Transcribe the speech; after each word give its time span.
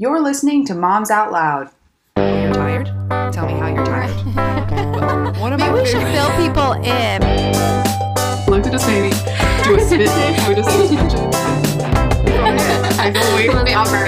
You're 0.00 0.20
listening 0.22 0.64
to 0.64 0.72
Moms 0.74 1.10
Out 1.10 1.30
Loud. 1.30 1.68
You're 2.16 2.54
tired? 2.54 2.86
Tell 3.34 3.44
me 3.44 3.52
how 3.52 3.68
you're 3.68 3.84
tired. 3.84 4.08
One 5.38 5.52
of 5.52 5.60
Maybe 5.60 5.72
my 5.72 5.78
we 5.78 5.84
should 5.84 6.02
fill 6.04 6.30
people 6.38 6.72
in. 6.72 7.20
Look 8.48 8.64
at 8.64 8.72
this 8.72 8.86
baby. 8.86 9.10
Do 9.62 9.76
a 9.76 9.78
spit 9.78 10.08
take. 10.16 10.36
Do 10.46 10.52
a 10.58 10.64
suspension. 10.64 11.30
I 12.98 13.10
can 13.12 13.34
wait 13.36 13.50
for 13.50 13.62
the 13.62 13.74
upper. 13.74 14.06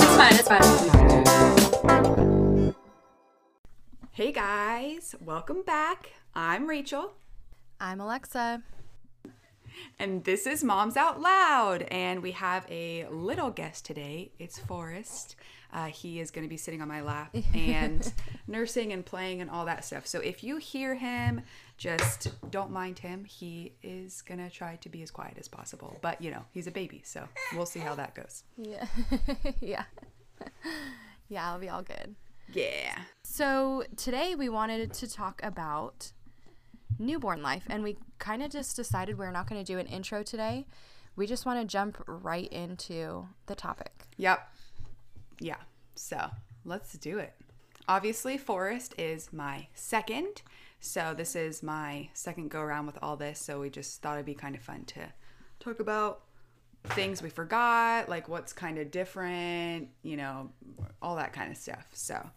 It's 0.00 0.16
fine. 0.16 0.36
It's 0.38 0.48
fine. 0.48 0.62
Hey 4.12 4.32
guys, 4.32 5.14
welcome 5.22 5.60
back. 5.64 6.14
I'm 6.34 6.66
Rachel, 6.66 7.12
I'm 7.78 8.00
Alexa. 8.00 8.62
And 9.98 10.24
this 10.24 10.46
is 10.46 10.62
Moms 10.64 10.96
Out 10.96 11.20
Loud. 11.20 11.82
And 11.90 12.22
we 12.22 12.32
have 12.32 12.66
a 12.70 13.06
little 13.10 13.50
guest 13.50 13.84
today. 13.84 14.32
It's 14.38 14.58
Forrest. 14.58 15.36
Uh, 15.72 15.86
he 15.86 16.18
is 16.18 16.30
going 16.30 16.44
to 16.44 16.48
be 16.48 16.56
sitting 16.56 16.80
on 16.80 16.88
my 16.88 17.02
lap 17.02 17.34
and 17.54 18.12
nursing 18.46 18.92
and 18.92 19.04
playing 19.04 19.40
and 19.40 19.50
all 19.50 19.66
that 19.66 19.84
stuff. 19.84 20.06
So 20.06 20.20
if 20.20 20.42
you 20.42 20.56
hear 20.56 20.94
him, 20.94 21.42
just 21.76 22.28
don't 22.50 22.70
mind 22.70 22.98
him. 22.98 23.24
He 23.24 23.74
is 23.82 24.22
going 24.22 24.38
to 24.38 24.50
try 24.50 24.76
to 24.76 24.88
be 24.88 25.02
as 25.02 25.10
quiet 25.10 25.36
as 25.38 25.48
possible. 25.48 25.98
But, 26.00 26.22
you 26.22 26.30
know, 26.30 26.44
he's 26.52 26.66
a 26.66 26.72
baby, 26.72 27.02
so 27.04 27.28
we'll 27.54 27.66
see 27.66 27.80
how 27.80 27.94
that 27.96 28.14
goes. 28.14 28.44
Yeah. 28.56 28.86
yeah. 29.60 29.84
Yeah, 31.28 31.50
I'll 31.50 31.58
be 31.58 31.68
all 31.68 31.82
good. 31.82 32.14
Yeah. 32.52 32.98
So 33.22 33.84
today 33.96 34.34
we 34.34 34.48
wanted 34.48 34.94
to 34.94 35.10
talk 35.10 35.40
about 35.42 36.12
newborn 36.98 37.42
life, 37.42 37.64
and 37.68 37.82
we 37.82 37.96
kind 38.18 38.42
of 38.42 38.50
just 38.50 38.76
decided 38.76 39.18
we're 39.18 39.30
not 39.30 39.48
going 39.48 39.62
to 39.62 39.72
do 39.72 39.78
an 39.78 39.86
intro 39.86 40.22
today. 40.22 40.66
We 41.16 41.26
just 41.26 41.46
want 41.46 41.60
to 41.60 41.66
jump 41.66 42.02
right 42.06 42.50
into 42.52 43.26
the 43.46 43.54
topic. 43.54 44.06
Yep. 44.16 44.48
Yeah. 45.40 45.56
So 45.94 46.30
let's 46.64 46.92
do 46.94 47.18
it. 47.18 47.34
Obviously, 47.88 48.36
Forrest 48.36 48.94
is 48.98 49.32
my 49.32 49.68
second. 49.74 50.42
So 50.80 51.14
this 51.16 51.34
is 51.34 51.62
my 51.62 52.10
second 52.12 52.50
go 52.50 52.60
around 52.60 52.86
with 52.86 52.98
all 53.02 53.16
this. 53.16 53.40
So 53.40 53.60
we 53.60 53.70
just 53.70 54.00
thought 54.00 54.14
it'd 54.14 54.26
be 54.26 54.34
kind 54.34 54.54
of 54.54 54.62
fun 54.62 54.84
to 54.86 55.00
talk 55.58 55.80
about 55.80 56.22
things 56.84 57.22
we 57.22 57.30
forgot, 57.30 58.08
like 58.08 58.28
what's 58.28 58.52
kind 58.52 58.78
of 58.78 58.90
different, 58.90 59.88
you 60.02 60.16
know, 60.16 60.50
all 61.02 61.16
that 61.16 61.32
kind 61.32 61.50
of 61.50 61.56
stuff. 61.56 61.86
So 61.92 62.30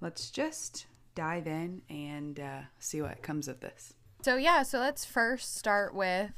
let's 0.00 0.30
just 0.30 0.86
dive 1.14 1.46
in 1.46 1.82
and 1.90 2.40
uh, 2.40 2.60
see 2.78 3.02
what 3.02 3.22
comes 3.22 3.48
of 3.48 3.60
this. 3.60 3.94
So 4.22 4.36
yeah, 4.36 4.62
so 4.62 4.78
let's 4.78 5.04
first 5.04 5.56
start 5.56 5.94
with 5.94 6.30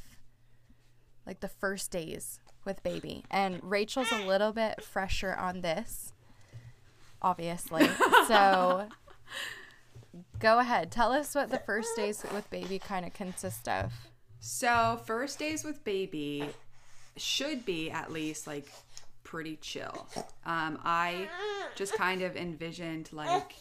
like 1.26 1.40
the 1.40 1.48
first 1.48 1.90
days 1.90 2.40
with 2.64 2.82
baby. 2.82 3.24
And 3.30 3.60
Rachel's 3.62 4.10
a 4.10 4.24
little 4.26 4.52
bit 4.52 4.82
fresher 4.82 5.34
on 5.34 5.60
this, 5.60 6.14
obviously. 7.20 7.86
so 8.26 8.88
go 10.38 10.60
ahead. 10.60 10.90
Tell 10.90 11.12
us 11.12 11.34
what 11.34 11.50
the 11.50 11.58
first 11.58 11.94
days 11.94 12.24
with 12.32 12.48
baby 12.48 12.78
kind 12.78 13.04
of 13.04 13.12
consist 13.12 13.68
of. 13.68 13.92
So, 14.40 15.00
first 15.06 15.38
days 15.38 15.62
with 15.62 15.84
baby 15.84 16.48
should 17.18 17.66
be 17.66 17.90
at 17.90 18.10
least 18.10 18.46
like 18.46 18.66
pretty 19.24 19.56
chill. 19.56 20.06
Um, 20.46 20.78
I 20.84 21.28
just 21.76 21.94
kind 21.94 22.22
of 22.22 22.34
envisioned 22.34 23.10
like 23.12 23.54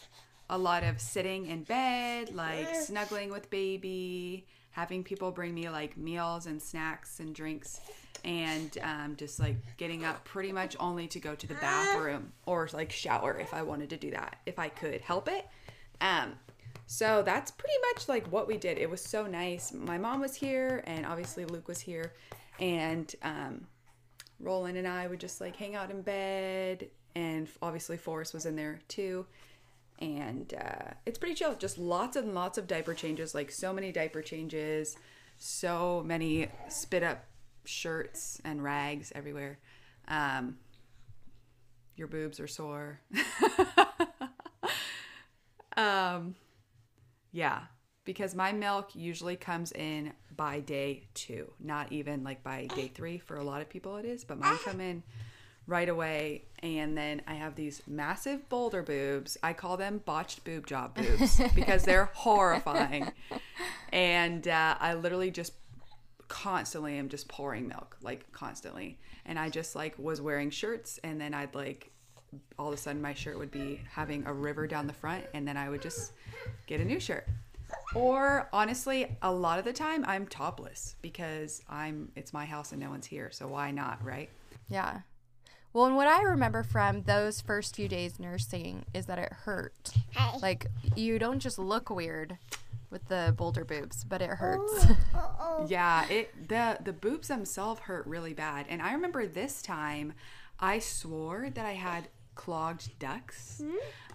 a 0.50 0.58
lot 0.58 0.84
of 0.84 1.00
sitting 1.00 1.46
in 1.46 1.62
bed, 1.62 2.34
like 2.34 2.74
snuggling 2.74 3.30
with 3.30 3.48
baby, 3.50 4.46
having 4.70 5.02
people 5.02 5.30
bring 5.30 5.54
me 5.54 5.68
like 5.68 5.96
meals 5.96 6.46
and 6.46 6.60
snacks 6.60 7.20
and 7.20 7.34
drinks, 7.34 7.80
and 8.24 8.78
um, 8.82 9.16
just 9.16 9.38
like 9.38 9.56
getting 9.76 10.04
up 10.04 10.24
pretty 10.24 10.52
much 10.52 10.76
only 10.80 11.06
to 11.08 11.18
go 11.18 11.34
to 11.34 11.46
the 11.46 11.54
bathroom 11.54 12.32
or 12.46 12.68
like 12.72 12.90
shower 12.92 13.38
if 13.38 13.54
I 13.54 13.62
wanted 13.62 13.90
to 13.90 13.96
do 13.96 14.10
that, 14.10 14.36
if 14.46 14.58
I 14.58 14.68
could 14.68 15.00
help 15.00 15.28
it. 15.28 15.46
Um, 16.00 16.34
so 16.86 17.22
that's 17.22 17.50
pretty 17.50 17.78
much 17.92 18.08
like 18.08 18.26
what 18.30 18.46
we 18.46 18.56
did. 18.56 18.78
It 18.78 18.90
was 18.90 19.00
so 19.00 19.26
nice. 19.26 19.72
My 19.72 19.98
mom 19.98 20.20
was 20.20 20.34
here, 20.34 20.82
and 20.86 21.06
obviously 21.06 21.44
Luke 21.44 21.68
was 21.68 21.80
here, 21.80 22.12
and 22.60 23.12
um, 23.22 23.66
Roland 24.40 24.76
and 24.76 24.86
I 24.86 25.06
would 25.06 25.20
just 25.20 25.40
like 25.40 25.56
hang 25.56 25.74
out 25.74 25.90
in 25.90 26.02
bed, 26.02 26.88
and 27.14 27.48
obviously 27.62 27.96
Forrest 27.96 28.34
was 28.34 28.44
in 28.44 28.56
there 28.56 28.80
too. 28.88 29.26
And 29.98 30.52
uh, 30.54 30.92
it's 31.06 31.18
pretty 31.18 31.34
chill. 31.34 31.54
Just 31.54 31.78
lots 31.78 32.16
and 32.16 32.34
lots 32.34 32.58
of 32.58 32.66
diaper 32.66 32.94
changes, 32.94 33.34
like 33.34 33.50
so 33.50 33.72
many 33.72 33.92
diaper 33.92 34.22
changes, 34.22 34.96
so 35.38 36.02
many 36.04 36.48
spit 36.68 37.02
up 37.02 37.24
shirts 37.64 38.40
and 38.44 38.62
rags 38.62 39.12
everywhere. 39.14 39.58
Um, 40.08 40.58
your 41.96 42.08
boobs 42.08 42.40
are 42.40 42.48
sore. 42.48 43.00
um, 45.76 46.34
yeah, 47.30 47.60
because 48.04 48.34
my 48.34 48.52
milk 48.52 48.94
usually 48.94 49.36
comes 49.36 49.72
in 49.72 50.12
by 50.36 50.60
day 50.60 51.04
two, 51.14 51.52
not 51.60 51.92
even 51.92 52.24
like 52.24 52.42
by 52.42 52.66
day 52.74 52.88
three. 52.88 53.18
For 53.18 53.36
a 53.36 53.44
lot 53.44 53.62
of 53.62 53.68
people, 53.68 53.96
it 53.96 54.04
is, 54.04 54.24
but 54.24 54.38
mine 54.38 54.58
come 54.64 54.80
in 54.80 55.02
right 55.66 55.88
away. 55.88 56.42
And 56.62 56.96
then 56.96 57.22
I 57.26 57.34
have 57.34 57.54
these 57.54 57.82
massive 57.86 58.48
boulder 58.48 58.82
boobs. 58.82 59.36
I 59.42 59.52
call 59.52 59.76
them 59.76 60.02
botched 60.04 60.44
boob 60.44 60.66
job 60.66 60.94
boobs 60.94 61.40
because 61.54 61.84
they're 61.84 62.10
horrifying. 62.14 63.10
And 63.92 64.48
uh, 64.48 64.76
I 64.80 64.94
literally 64.94 65.30
just 65.30 65.52
constantly 66.28 66.98
am 66.98 67.08
just 67.08 67.28
pouring 67.28 67.68
milk, 67.68 67.96
like 68.02 68.30
constantly. 68.32 68.98
And 69.26 69.38
I 69.38 69.48
just 69.48 69.74
like 69.74 69.98
was 69.98 70.20
wearing 70.20 70.50
shirts, 70.50 70.98
and 71.04 71.20
then 71.20 71.32
I'd 71.32 71.54
like 71.54 71.90
all 72.58 72.68
of 72.68 72.74
a 72.74 72.76
sudden 72.76 73.00
my 73.00 73.14
shirt 73.14 73.38
would 73.38 73.50
be 73.50 73.80
having 73.90 74.26
a 74.26 74.32
river 74.32 74.66
down 74.66 74.86
the 74.86 74.92
front, 74.92 75.24
and 75.34 75.46
then 75.46 75.56
I 75.56 75.68
would 75.68 75.80
just 75.80 76.12
get 76.66 76.80
a 76.80 76.84
new 76.84 77.00
shirt. 77.00 77.26
Or 77.94 78.48
honestly, 78.52 79.16
a 79.22 79.32
lot 79.32 79.58
of 79.58 79.64
the 79.64 79.72
time 79.72 80.04
I'm 80.06 80.26
topless 80.26 80.96
because 81.02 81.62
I'm 81.68 82.10
it's 82.16 82.32
my 82.32 82.44
house 82.44 82.72
and 82.72 82.80
no 82.80 82.90
one's 82.90 83.06
here, 83.06 83.30
so 83.30 83.46
why 83.46 83.70
not, 83.70 84.04
right? 84.04 84.28
Yeah. 84.68 85.00
Well, 85.74 85.86
and 85.86 85.96
what 85.96 86.06
I 86.06 86.22
remember 86.22 86.62
from 86.62 87.02
those 87.02 87.40
first 87.42 87.74
few 87.76 87.88
days 87.88 88.18
nursing 88.18 88.86
is 88.94 89.06
that 89.06 89.18
it 89.18 89.30
hurt. 89.32 89.90
Like 90.40 90.68
you 90.96 91.18
don't 91.18 91.40
just 91.40 91.58
look 91.58 91.90
weird 91.90 92.38
with 92.90 93.06
the 93.08 93.34
boulder 93.36 93.64
boobs, 93.64 94.04
but 94.04 94.22
it 94.22 94.30
hurts. 94.30 94.86
Yeah, 95.68 96.04
it 96.08 96.48
the 96.48 96.78
the 96.82 96.92
boobs 96.92 97.28
themselves 97.28 97.80
hurt 97.82 98.06
really 98.06 98.34
bad. 98.34 98.66
And 98.68 98.82
I 98.82 98.92
remember 98.92 99.26
this 99.26 99.62
time 99.62 100.12
I 100.58 100.80
swore 100.80 101.48
that 101.54 101.64
I 101.64 101.72
had 101.74 102.08
clogged 102.34 102.98
ducts, 102.98 103.62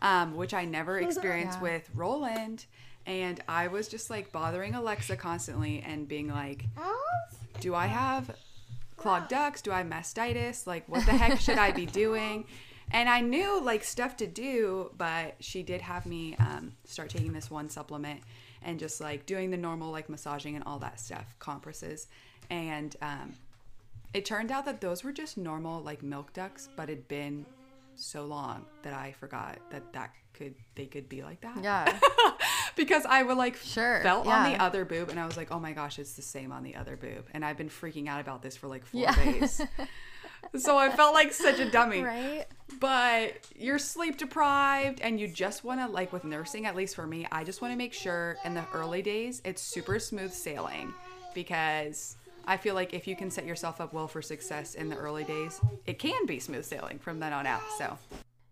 um, 0.02 0.36
which 0.36 0.54
I 0.54 0.66
never 0.66 1.00
experienced 1.08 1.60
Yeah. 1.60 1.64
with 1.64 1.90
Roland. 1.96 2.66
And 3.06 3.42
I 3.48 3.68
was 3.68 3.88
just 3.88 4.10
like 4.10 4.32
bothering 4.34 4.76
Alexa 4.76 5.16
constantly 5.16 5.82
and 5.86 6.08
being 6.10 6.28
like, 6.28 6.66
do 7.62 7.74
I 7.74 7.88
have 7.88 8.32
clogged 9.00 9.30
ducts? 9.30 9.62
Do 9.62 9.72
I 9.72 9.80
have 9.80 9.88
mastitis? 9.88 10.68
Like, 10.68 10.88
what 10.88 11.06
the 11.06 11.12
heck 11.12 11.40
should 11.40 11.58
I 11.58 11.72
be 11.72 11.86
doing? 12.04 12.46
And 12.92 13.08
I 13.08 13.22
knew 13.22 13.62
like 13.62 13.84
stuff 13.84 14.18
to 14.18 14.28
do, 14.28 14.92
but 14.98 15.36
she 15.40 15.64
did 15.64 15.82
have 15.82 16.06
me 16.06 16.36
um, 16.40 16.74
start 16.86 17.10
taking 17.10 17.34
this 17.34 17.52
one 17.52 17.70
supplement 17.70 18.22
and 18.64 18.80
just 18.80 19.00
like 19.00 19.26
doing 19.26 19.52
the 19.52 19.58
normal 19.58 19.92
like 19.92 20.10
massaging 20.10 20.56
and 20.56 20.64
all 20.66 20.80
that 20.80 21.00
stuff, 21.00 21.36
compresses. 21.40 22.08
And 22.50 22.96
um, 23.02 23.34
it 24.14 24.26
turned 24.26 24.52
out 24.52 24.66
that 24.66 24.82
those 24.82 25.04
were 25.04 25.12
just 25.12 25.38
normal 25.38 25.82
like 25.82 26.02
milk 26.02 26.34
ducts, 26.34 26.68
but 26.76 26.90
it'd 26.90 27.08
been 27.08 27.46
so 27.96 28.26
long 28.26 28.66
that 28.82 28.94
I 28.94 29.12
forgot 29.12 29.60
that 29.72 29.94
that 29.94 30.12
could 30.34 30.56
they 30.76 30.86
could 30.86 31.10
be 31.10 31.22
like 31.22 31.42
that 31.42 31.62
yeah. 31.62 32.00
because 32.76 33.06
I 33.06 33.24
would 33.24 33.38
like 33.38 33.56
Sure, 33.58 34.02
felt 34.02 34.28
on 34.28 34.44
the 34.44 34.62
other 34.62 34.86
boob 34.86 35.10
and 35.10 35.20
I 35.20 35.26
was 35.26 35.38
like, 35.38 35.52
oh 35.52 35.60
my 35.60 35.72
gosh, 35.74 36.00
it's 36.00 36.14
the 36.14 36.22
same 36.22 36.52
on 36.52 36.64
the 36.64 36.76
other 36.76 36.96
boob. 36.96 37.26
And 37.34 37.44
I've 37.46 37.58
been 37.58 37.70
freaking 37.70 38.08
out 38.08 38.22
about 38.22 38.42
this 38.42 38.56
for 38.58 38.68
like 38.68 38.86
four 38.86 39.02
Yeah. 39.02 39.16
days. 39.16 39.62
so 40.58 40.78
I 40.78 40.90
felt 40.90 41.14
like 41.14 41.34
such 41.34 41.60
a 41.60 41.70
dummy. 41.70 42.02
Right? 42.02 42.46
But 42.80 43.34
you're 43.56 43.80
sleep 43.80 44.18
deprived 44.18 45.02
and 45.02 45.20
you 45.20 45.28
just 45.28 45.64
want 45.64 45.80
to, 45.82 45.88
like 45.88 46.14
with 46.14 46.24
nursing, 46.24 46.66
at 46.66 46.76
least 46.76 46.96
for 46.96 47.06
me, 47.06 47.28
I 47.32 47.44
just 47.44 47.62
want 47.62 47.74
to 47.74 47.78
make 47.78 47.94
sure 47.94 48.38
in 48.46 48.54
the 48.54 48.66
early 48.74 49.02
days 49.02 49.42
it's 49.44 49.62
super 49.62 50.00
smooth 50.00 50.32
sailing 50.32 50.94
because 51.34 52.16
I 52.46 52.58
feel 52.58 52.76
like 52.76 52.94
if 52.94 53.08
you 53.08 53.16
can 53.16 53.30
set 53.30 53.46
yourself 53.46 53.82
up 53.82 53.94
well 53.94 54.08
for 54.08 54.22
success 54.22 54.76
in 54.76 54.90
the 54.90 54.96
early 54.96 55.24
days, 55.24 55.60
it 55.86 56.00
can 56.00 56.26
be 56.26 56.40
smooth 56.40 56.66
sailing 56.66 57.00
from 57.00 57.20
then 57.20 57.34
on 57.34 57.46
out. 57.46 57.62
So 57.78 57.98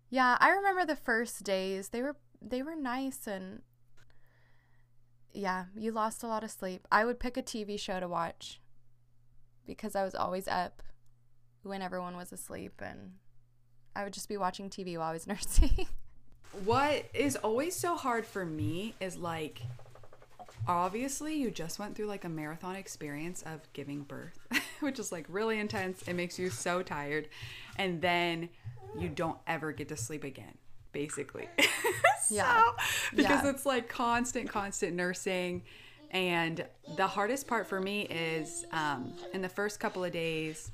Yeah, 0.10 0.38
I 0.40 0.50
remember 0.50 0.86
the 0.86 0.96
first 0.96 1.44
days. 1.44 1.90
They 1.90 2.02
were 2.02 2.16
they 2.42 2.62
were 2.62 2.76
nice 2.76 3.26
and 3.26 3.62
yeah, 5.38 5.66
you 5.76 5.92
lost 5.92 6.24
a 6.24 6.28
lot 6.28 6.44
of 6.44 6.52
sleep. 6.52 6.88
I 6.92 7.06
would 7.06 7.20
pick 7.20 7.38
a 7.38 7.44
TV 7.44 7.80
show 7.80 8.00
to 8.00 8.08
watch 8.08 8.60
because 9.66 9.96
I 9.96 10.04
was 10.04 10.16
always 10.16 10.48
up 10.48 10.82
when 11.62 11.82
everyone 11.82 12.18
was 12.18 12.32
asleep 12.32 12.82
and 12.84 13.14
I 13.96 14.04
would 14.04 14.14
just 14.14 14.30
be 14.30 14.38
watching 14.38 14.70
TV 14.70 14.98
while 14.98 15.10
I 15.10 15.14
was 15.14 15.28
nursing. 15.28 15.88
What 16.66 17.06
is 17.14 17.36
always 17.36 17.76
so 17.76 17.96
hard 17.96 18.26
for 18.26 18.46
me 18.46 18.96
is 19.00 19.16
like 19.18 19.62
obviously 20.68 21.36
you 21.36 21.52
just 21.52 21.78
went 21.78 21.96
through 21.96 22.08
like 22.08 22.26
a 22.26 22.30
marathon 22.30 22.76
experience 22.76 23.44
of 23.44 23.62
giving 23.74 24.02
birth, 24.02 24.40
which 24.80 24.98
is 24.98 25.12
like 25.12 25.26
really 25.30 25.60
intense. 25.60 26.02
It 26.08 26.14
makes 26.14 26.40
you 26.40 26.50
so 26.50 26.82
tired. 26.82 27.30
And 27.78 28.02
then 28.02 28.50
you 28.98 29.10
don't 29.10 29.38
ever 29.46 29.72
get 29.72 29.90
to 29.90 29.98
sleep 29.98 30.24
again, 30.24 30.58
basically. 30.94 31.48
Yeah. 32.32 32.62
so, 32.62 32.76
because 33.16 33.44
Yeah. 33.44 33.50
it's 33.50 33.66
like 33.66 33.90
constant, 33.90 34.50
constant 34.50 34.94
nursing. 34.96 35.64
And 36.12 36.66
the 36.96 37.08
hardest 37.08 37.48
part 37.48 37.68
for 37.68 37.82
me 37.82 38.04
is 38.04 38.66
um, 38.72 39.14
in 39.34 39.42
the 39.42 39.50
first 39.50 39.80
couple 39.80 40.04
of 40.04 40.12
days, 40.12 40.72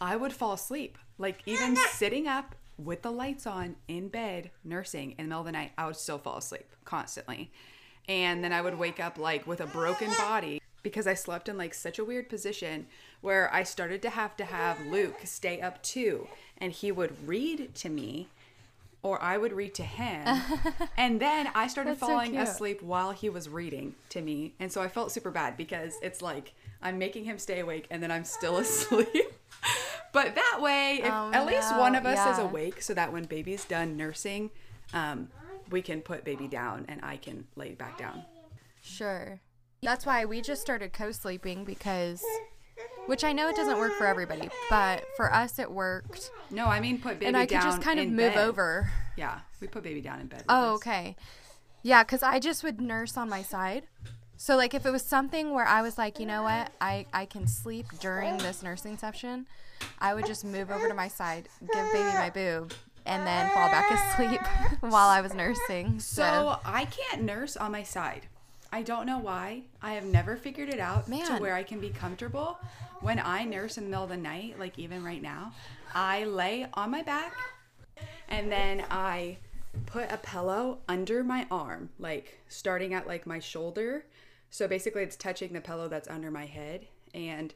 I 0.00 0.16
would 0.16 0.32
fall 0.32 0.52
asleep. 0.52 0.98
Like 1.18 1.40
even 1.46 1.76
sitting 1.90 2.26
up 2.26 2.54
with 2.78 3.02
the 3.02 3.10
lights 3.12 3.46
on 3.46 3.76
in 3.88 4.08
bed, 4.08 4.50
nursing 4.64 5.12
in 5.12 5.16
the 5.16 5.28
middle 5.28 5.40
of 5.40 5.46
the 5.46 5.52
night, 5.52 5.72
I 5.78 5.86
would 5.86 5.96
still 5.96 6.18
fall 6.18 6.38
asleep 6.38 6.66
constantly. 6.84 7.50
And 8.08 8.42
then 8.44 8.52
I 8.52 8.60
would 8.60 8.78
wake 8.78 9.00
up 9.00 9.18
like 9.18 9.46
with 9.46 9.60
a 9.60 9.66
broken 9.66 10.10
body 10.18 10.60
because 10.82 11.06
I 11.06 11.14
slept 11.14 11.48
in 11.48 11.56
like 11.56 11.74
such 11.74 11.98
a 11.98 12.04
weird 12.04 12.28
position 12.28 12.86
where 13.20 13.52
I 13.52 13.62
started 13.64 14.02
to 14.02 14.10
have 14.10 14.36
to 14.36 14.44
have 14.44 14.84
Luke 14.86 15.16
stay 15.24 15.60
up 15.60 15.82
too. 15.82 16.28
And 16.58 16.72
he 16.72 16.92
would 16.92 17.26
read 17.26 17.74
to 17.76 17.88
me 17.88 18.28
or 19.02 19.22
I 19.22 19.36
would 19.38 19.52
read 19.52 19.74
to 19.76 19.82
him. 19.84 20.26
and 20.96 21.20
then 21.20 21.48
I 21.54 21.68
started 21.68 21.98
so 21.98 22.06
falling 22.06 22.32
cute. 22.32 22.42
asleep 22.42 22.82
while 22.82 23.12
he 23.12 23.28
was 23.28 23.48
reading 23.48 23.94
to 24.10 24.20
me. 24.20 24.54
And 24.58 24.72
so 24.72 24.80
I 24.82 24.88
felt 24.88 25.12
super 25.12 25.30
bad 25.30 25.56
because 25.56 25.94
it's 26.02 26.22
like 26.22 26.54
I'm 26.82 26.98
making 26.98 27.24
him 27.24 27.38
stay 27.38 27.60
awake 27.60 27.86
and 27.90 28.02
then 28.02 28.10
I'm 28.10 28.24
still 28.24 28.56
asleep. 28.58 29.32
but 30.12 30.34
that 30.34 30.58
way, 30.60 31.00
if 31.02 31.12
Oh, 31.12 31.30
at 31.32 31.46
least 31.46 31.70
no. 31.72 31.78
one 31.80 31.94
of 31.94 32.04
us 32.06 32.36
is 32.38 32.42
awake 32.44 32.82
so 32.82 32.94
that 32.94 33.12
when 33.12 33.24
baby's 33.24 33.64
done 33.64 33.96
nursing, 33.96 34.50
um, 34.92 35.28
we 35.70 35.82
can 35.82 36.00
put 36.00 36.24
baby 36.24 36.48
down 36.48 36.84
and 36.88 37.00
I 37.04 37.16
can 37.16 37.46
lay 37.56 37.72
back 37.72 37.98
down. 37.98 38.24
Sure. 38.82 39.40
That's 39.82 40.06
why 40.06 40.24
we 40.24 40.40
just 40.40 40.62
started 40.62 40.92
co 40.92 41.12
sleeping 41.12 41.64
because, 41.64 42.24
which 43.06 43.24
I 43.24 43.32
know 43.32 43.48
it 43.48 43.56
doesn't 43.56 43.78
work 43.78 43.92
for 43.94 44.06
everybody, 44.06 44.48
but 44.70 45.04
for 45.16 45.32
us 45.32 45.58
it 45.58 45.70
worked. 45.70 46.30
No, 46.50 46.66
I 46.66 46.80
mean 46.80 46.98
put 46.98 47.18
baby 47.18 47.26
down. 47.26 47.28
and 47.28 47.36
I 47.36 47.46
down. 47.46 47.62
could 47.62 47.68
just 47.68 47.82
kind 47.82 48.00
of 48.00 48.06
move 48.08 48.34
bed. 48.34 48.38
over. 48.48 48.90
Yeah, 49.16 49.40
we 49.60 49.66
put 49.66 49.82
baby 49.82 50.00
down 50.00 50.20
in 50.20 50.26
bed. 50.26 50.44
Oh, 50.48 50.70
us. 50.70 50.76
okay. 50.76 51.16
Yeah, 51.82 52.02
because 52.02 52.22
I 52.22 52.38
just 52.40 52.62
would 52.64 52.80
nurse 52.80 53.16
on 53.16 53.28
my 53.28 53.42
side. 53.42 53.84
So, 54.36 54.56
like, 54.56 54.74
if 54.74 54.84
it 54.84 54.90
was 54.90 55.02
something 55.02 55.54
where 55.54 55.64
I 55.66 55.80
was 55.82 55.96
like, 55.96 56.18
you 56.20 56.26
know 56.26 56.42
what, 56.42 56.70
I, 56.80 57.06
I 57.14 57.24
can 57.24 57.46
sleep 57.46 57.86
during 58.00 58.36
this 58.36 58.62
nursing 58.62 58.98
session, 58.98 59.46
I 59.98 60.12
would 60.12 60.26
just 60.26 60.44
move 60.44 60.70
over 60.70 60.88
to 60.88 60.94
my 60.94 61.08
side, 61.08 61.48
give 61.60 61.92
baby 61.92 62.12
my 62.14 62.28
boob, 62.28 62.74
and 63.06 63.26
then 63.26 63.48
fall 63.54 63.70
back 63.70 63.90
asleep 63.90 64.40
while 64.80 65.08
I 65.08 65.22
was 65.22 65.32
nursing. 65.32 66.00
So, 66.00 66.22
So 66.22 66.60
I 66.66 66.84
can't 66.86 67.22
nurse 67.22 67.56
on 67.56 67.72
my 67.72 67.82
side. 67.82 68.26
I 68.72 68.82
don't 68.82 69.06
know 69.06 69.18
why. 69.18 69.62
I 69.82 69.92
have 69.94 70.04
never 70.04 70.36
figured 70.36 70.68
it 70.68 70.80
out 70.80 71.08
to 71.26 71.36
where 71.40 71.54
I 71.54 71.62
can 71.62 71.80
be 71.80 71.90
comfortable. 71.90 72.58
When 73.00 73.18
I 73.18 73.44
nurse 73.44 73.78
in 73.78 73.84
the 73.84 73.90
middle 73.90 74.04
of 74.04 74.10
the 74.10 74.16
night, 74.16 74.58
like 74.58 74.78
even 74.78 75.04
right 75.04 75.22
now, 75.22 75.52
I 75.94 76.24
lay 76.24 76.66
on 76.74 76.90
my 76.90 77.02
back 77.02 77.32
and 78.28 78.50
then 78.50 78.84
I 78.90 79.38
put 79.86 80.10
a 80.10 80.16
pillow 80.16 80.78
under 80.88 81.22
my 81.22 81.46
arm, 81.50 81.90
like 81.98 82.38
starting 82.48 82.94
at 82.94 83.06
like 83.06 83.26
my 83.26 83.38
shoulder. 83.38 84.04
So 84.50 84.66
basically 84.66 85.02
it's 85.02 85.16
touching 85.16 85.52
the 85.52 85.60
pillow 85.60 85.88
that's 85.88 86.08
under 86.08 86.30
my 86.30 86.46
head 86.46 86.86
and 87.14 87.52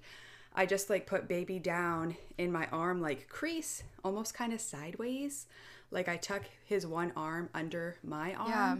I 0.54 0.66
just 0.66 0.90
like 0.90 1.06
put 1.06 1.28
baby 1.28 1.58
down 1.58 2.16
in 2.38 2.52
my 2.52 2.66
arm 2.72 3.00
like 3.00 3.28
crease, 3.28 3.82
almost 4.04 4.34
kind 4.34 4.52
of 4.52 4.60
sideways. 4.60 5.46
Like 5.90 6.08
I 6.08 6.16
tuck 6.16 6.42
his 6.64 6.86
one 6.86 7.12
arm 7.16 7.48
under 7.54 7.96
my 8.02 8.34
arm 8.34 8.50
Yeah. 8.50 8.76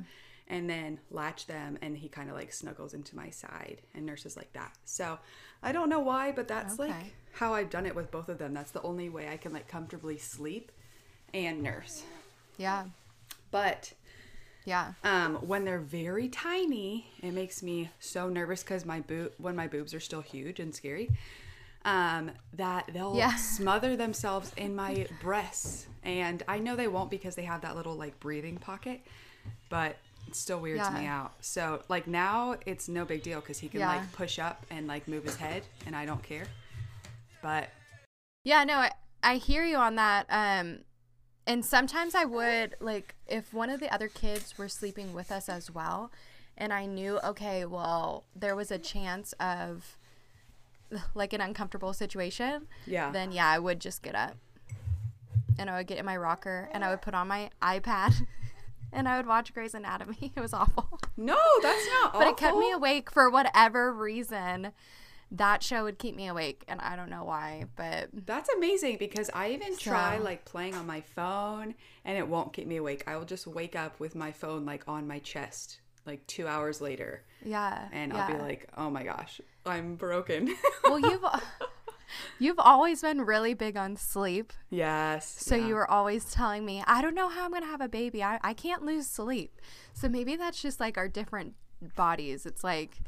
And 0.50 0.69
then 0.69 0.99
latch 1.11 1.47
them 1.47 1.79
and 1.81 1.97
he 1.97 2.08
kind 2.08 2.29
of 2.29 2.37
like 2.37 2.52
snuggles 2.52 2.93
into 2.93 3.17
my 3.17 3.31
side 3.31 3.81
and 3.94 4.05
nurses 4.05 4.37
like 4.37 4.52
that. 4.52 4.73
So 4.85 5.19
I 5.62 5.73
don't 5.73 5.88
know 5.88 6.00
why, 6.00 6.32
but 6.32 6.49
that's 6.49 6.79
like 6.79 6.93
how 7.35 7.55
I've 7.55 7.70
done 7.70 7.87
it 7.87 7.94
with 7.94 8.11
both 8.11 8.29
of 8.29 8.38
them. 8.38 8.52
That's 8.52 8.73
the 8.73 8.82
only 8.82 9.08
way 9.08 9.29
I 9.29 9.37
can 9.38 9.52
like 9.52 9.69
comfortably 9.69 10.19
sleep 10.19 10.73
and 11.32 11.62
nurse. 11.62 12.02
yeah, 12.58 12.85
But 13.52 13.93
yeah. 14.64 14.94
um, 15.05 15.37
when 15.37 15.64
they're 15.64 15.79
very 15.81 16.29
tiny, 16.29 17.06
it 17.23 17.32
makes 17.32 17.62
me 17.62 17.91
so 18.00 18.29
nervous 18.29 18.62
because 18.64 18.85
my 18.85 19.00
boob 19.00 19.32
when 19.38 19.55
my 19.56 19.69
boobs 19.69 19.94
are 19.94 20.00
still 20.00 20.20
huge 20.20 20.61
and 20.61 20.75
scary. 20.75 21.11
Um, 21.85 22.32
that 22.53 22.91
they'll 22.93 23.17
Yeah. 23.17 23.35
smother 23.37 23.96
themselves 23.96 24.53
in 24.56 24.75
my 24.76 25.06
breasts, 25.23 25.87
and 26.03 26.43
I 26.46 26.58
know 26.58 26.76
they 26.76 26.88
won't 26.88 27.11
because 27.11 27.37
they 27.37 27.44
have 27.44 27.62
that 27.62 27.75
little 27.76 27.94
like 27.94 28.20
breathing 28.20 28.58
pocket, 28.58 29.00
but 29.70 29.96
it 30.31 30.37
still 30.37 30.61
weirds 30.61 30.88
me 30.93 31.06
out. 31.06 31.32
So 31.41 31.82
like 31.88 32.06
now 32.06 32.56
it's 32.65 32.88
no 32.88 33.05
big 33.05 33.23
deal 33.25 33.41
because 33.41 33.59
he 33.59 33.69
can 33.69 33.81
Yeah. 33.81 33.88
like 33.97 34.12
push 34.12 34.38
up 34.38 34.65
and 34.71 34.87
like 34.87 35.09
move 35.09 35.25
his 35.25 35.37
head, 35.37 35.65
and 35.87 35.97
I 35.97 36.06
don't 36.06 36.23
care. 36.23 36.47
But 37.43 37.71
Yeah, 38.44 38.62
no, 38.65 38.75
I, 38.77 38.93
I 39.23 39.37
hear 39.37 39.65
you 39.65 39.77
on 39.77 39.97
that. 39.97 40.27
Um, 40.29 40.81
and 41.47 41.65
sometimes 41.65 42.15
I 42.15 42.25
would 42.25 42.77
like 42.81 43.17
if 43.27 43.53
one 43.53 43.71
of 43.71 43.81
the 43.81 43.93
other 43.93 44.06
kids 44.09 44.56
were 44.56 44.69
sleeping 44.69 45.15
with 45.15 45.32
us 45.32 45.49
as 45.49 45.69
well, 45.71 46.12
and 46.56 46.73
I 46.73 46.87
knew 46.87 47.19
okay, 47.25 47.65
well, 47.65 48.25
there 48.37 48.55
was 48.55 48.71
a 48.71 48.79
chance 48.79 49.32
of 49.41 49.97
like 51.15 51.32
an 51.32 51.41
uncomfortable 51.41 51.93
situation. 51.93 52.69
Yeah. 52.87 53.11
Then 53.11 53.32
yeah, 53.32 53.49
I 53.49 53.59
would 53.59 53.81
just 53.81 54.00
get 54.03 54.15
up, 54.15 54.37
and 55.59 55.69
I 55.69 55.79
would 55.79 55.88
get 55.88 55.99
in 55.99 56.05
my 56.06 56.17
rocker, 56.17 56.69
and 56.73 56.85
I 56.85 56.91
would 56.91 57.03
put 57.03 57.15
on 57.15 57.27
my 57.27 57.50
iPad, 57.61 58.27
and 58.93 59.09
I 59.09 59.17
would 59.17 59.27
watch 59.27 59.53
Grey's 59.55 59.75
Anatomy. 59.75 60.33
It 60.37 60.41
was 60.41 60.53
awful, 60.53 60.99
no, 61.17 61.39
that's 61.63 61.87
not. 62.03 62.13
but 62.13 62.27
it 62.27 62.37
kept 62.37 62.57
me 62.57 62.71
awake 62.73 63.11
for 63.11 63.29
whatever 63.31 63.93
reason. 63.93 64.73
That 65.33 65.63
show 65.63 65.85
would 65.85 65.99
keep 65.99 66.17
me 66.17 66.27
awake, 66.27 66.65
and 66.67 66.81
I 66.81 66.97
don't 66.97 67.09
know 67.09 67.23
why, 67.23 67.67
but 67.77 68.09
That's 68.13 68.49
amazing 68.51 68.97
because 68.99 69.31
I 69.33 69.51
even 69.51 69.77
try 69.77 70.19
like 70.19 70.45
playing 70.45 70.75
on 70.75 70.87
my 70.89 71.03
phone 71.03 71.75
and 72.05 72.19
it 72.19 72.27
won't 72.27 72.53
keep 72.53 72.67
me 72.67 72.77
awake. 72.77 73.05
I 73.07 73.17
will 73.17 73.25
just 73.25 73.47
wake 73.47 73.77
up 73.77 74.01
with 74.01 74.17
my 74.17 74.33
phone 74.33 74.65
like 74.67 74.89
on 74.89 75.07
my 75.07 75.21
chest 75.21 75.81
like 76.07 76.27
two 76.27 76.49
hours 76.49 76.81
later 76.81 77.23
yeah, 77.45 77.89
and 77.93 78.13
I'll 78.13 78.31
be 78.31 78.39
like, 78.39 78.69
oh 78.77 78.91
my 78.91 79.03
gosh, 79.05 79.41
I'm 79.65 79.95
broken. 79.97 80.55
well, 80.85 80.99
you've 80.99 81.25
you've 82.39 82.59
always 82.59 83.03
been 83.03 83.23
really 83.23 83.55
big 83.55 83.77
on 83.77 83.97
sleep, 83.97 84.53
yes. 84.69 85.29
so 85.39 85.55
yeah. 85.55 85.67
you 85.69 85.75
were 85.75 85.91
always 85.91 86.25
telling 86.25 86.65
me, 86.65 86.83
I 86.87 87.03
don't 87.03 87.15
know 87.15 87.29
how 87.29 87.45
I'm 87.45 87.53
gonna 87.53 87.67
have 87.67 87.81
a 87.81 87.89
baby. 87.89 88.23
I 88.23 88.39
I 88.43 88.55
can't 88.55 88.83
lose 88.83 89.07
sleep. 89.07 89.61
So 89.93 90.09
maybe 90.09 90.37
that's 90.37 90.61
just 90.61 90.81
like 90.81 90.97
our 90.99 91.09
different 91.09 91.55
bodies. 91.97 92.47
It's 92.47 92.65
like. 92.65 93.01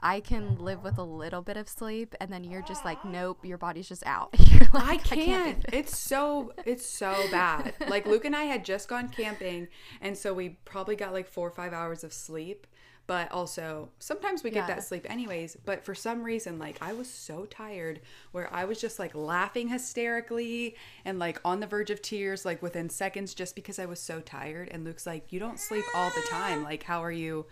I 0.00 0.20
can 0.20 0.58
live 0.58 0.84
with 0.84 0.96
a 0.96 1.02
little 1.02 1.42
bit 1.42 1.56
of 1.56 1.68
sleep, 1.68 2.14
and 2.20 2.32
then 2.32 2.44
you're 2.44 2.62
just 2.62 2.84
like, 2.84 3.04
nope, 3.04 3.44
your 3.44 3.58
body's 3.58 3.88
just 3.88 4.06
out. 4.06 4.32
Like, 4.72 5.10
I 5.10 5.14
do 5.14 5.24
can't. 5.24 5.64
It's 5.72 5.98
so 5.98 6.52
it's 6.66 6.84
so 6.84 7.14
bad. 7.30 7.72
Like 7.88 8.06
Luke 8.06 8.26
and 8.26 8.36
I 8.36 8.44
had 8.44 8.66
just 8.66 8.86
gone 8.86 9.08
camping, 9.08 9.68
and 10.02 10.16
so 10.16 10.34
we 10.34 10.50
probably 10.66 10.94
got 10.94 11.14
like 11.14 11.26
four 11.26 11.48
or 11.48 11.50
five 11.50 11.72
hours 11.72 12.04
of 12.04 12.12
sleep. 12.12 12.66
But 13.08 13.32
also 13.32 13.88
sometimes 13.98 14.44
we 14.44 14.50
get 14.50 14.68
Yeah. 14.68 14.74
that 14.76 14.84
sleep 14.84 15.06
anyways. 15.10 15.56
But 15.64 15.82
for 15.82 15.94
some 15.94 16.22
reason, 16.22 16.58
like 16.58 16.76
I 16.82 16.92
was 16.92 17.08
so 17.10 17.46
tired, 17.46 18.00
where 18.32 18.52
I 18.52 18.66
was 18.66 18.78
just 18.80 18.98
like 18.98 19.14
laughing 19.14 19.68
hysterically 19.68 20.76
and 21.06 21.18
like 21.18 21.40
on 21.42 21.60
the 21.60 21.66
verge 21.66 21.88
of 21.90 22.02
tears, 22.02 22.44
like 22.44 22.60
within 22.62 22.90
seconds, 22.90 23.32
just 23.32 23.54
because 23.56 23.78
I 23.78 23.86
was 23.86 23.98
so 23.98 24.20
tired. 24.20 24.68
And 24.70 24.84
Luke's 24.84 25.06
like, 25.06 25.32
"You 25.32 25.40
don't 25.40 25.58
sleep 25.58 25.86
all 25.94 26.10
the 26.10 26.22
time. 26.28 26.62
Like, 26.62 26.82
how 26.82 27.02
are 27.02 27.10
you 27.10 27.46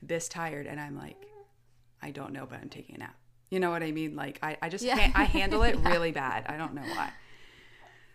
this 0.00 0.28
tired?" 0.28 0.68
And 0.68 0.78
I'm 0.78 0.96
like, 0.96 1.16
"I 2.00 2.12
don't 2.12 2.32
know, 2.32 2.46
but 2.48 2.60
I'm 2.60 2.68
taking 2.68 2.94
a 2.94 2.98
nap." 2.98 3.16
You 3.50 3.58
know 3.58 3.70
what 3.70 3.82
I 3.82 3.90
mean? 3.90 4.14
Like 4.14 4.38
I, 4.44 4.56
I 4.62 4.68
just 4.68 4.84
Yeah. 4.84 4.94
can't. 4.94 5.16
I 5.16 5.24
handle 5.24 5.64
it 5.64 5.76
Yeah. 5.82 5.88
really 5.90 6.12
bad. 6.12 6.46
I 6.48 6.56
don't 6.56 6.72
know 6.74 6.82
why. 6.82 7.10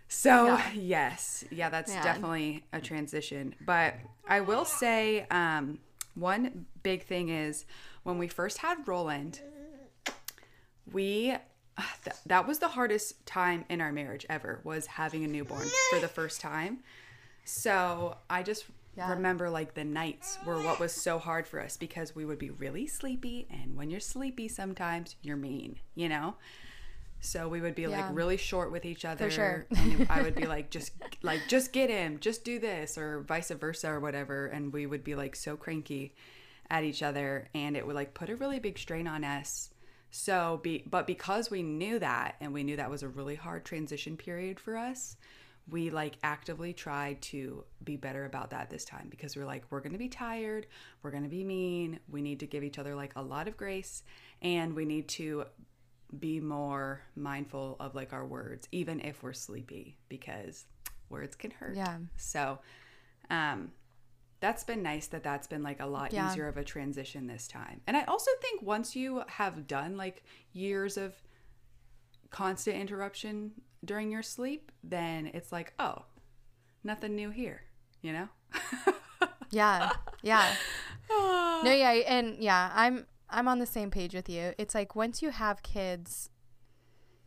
So 0.07 0.45
Yeah. 0.45 0.71
yes, 0.73 1.43
yeah, 1.51 1.69
that's 1.69 1.93
definitely 1.93 2.63
a 2.71 2.79
transition. 2.79 3.53
But 3.59 3.95
I 4.25 4.39
will 4.39 4.63
say, 4.63 5.25
um, 5.29 5.79
one 6.15 6.65
big 6.83 7.03
thing 7.03 7.29
is 7.29 7.65
when 8.03 8.17
we 8.17 8.27
first 8.27 8.57
had 8.59 8.87
Roland, 8.87 9.41
we 10.91 11.31
uh, 11.77 11.81
th- 12.03 12.15
that 12.25 12.47
was 12.47 12.59
the 12.59 12.69
hardest 12.69 13.25
time 13.25 13.65
in 13.69 13.81
our 13.81 13.91
marriage 13.91 14.25
ever 14.29 14.61
was 14.63 14.85
having 14.87 15.23
a 15.23 15.27
newborn 15.27 15.67
for 15.89 15.99
the 15.99 16.07
first 16.07 16.39
time. 16.39 16.79
So 17.43 18.15
I 18.29 18.43
just 18.43 18.65
Yeah. 18.97 19.09
remember 19.11 19.49
like 19.49 19.73
the 19.73 19.83
nights 19.83 20.37
were 20.45 20.61
what 20.63 20.79
was 20.79 20.93
so 20.93 21.19
hard 21.19 21.45
for 21.47 21.59
us 21.59 21.75
because 21.75 22.15
we 22.15 22.23
would 22.23 22.39
be 22.39 22.49
really 22.49 22.87
sleepy, 22.87 23.45
and 23.49 23.75
when 23.75 23.89
you're 23.89 23.99
sleepy, 23.99 24.47
sometimes 24.47 25.17
you're 25.21 25.35
mean, 25.35 25.79
you 25.95 26.07
know. 26.07 26.35
So 27.21 27.47
we 27.47 27.59
would 27.61 27.75
be 27.75 27.83
Yeah. 27.83 27.89
like 27.89 28.05
really 28.15 28.37
short 28.37 28.71
with 28.71 28.85
each 28.85 29.03
other, 29.05 29.29
sure. 29.31 29.65
and 29.75 30.07
I 30.09 30.21
would 30.21 30.35
be 30.35 30.45
like, 30.45 30.69
just 30.69 30.91
like 31.23 31.41
just 31.47 31.71
get 31.73 31.89
him, 31.89 32.19
just 32.19 32.43
do 32.43 32.59
this, 32.59 32.97
or 32.97 33.21
vice 33.21 33.49
versa, 33.49 33.89
or 33.89 33.99
whatever, 33.99 34.47
and 34.47 34.71
we 34.71 34.85
would 34.85 35.03
be 35.03 35.15
like 35.15 35.35
so 35.35 35.57
cranky 35.57 36.13
at 36.69 36.83
each 36.83 37.01
other, 37.03 37.47
and 37.55 37.75
it 37.75 37.85
would 37.85 37.95
like 37.95 38.13
put 38.13 38.29
a 38.29 38.35
really 38.35 38.59
big 38.59 38.77
strain 38.77 39.07
on 39.07 39.23
us. 39.23 39.69
So 40.11 40.59
be 40.63 40.83
but 40.89 41.07
because 41.07 41.49
we 41.49 41.63
knew 41.63 41.99
that, 41.99 42.35
and 42.39 42.53
we 42.53 42.63
knew 42.63 42.77
that 42.77 42.89
was 42.91 43.03
a 43.03 43.07
really 43.07 43.35
hard 43.35 43.65
transition 43.65 44.17
period 44.17 44.59
for 44.59 44.77
us, 44.77 45.17
we 45.69 45.89
like 45.89 46.17
actively 46.23 46.73
tried 46.73 47.21
to 47.23 47.63
be 47.83 47.95
better 47.97 48.25
about 48.25 48.51
that 48.51 48.69
this 48.69 48.85
time 48.85 49.07
because 49.09 49.35
we're 49.35 49.45
like 49.45 49.63
we're 49.71 49.79
going 49.79 49.93
to 49.93 49.97
be 49.97 50.07
tired 50.07 50.67
we're 51.01 51.09
going 51.09 51.23
to 51.23 51.29
be 51.29 51.43
mean 51.43 51.99
we 52.07 52.21
need 52.21 52.39
to 52.39 52.45
give 52.45 52.63
each 52.63 52.77
other 52.77 52.93
like 52.93 53.11
a 53.15 53.21
lot 53.21 53.47
of 53.47 53.57
grace 53.57 54.03
and 54.43 54.75
we 54.75 54.85
need 54.85 55.07
to 55.07 55.43
be 56.19 56.39
more 56.39 57.01
mindful 57.15 57.75
of 57.79 57.95
like 57.95 58.13
our 58.13 58.25
words 58.25 58.67
even 58.71 59.01
if 59.01 59.21
we're 59.23 59.33
sleepy 59.33 59.97
because 60.09 60.65
words 61.09 61.35
can 61.35 61.51
hurt. 61.51 61.75
Yeah. 61.75 61.97
So, 62.17 62.59
um, 63.29 63.71
that's 64.39 64.63
been 64.63 64.83
nice 64.83 65.07
that 65.07 65.23
that's 65.23 65.47
been 65.47 65.63
like 65.63 65.79
a 65.79 65.85
lot 65.85 66.13
Yeah. 66.13 66.29
easier 66.29 66.47
of 66.47 66.57
a 66.57 66.63
transition 66.63 67.25
this 67.27 67.47
time. 67.47 67.81
And 67.87 67.95
I 67.97 68.03
also 68.03 68.29
think 68.41 68.61
once 68.61 68.95
you 68.95 69.23
have 69.27 69.65
done 69.67 69.97
like 69.97 70.23
years 70.53 70.97
of 70.97 71.15
constant 72.29 72.77
interruption 72.77 73.51
during 73.83 74.11
your 74.11 74.23
sleep, 74.23 74.71
then 74.83 75.27
it's 75.33 75.51
like, 75.51 75.73
oh, 75.79 76.03
nothing 76.83 77.15
new 77.15 77.29
here, 77.29 77.63
you 78.01 78.13
know? 78.13 78.27
Yeah. 79.51 79.91
Yeah. 80.21 80.53
No, 81.09 81.71
yeah, 81.71 81.91
and 82.07 82.37
yeah, 82.43 82.71
I'm 82.73 83.05
I'm 83.29 83.47
on 83.47 83.59
the 83.59 83.65
same 83.65 83.91
page 83.91 84.13
with 84.13 84.29
you. 84.29 84.53
It's 84.57 84.75
like 84.75 84.95
once 84.95 85.21
you 85.21 85.31
have 85.31 85.63
kids, 85.63 86.29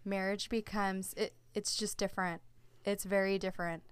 marriage 0.04 0.48
becomes 0.48 1.14
it 1.16 1.34
it's 1.54 1.76
just 1.76 1.98
different. 1.98 2.40
It's 2.84 3.04
very 3.04 3.38
different. 3.38 3.82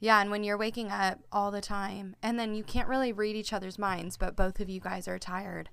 Yeah, 0.00 0.20
and 0.20 0.30
when 0.30 0.44
you're 0.44 0.58
waking 0.58 0.90
up 0.90 1.20
all 1.32 1.50
the 1.50 1.60
time 1.60 2.16
and 2.22 2.38
then 2.38 2.54
you 2.54 2.64
can't 2.64 2.88
really 2.88 3.12
read 3.12 3.36
each 3.36 3.52
other's 3.52 3.78
minds, 3.78 4.16
but 4.16 4.36
both 4.36 4.60
of 4.60 4.68
you 4.68 4.80
guys 4.80 5.06
are 5.08 5.18
tired. 5.18 5.70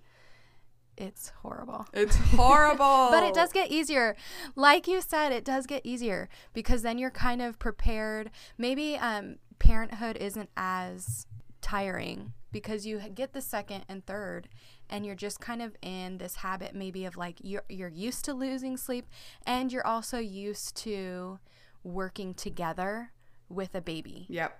It's 0.97 1.29
horrible. 1.41 1.87
It's 1.93 2.15
horrible. 2.15 3.07
But 3.11 3.23
it 3.23 3.33
does 3.33 3.51
get 3.51 3.71
easier. 3.71 4.15
Like 4.55 4.87
you 4.87 5.01
said, 5.01 5.31
it 5.31 5.43
does 5.43 5.65
get 5.65 5.85
easier 5.85 6.29
because 6.53 6.81
then 6.81 6.97
you're 6.97 7.09
kind 7.09 7.41
of 7.41 7.57
prepared. 7.59 8.29
Maybe 8.57 8.97
um, 8.97 9.37
parenthood 9.57 10.17
isn't 10.17 10.49
as 10.55 11.25
tiring 11.61 12.33
because 12.51 12.85
you 12.85 12.99
get 13.15 13.33
the 13.33 13.41
second 13.41 13.85
and 13.87 14.05
third 14.05 14.49
and 14.89 15.05
you're 15.05 15.15
just 15.15 15.39
kind 15.39 15.61
of 15.61 15.75
in 15.81 16.17
this 16.17 16.37
habit 16.37 16.75
maybe 16.75 17.05
of 17.05 17.15
like 17.15 17.37
you're 17.41 17.63
you're 17.69 17.87
used 17.87 18.25
to 18.25 18.33
losing 18.33 18.75
sleep 18.77 19.07
and 19.45 19.71
you're 19.71 19.85
also 19.85 20.17
used 20.17 20.75
to 20.75 21.39
working 21.83 22.33
together 22.33 23.11
with 23.49 23.75
a 23.75 23.81
baby. 23.81 24.25
Yep. 24.29 24.59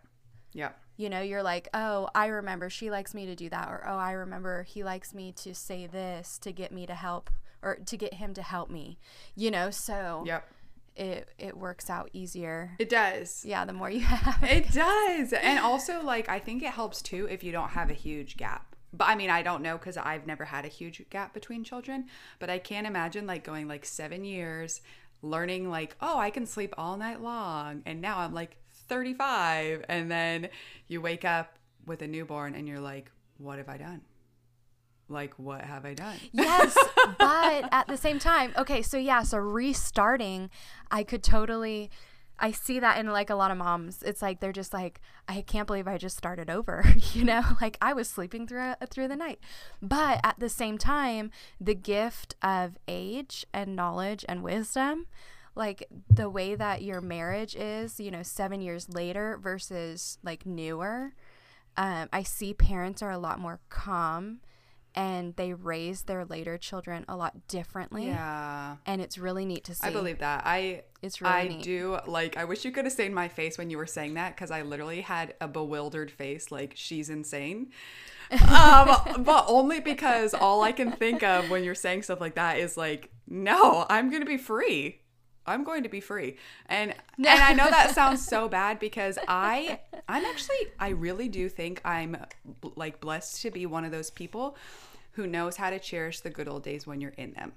Yep. 0.54 0.78
You 0.98 1.10
know, 1.10 1.22
you're 1.22 1.44
like, 1.44 1.70
"Oh, 1.74 2.10
I 2.14 2.28
remember 2.28 2.70
she 2.70 2.92
likes 2.92 3.14
me 3.14 3.26
to 3.26 3.36
do 3.36 3.50
that," 3.50 3.68
or 3.70 3.84
"Oh, 3.88 3.98
I 3.98 4.12
remember 4.12 4.64
he 4.64 4.84
likes 4.84 5.14
me 5.14 5.32
to 5.38 5.56
say 5.56 5.88
this 5.88 6.38
to 6.40 6.52
get 6.52 6.72
me 6.72 6.86
to 6.86 6.94
help 6.94 7.30
or 7.62 7.76
to 7.78 7.98
get 7.98 8.16
him 8.16 8.34
to 8.34 8.42
help 8.42 8.70
me." 8.70 9.00
You 9.36 9.52
know, 9.52 9.72
so 9.72 10.24
Yep. 10.26 10.46
It 10.96 11.30
it 11.38 11.58
works 11.58 11.90
out 11.90 12.10
easier. 12.14 12.72
It 12.80 12.90
does. 12.90 13.44
yeah, 13.46 13.66
the 13.66 13.74
more 13.74 13.90
you 13.90 14.00
have. 14.06 14.44
It 14.44 14.72
does. 14.72 15.34
And 15.34 15.60
also, 15.60 16.04
like, 16.04 16.30
I 16.30 16.40
think 16.40 16.64
it 16.64 16.72
helps 16.72 17.02
too 17.02 17.28
if 17.30 17.44
you 17.44 17.52
don't 17.52 17.70
have 17.70 17.90
a 17.90 17.94
huge 17.94 18.38
gap. 18.38 18.76
But 18.94 19.08
I 19.08 19.16
mean, 19.16 19.30
I 19.30 19.42
don't 19.42 19.62
know 19.64 19.78
because 19.78 19.96
I've 19.98 20.28
never 20.28 20.46
had 20.46 20.66
a 20.66 20.68
huge 20.70 21.02
gap 21.10 21.34
between 21.34 21.64
children. 21.64 22.08
But 22.40 22.50
I 22.50 22.60
can't 22.60 22.86
imagine 22.88 23.26
like 23.26 23.44
going 23.44 23.68
like 23.68 23.86
seven 23.86 24.26
years, 24.26 24.82
learning 25.22 25.70
like, 25.70 25.96
oh, 26.02 26.18
I 26.18 26.30
can 26.30 26.46
sleep 26.46 26.74
all 26.78 26.98
night 26.98 27.22
long. 27.22 27.84
And 27.86 28.02
now 28.02 28.20
I'm 28.20 28.34
like 28.34 28.58
35. 28.90 29.86
And 29.88 30.12
then 30.12 30.50
you 30.90 31.00
wake 31.02 31.24
up 31.24 31.58
with 31.86 32.02
a 32.02 32.08
newborn 32.08 32.54
and 32.54 32.68
you're 32.68 32.82
like, 32.82 33.12
what 33.38 33.58
have 33.58 33.70
I 33.70 33.78
done? 33.78 34.02
Like, 35.12 35.34
what 35.38 35.62
have 35.62 35.86
I 35.86 35.94
done? 35.94 36.18
yes, 36.32 36.78
but 37.20 37.70
at 37.72 37.88
the 37.88 37.98
same 37.98 38.20
time, 38.20 38.54
okay, 38.58 38.82
so 38.82 38.98
yeah, 38.98 39.24
so 39.24 39.38
restarting, 39.38 40.50
I 40.90 41.04
could 41.04 41.24
totally 41.24 41.90
I 42.42 42.52
see 42.52 42.80
that 42.80 42.98
in 42.98 43.08
like 43.12 43.30
a 43.30 43.36
lot 43.36 43.52
of 43.52 43.58
moms. 43.58 44.02
It's 44.02 44.22
like 44.22 44.40
they're 44.40 44.52
just 44.52 44.74
like, 44.74 45.00
I 45.28 45.42
can't 45.42 45.68
believe 45.68 45.88
I 45.88 46.00
just 46.00 46.18
started 46.18 46.50
over, 46.50 46.84
you 47.14 47.24
know? 47.24 47.44
Like 47.62 47.78
I 47.80 47.94
was 47.94 48.10
sleeping 48.10 48.48
through 48.48 48.74
through 48.90 49.08
the 49.08 49.16
night. 49.16 49.40
But 49.82 50.20
at 50.24 50.40
the 50.40 50.50
same 50.50 50.80
time, 50.80 51.30
the 51.60 51.76
gift 51.76 52.36
of 52.42 52.78
age 52.88 53.46
and 53.54 53.76
knowledge 53.76 54.26
and 54.28 54.42
wisdom, 54.42 55.06
like 55.54 55.88
the 56.10 56.30
way 56.30 56.56
that 56.56 56.82
your 56.82 57.00
marriage 57.00 57.56
is, 57.56 58.00
you 58.00 58.10
know, 58.10 58.24
7 58.24 58.60
years 58.60 58.90
later 58.90 59.38
versus 59.40 60.18
like 60.24 60.46
newer, 60.46 61.14
um, 61.78 62.10
I 62.12 62.24
see 62.24 62.56
parents 62.56 63.04
are 63.04 63.12
a 63.12 63.20
lot 63.20 63.40
more 63.40 63.60
calm 63.70 64.40
and 64.96 65.36
they 65.36 65.54
raise 65.54 66.04
their 66.04 66.26
later 66.26 66.58
children 66.58 67.06
a 67.08 67.16
lot 67.16 67.48
differently. 67.48 68.08
Yeah. 68.08 68.78
And 68.86 69.02
it's 69.02 69.18
really 69.18 69.46
neat 69.46 69.64
to 69.66 69.76
see. 69.76 69.88
I 69.88 69.92
believe 69.92 70.20
that. 70.20 70.44
I 70.46 70.84
It's 71.02 71.22
really 71.22 71.34
I 71.34 71.48
neat. 71.48 71.64
do 71.64 72.00
like 72.08 72.38
I 72.38 72.46
wish 72.46 72.66
you 72.66 72.72
could 72.72 72.86
have 72.86 72.94
seen 72.94 73.14
my 73.14 73.28
face 73.28 73.58
when 73.58 73.70
you 73.70 73.78
were 73.78 73.86
saying 73.88 74.16
that 74.16 74.36
cuz 74.38 74.52
I 74.52 74.62
literally 74.62 75.02
had 75.02 75.36
a 75.40 75.48
bewildered 75.48 76.12
face 76.12 76.52
like 76.52 76.74
she's 76.76 77.10
insane. 77.10 77.72
um, 78.32 78.98
but 79.20 79.46
only 79.48 79.82
because 79.82 80.34
all 80.34 80.62
I 80.62 80.72
can 80.72 80.94
think 80.94 81.22
of 81.22 81.50
when 81.50 81.66
you're 81.66 81.76
saying 81.76 82.04
stuff 82.04 82.22
like 82.22 82.36
that 82.36 82.60
is 82.60 82.78
like 82.78 83.12
no, 83.28 83.86
I'm 83.90 84.10
going 84.10 84.22
to 84.22 84.28
be 84.28 84.38
free. 84.38 85.01
I'm 85.46 85.64
going 85.64 85.84
to 85.84 85.90
be 85.90 86.00
free. 86.00 86.38
And 86.68 86.92
and 87.18 87.28
I 87.42 87.54
know 87.54 87.70
that 87.70 87.96
sounds 87.96 88.26
so 88.26 88.48
bad 88.48 88.80
because 88.80 89.18
I 89.28 89.80
I'm 90.08 90.24
actually 90.26 90.58
I 90.80 90.90
really 90.90 91.30
do 91.30 91.50
think 91.50 91.82
I'm 91.86 92.18
like 92.76 93.00
blessed 93.00 93.42
to 93.44 93.52
be 93.52 93.66
one 93.66 93.84
of 93.86 93.92
those 93.92 94.10
people 94.12 94.56
who 95.14 95.28
knows 95.28 95.58
how 95.58 95.70
to 95.70 95.80
cherish 95.80 96.22
the 96.22 96.30
good 96.30 96.48
old 96.48 96.64
days 96.64 96.86
when 96.88 97.02
you're 97.02 97.14
in 97.18 97.34
them. 97.34 97.54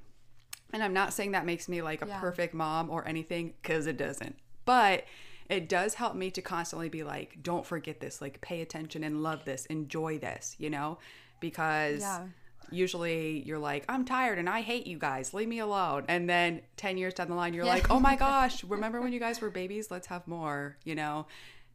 And 0.72 0.82
I'm 0.82 0.92
not 0.92 1.12
saying 1.12 1.32
that 1.32 1.46
makes 1.46 1.68
me 1.68 1.82
like 1.82 2.02
a 2.02 2.06
Yeah. 2.08 2.18
perfect 2.20 2.54
mom 2.54 2.90
or 2.90 3.06
anything 3.06 3.54
cuz 3.62 3.86
it 3.86 3.96
doesn't. 3.96 4.36
But 4.64 5.04
it 5.48 5.68
does 5.68 5.94
help 5.94 6.14
me 6.16 6.30
to 6.32 6.40
constantly 6.42 6.88
be 6.88 7.02
like 7.04 7.42
don't 7.42 7.66
forget 7.66 8.00
this, 8.00 8.20
like 8.22 8.40
pay 8.40 8.60
attention 8.62 9.04
and 9.04 9.22
love 9.22 9.44
this, 9.44 9.66
enjoy 9.66 10.18
this, 10.18 10.56
you 10.58 10.70
know? 10.70 10.98
Because 11.40 12.00
Yeah. 12.00 12.26
Usually 12.70 13.42
you're 13.46 13.58
like, 13.58 13.84
I'm 13.88 14.04
tired 14.04 14.38
and 14.38 14.48
I 14.48 14.60
hate 14.62 14.86
you 14.86 14.98
guys. 14.98 15.32
Leave 15.34 15.48
me 15.48 15.58
alone. 15.58 16.04
And 16.08 16.28
then 16.28 16.62
10 16.76 16.98
years 16.98 17.14
down 17.14 17.28
the 17.28 17.34
line, 17.34 17.54
you're 17.54 17.64
Yeah. 17.64 17.72
like, 17.74 17.90
oh 17.90 18.00
my 18.00 18.16
gosh, 18.28 18.64
remember 18.64 19.00
when 19.00 19.12
you 19.12 19.20
guys 19.20 19.40
were 19.40 19.50
babies? 19.50 19.90
Let's 19.90 20.06
have 20.08 20.26
more, 20.26 20.76
you 20.84 20.94
know? 20.94 21.26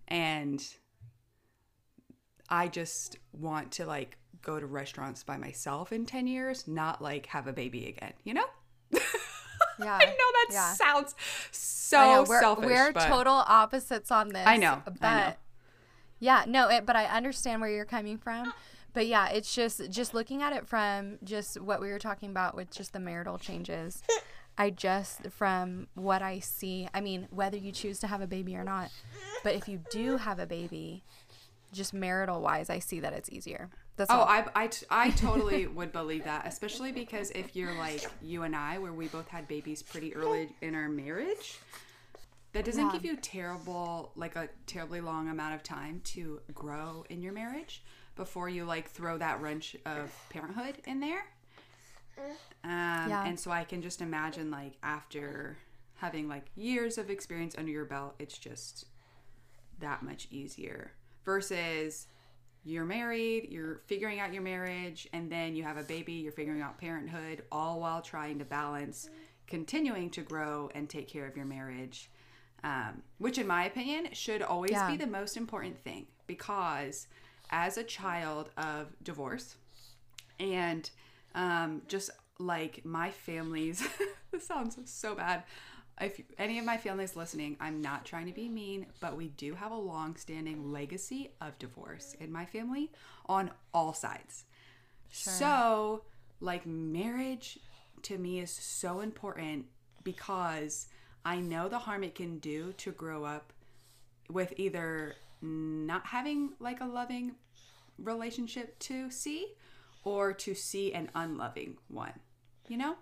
And 0.07 0.63
I 2.49 2.67
just 2.67 3.17
want 3.31 3.71
to 3.73 3.85
like 3.85 4.17
go 4.41 4.59
to 4.59 4.65
restaurants 4.65 5.23
by 5.23 5.37
myself 5.37 5.91
in 5.91 6.05
10 6.05 6.27
years, 6.27 6.67
not 6.67 7.01
like 7.01 7.27
have 7.27 7.47
a 7.47 7.53
baby 7.53 7.87
again, 7.87 8.13
you 8.23 8.33
know? 8.33 8.45
Yeah. 9.81 9.95
I 9.95 10.05
know 10.05 10.11
that 10.11 10.47
yeah. 10.51 10.73
sounds 10.73 11.15
so 11.51 12.25
we're, 12.27 12.41
selfish. 12.41 12.65
we're 12.65 12.91
but 12.91 13.07
total 13.07 13.33
opposites 13.33 14.11
on 14.11 14.27
this. 14.29 14.45
I 14.45 14.57
know, 14.57 14.81
But 14.85 15.03
I 15.03 15.19
know. 15.29 15.33
yeah, 16.19 16.43
no, 16.47 16.67
it, 16.69 16.85
but 16.85 16.97
I 16.97 17.05
understand 17.05 17.61
where 17.61 17.69
you're 17.69 17.85
coming 17.85 18.17
from. 18.17 18.51
But 18.93 19.07
yeah, 19.07 19.29
it's 19.29 19.53
just 19.53 19.89
just 19.91 20.13
looking 20.13 20.41
at 20.41 20.53
it 20.53 20.67
from 20.67 21.17
just 21.23 21.59
what 21.61 21.79
we 21.81 21.89
were 21.89 21.99
talking 21.99 22.29
about 22.31 22.55
with 22.55 22.71
just 22.71 22.93
the 22.93 22.99
marital 22.99 23.37
changes. 23.37 24.01
I 24.57 24.71
just 24.71 25.27
from 25.29 25.87
what 25.93 26.21
I 26.21 26.39
see, 26.39 26.87
I 26.93 26.99
mean, 27.01 27.27
whether 27.31 27.55
you 27.57 27.71
choose 27.71 27.99
to 27.99 28.07
have 28.07 28.21
a 28.21 28.27
baby 28.27 28.55
or 28.55 28.63
not, 28.63 28.91
but 29.43 29.55
if 29.55 29.67
you 29.69 29.79
do 29.91 30.17
have 30.17 30.39
a 30.39 30.45
baby, 30.45 31.03
just 31.71 31.93
marital 31.93 32.41
wise, 32.41 32.69
I 32.69 32.79
see 32.79 32.99
that 32.99 33.13
it's 33.13 33.29
easier. 33.29 33.69
That's 33.95 34.11
Oh, 34.11 34.15
all. 34.19 34.43
I 34.89 35.09
totally 35.15 35.67
would 35.67 35.91
believe 35.91 36.23
that, 36.25 36.45
especially 36.47 36.91
because 36.91 37.31
if 37.31 37.55
you're 37.55 37.73
like 37.75 38.05
you 38.21 38.43
and 38.43 38.55
I, 38.55 38.79
where 38.79 38.93
we 38.93 39.07
both 39.07 39.27
had 39.27 39.47
babies 39.47 39.83
pretty 39.83 40.15
early 40.15 40.49
in 40.61 40.73
our 40.75 40.89
marriage, 40.89 41.57
that 42.53 42.65
doesn't 42.65 42.85
Yeah. 42.85 42.91
give 42.93 43.05
you 43.05 43.15
terrible, 43.17 44.11
like 44.15 44.35
a 44.35 44.49
terribly 44.65 44.99
long 45.01 45.29
amount 45.29 45.53
of 45.53 45.63
time 45.63 46.01
to 46.05 46.41
grow 46.53 47.05
in 47.09 47.21
your 47.21 47.33
marriage 47.33 47.83
before 48.19 48.49
you 48.49 48.65
like 48.65 48.89
throw 48.89 49.17
that 49.17 49.39
wrench 49.41 49.77
of 49.85 50.13
parenthood 50.29 50.75
in 50.85 50.99
there. 50.99 51.23
Um, 52.65 53.09
Yeah. 53.09 53.25
And 53.25 53.39
so 53.39 53.49
I 53.49 53.63
can 53.63 53.81
just 53.81 54.01
imagine 54.01 54.51
like 54.51 54.73
after 54.83 55.57
having 55.95 56.27
like 56.27 56.45
years 56.55 56.97
of 56.97 57.09
experience 57.09 57.55
under 57.57 57.71
your 57.71 57.85
belt, 57.85 58.15
it's 58.19 58.37
just 58.37 58.85
that 59.79 60.03
much 60.03 60.27
easier 60.31 60.91
versus 61.23 62.07
you're 62.65 62.83
married, 62.83 63.47
you're 63.49 63.77
figuring 63.87 64.19
out 64.19 64.33
your 64.33 64.43
marriage, 64.43 65.07
and 65.13 65.31
then 65.31 65.55
you 65.55 65.63
have 65.63 65.77
a 65.77 65.83
baby, 65.83 66.11
you're 66.13 66.33
figuring 66.33 66.61
out 66.61 66.77
parenthood, 66.77 67.43
all 67.53 67.79
while 67.79 68.01
trying 68.01 68.37
to 68.39 68.45
balance 68.45 69.09
continuing 69.47 70.09
to 70.09 70.21
grow 70.21 70.69
and 70.75 70.89
take 70.89 71.07
care 71.07 71.25
of 71.25 71.37
your 71.37 71.45
marriage. 71.45 72.09
Um, 72.65 73.01
which, 73.19 73.37
in 73.37 73.47
my 73.47 73.63
opinion, 73.63 74.09
should 74.11 74.41
always 74.41 74.71
Yeah. 74.71 74.91
be 74.91 74.97
the 74.97 75.07
most 75.07 75.37
important 75.37 75.81
thing 75.81 76.07
because 76.27 77.07
as 77.49 77.77
a 77.77 77.83
child 77.83 78.49
of 78.57 78.87
divorce, 79.03 79.55
and 80.39 80.89
um, 81.35 81.81
just 81.87 82.09
like 82.39 82.85
my 82.85 83.11
family's, 83.11 83.87
this 84.31 84.47
sounds 84.47 84.77
so 84.85 85.15
bad. 85.15 85.43
If 85.99 86.21
any 86.37 86.57
of 86.59 86.65
my 86.65 86.77
family's 86.77 87.17
listening, 87.17 87.57
I'm 87.59 87.81
not 87.81 88.05
trying 88.05 88.27
to 88.27 88.31
be 88.31 88.47
mean, 88.47 88.85
but 89.01 89.17
we 89.17 89.27
do 89.29 89.53
have 89.55 89.71
a 89.71 89.77
long-standing 89.77 90.71
legacy 90.71 91.31
of 91.41 91.59
divorce 91.59 92.15
in 92.21 92.31
my 92.31 92.45
family 92.45 92.89
on 93.25 93.51
all 93.73 93.93
sides. 93.93 94.45
So, 95.11 96.03
like 96.39 96.65
marriage 96.65 97.59
to 98.03 98.17
me 98.17 98.39
is 98.39 98.51
so 98.51 99.01
important 99.01 99.65
because 100.03 100.87
I 101.25 101.37
know 101.39 101.67
the 101.67 101.79
harm 101.79 102.03
it 102.03 102.15
can 102.15 102.39
do 102.39 102.73
to 102.77 102.91
grow 102.91 103.25
up 103.25 103.51
with 104.29 104.53
either 104.57 105.15
not 105.41 106.05
having 106.07 106.53
like 106.59 106.81
a 106.81 106.85
loving 106.85 107.35
relationship 107.97 108.77
to 108.79 109.09
see 109.11 109.53
or 110.03 110.33
to 110.33 110.55
see 110.55 110.93
an 110.93 111.09
unloving 111.15 111.77
one, 111.87 112.13
you 112.67 112.77
know? 112.77 112.95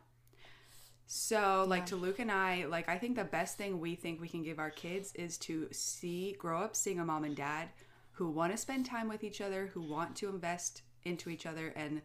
So, 1.10 1.66
like 1.68 1.86
to 1.88 1.96
Luke 1.96 2.20
and 2.20 2.30
I, 2.30 2.66
like 2.66 2.90
I 2.90 2.98
think 2.98 3.16
the 3.16 3.24
best 3.24 3.58
thing 3.58 3.80
we 3.80 3.96
think 3.96 4.20
we 4.20 4.28
can 4.28 4.44
give 4.44 4.60
our 4.60 4.70
kids 4.70 5.14
is 5.16 5.38
to 5.40 5.70
see 5.72 6.36
grow 6.38 6.60
up 6.62 6.76
seeing 6.76 7.00
a 7.00 7.06
mom 7.06 7.24
and 7.24 7.36
dad 7.36 7.70
who 8.12 8.30
want 8.30 8.52
to 8.52 8.58
spend 8.58 8.86
time 8.86 9.08
with 9.08 9.24
each 9.24 9.40
other, 9.40 9.68
who 9.68 9.82
want 9.82 10.18
to 10.18 10.28
invest 10.28 10.82
into 11.04 11.30
each 11.30 11.46
other 11.46 11.68
and 11.78 12.02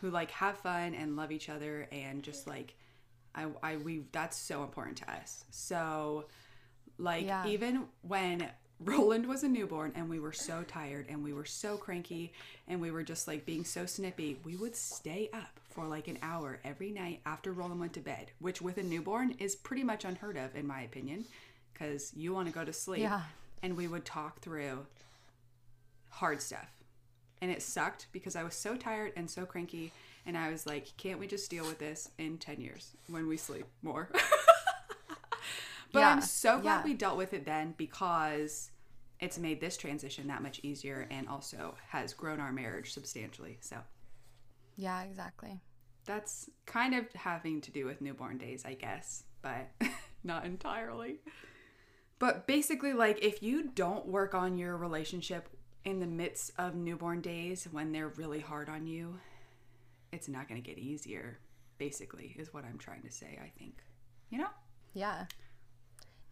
who 0.00 0.10
like 0.10 0.32
have 0.32 0.58
fun 0.58 0.94
and 0.94 1.14
love 1.14 1.30
each 1.30 1.48
other 1.48 1.86
and 1.92 2.24
just 2.24 2.48
like 2.48 2.74
I 3.36 3.46
I 3.62 3.76
we 3.76 4.04
that's 4.10 4.36
so 4.36 4.64
important 4.64 4.96
to 4.98 5.12
us. 5.12 5.44
So 5.50 6.26
like 6.98 7.26
Yeah. 7.26 7.46
even 7.46 7.84
when 8.02 8.48
Roland 8.82 9.26
was 9.26 9.42
a 9.42 9.48
newborn 9.48 9.92
and 9.94 10.08
we 10.08 10.18
were 10.18 10.32
so 10.32 10.62
tired 10.62 11.06
and 11.10 11.22
we 11.22 11.34
were 11.34 11.44
so 11.44 11.76
cranky 11.76 12.32
and 12.66 12.80
we 12.80 12.90
were 12.90 13.02
just 13.02 13.28
like 13.28 13.44
being 13.44 13.64
so 13.64 13.84
snippy, 13.84 14.38
we 14.42 14.56
would 14.56 14.74
stay 14.74 15.28
up 15.34 15.60
for 15.68 15.86
like 15.86 16.08
an 16.08 16.18
hour 16.22 16.58
every 16.64 16.90
night 16.90 17.20
after 17.26 17.52
Roland 17.52 17.80
went 17.80 17.92
to 17.92 18.00
bed, 18.00 18.30
which 18.38 18.62
with 18.62 18.78
a 18.78 18.82
newborn 18.82 19.34
is 19.38 19.54
pretty 19.54 19.84
much 19.84 20.04
unheard 20.04 20.38
of 20.38 20.56
in 20.56 20.66
my 20.66 20.80
opinion 20.80 21.26
because 21.72 22.12
you 22.16 22.32
want 22.32 22.48
to 22.48 22.54
go 22.54 22.64
to 22.64 22.72
sleep. 22.72 23.02
Yeah. 23.02 23.22
And 23.62 23.76
we 23.76 23.86
would 23.86 24.06
talk 24.06 24.40
through 24.40 24.86
hard 26.08 26.40
stuff. 26.40 26.70
And 27.42 27.50
it 27.50 27.62
sucked 27.62 28.06
because 28.12 28.34
I 28.34 28.42
was 28.42 28.54
so 28.54 28.76
tired 28.76 29.12
and 29.14 29.30
so 29.30 29.44
cranky 29.44 29.92
and 30.24 30.36
I 30.38 30.50
was 30.50 30.66
like, 30.66 30.96
can't 30.96 31.18
we 31.18 31.26
just 31.26 31.50
deal 31.50 31.64
with 31.64 31.78
this 31.78 32.10
in 32.18 32.38
10 32.38 32.60
years 32.60 32.92
when 33.08 33.26
we 33.26 33.36
sleep 33.36 33.66
more? 33.82 34.08
But 35.92 36.04
I'm 36.04 36.20
so 36.20 36.60
glad 36.60 36.78
yeah. 36.78 36.84
we 36.84 36.94
dealt 36.94 37.16
with 37.16 37.32
it 37.34 37.44
then 37.44 37.74
because 37.76 38.70
it's 39.20 39.38
made 39.38 39.60
this 39.60 39.76
transition 39.76 40.28
that 40.28 40.42
much 40.42 40.60
easier 40.62 41.06
and 41.10 41.28
also 41.28 41.74
has 41.88 42.14
grown 42.14 42.40
our 42.40 42.52
marriage 42.52 42.92
substantially. 42.92 43.58
So 43.60 43.76
Yeah, 44.76 45.02
exactly. 45.02 45.60
that's 46.06 46.48
kind 46.66 46.94
of 46.94 47.12
having 47.12 47.60
to 47.62 47.70
do 47.70 47.86
with 47.86 48.00
newborn 48.00 48.38
days, 48.38 48.64
I 48.64 48.74
guess, 48.74 49.24
but 49.42 49.68
not 50.24 50.44
entirely. 50.44 51.20
But 52.18 52.46
basically, 52.46 52.92
like, 52.92 53.22
if 53.24 53.42
you 53.42 53.70
don't 53.74 54.06
work 54.06 54.34
on 54.34 54.58
your 54.58 54.76
relationship 54.76 55.48
in 55.84 56.00
the 56.00 56.06
midst 56.06 56.52
of 56.58 56.74
newborn 56.74 57.20
days 57.22 57.66
when 57.70 57.92
they're 57.92 58.08
really 58.08 58.40
hard 58.40 58.68
on 58.68 58.86
you, 58.86 59.18
it's 60.12 60.28
not 60.28 60.48
going 60.48 60.62
to 60.62 60.66
get 60.66 60.78
easier, 60.78 61.38
basically, 61.78 62.34
is 62.38 62.52
what 62.52 62.64
I'm 62.64 62.78
trying 62.78 63.02
to 63.02 63.10
say, 63.10 63.38
I 63.42 63.48
think. 63.58 63.82
You 64.28 64.38
know? 64.38 64.48
Yeah. 64.92 65.24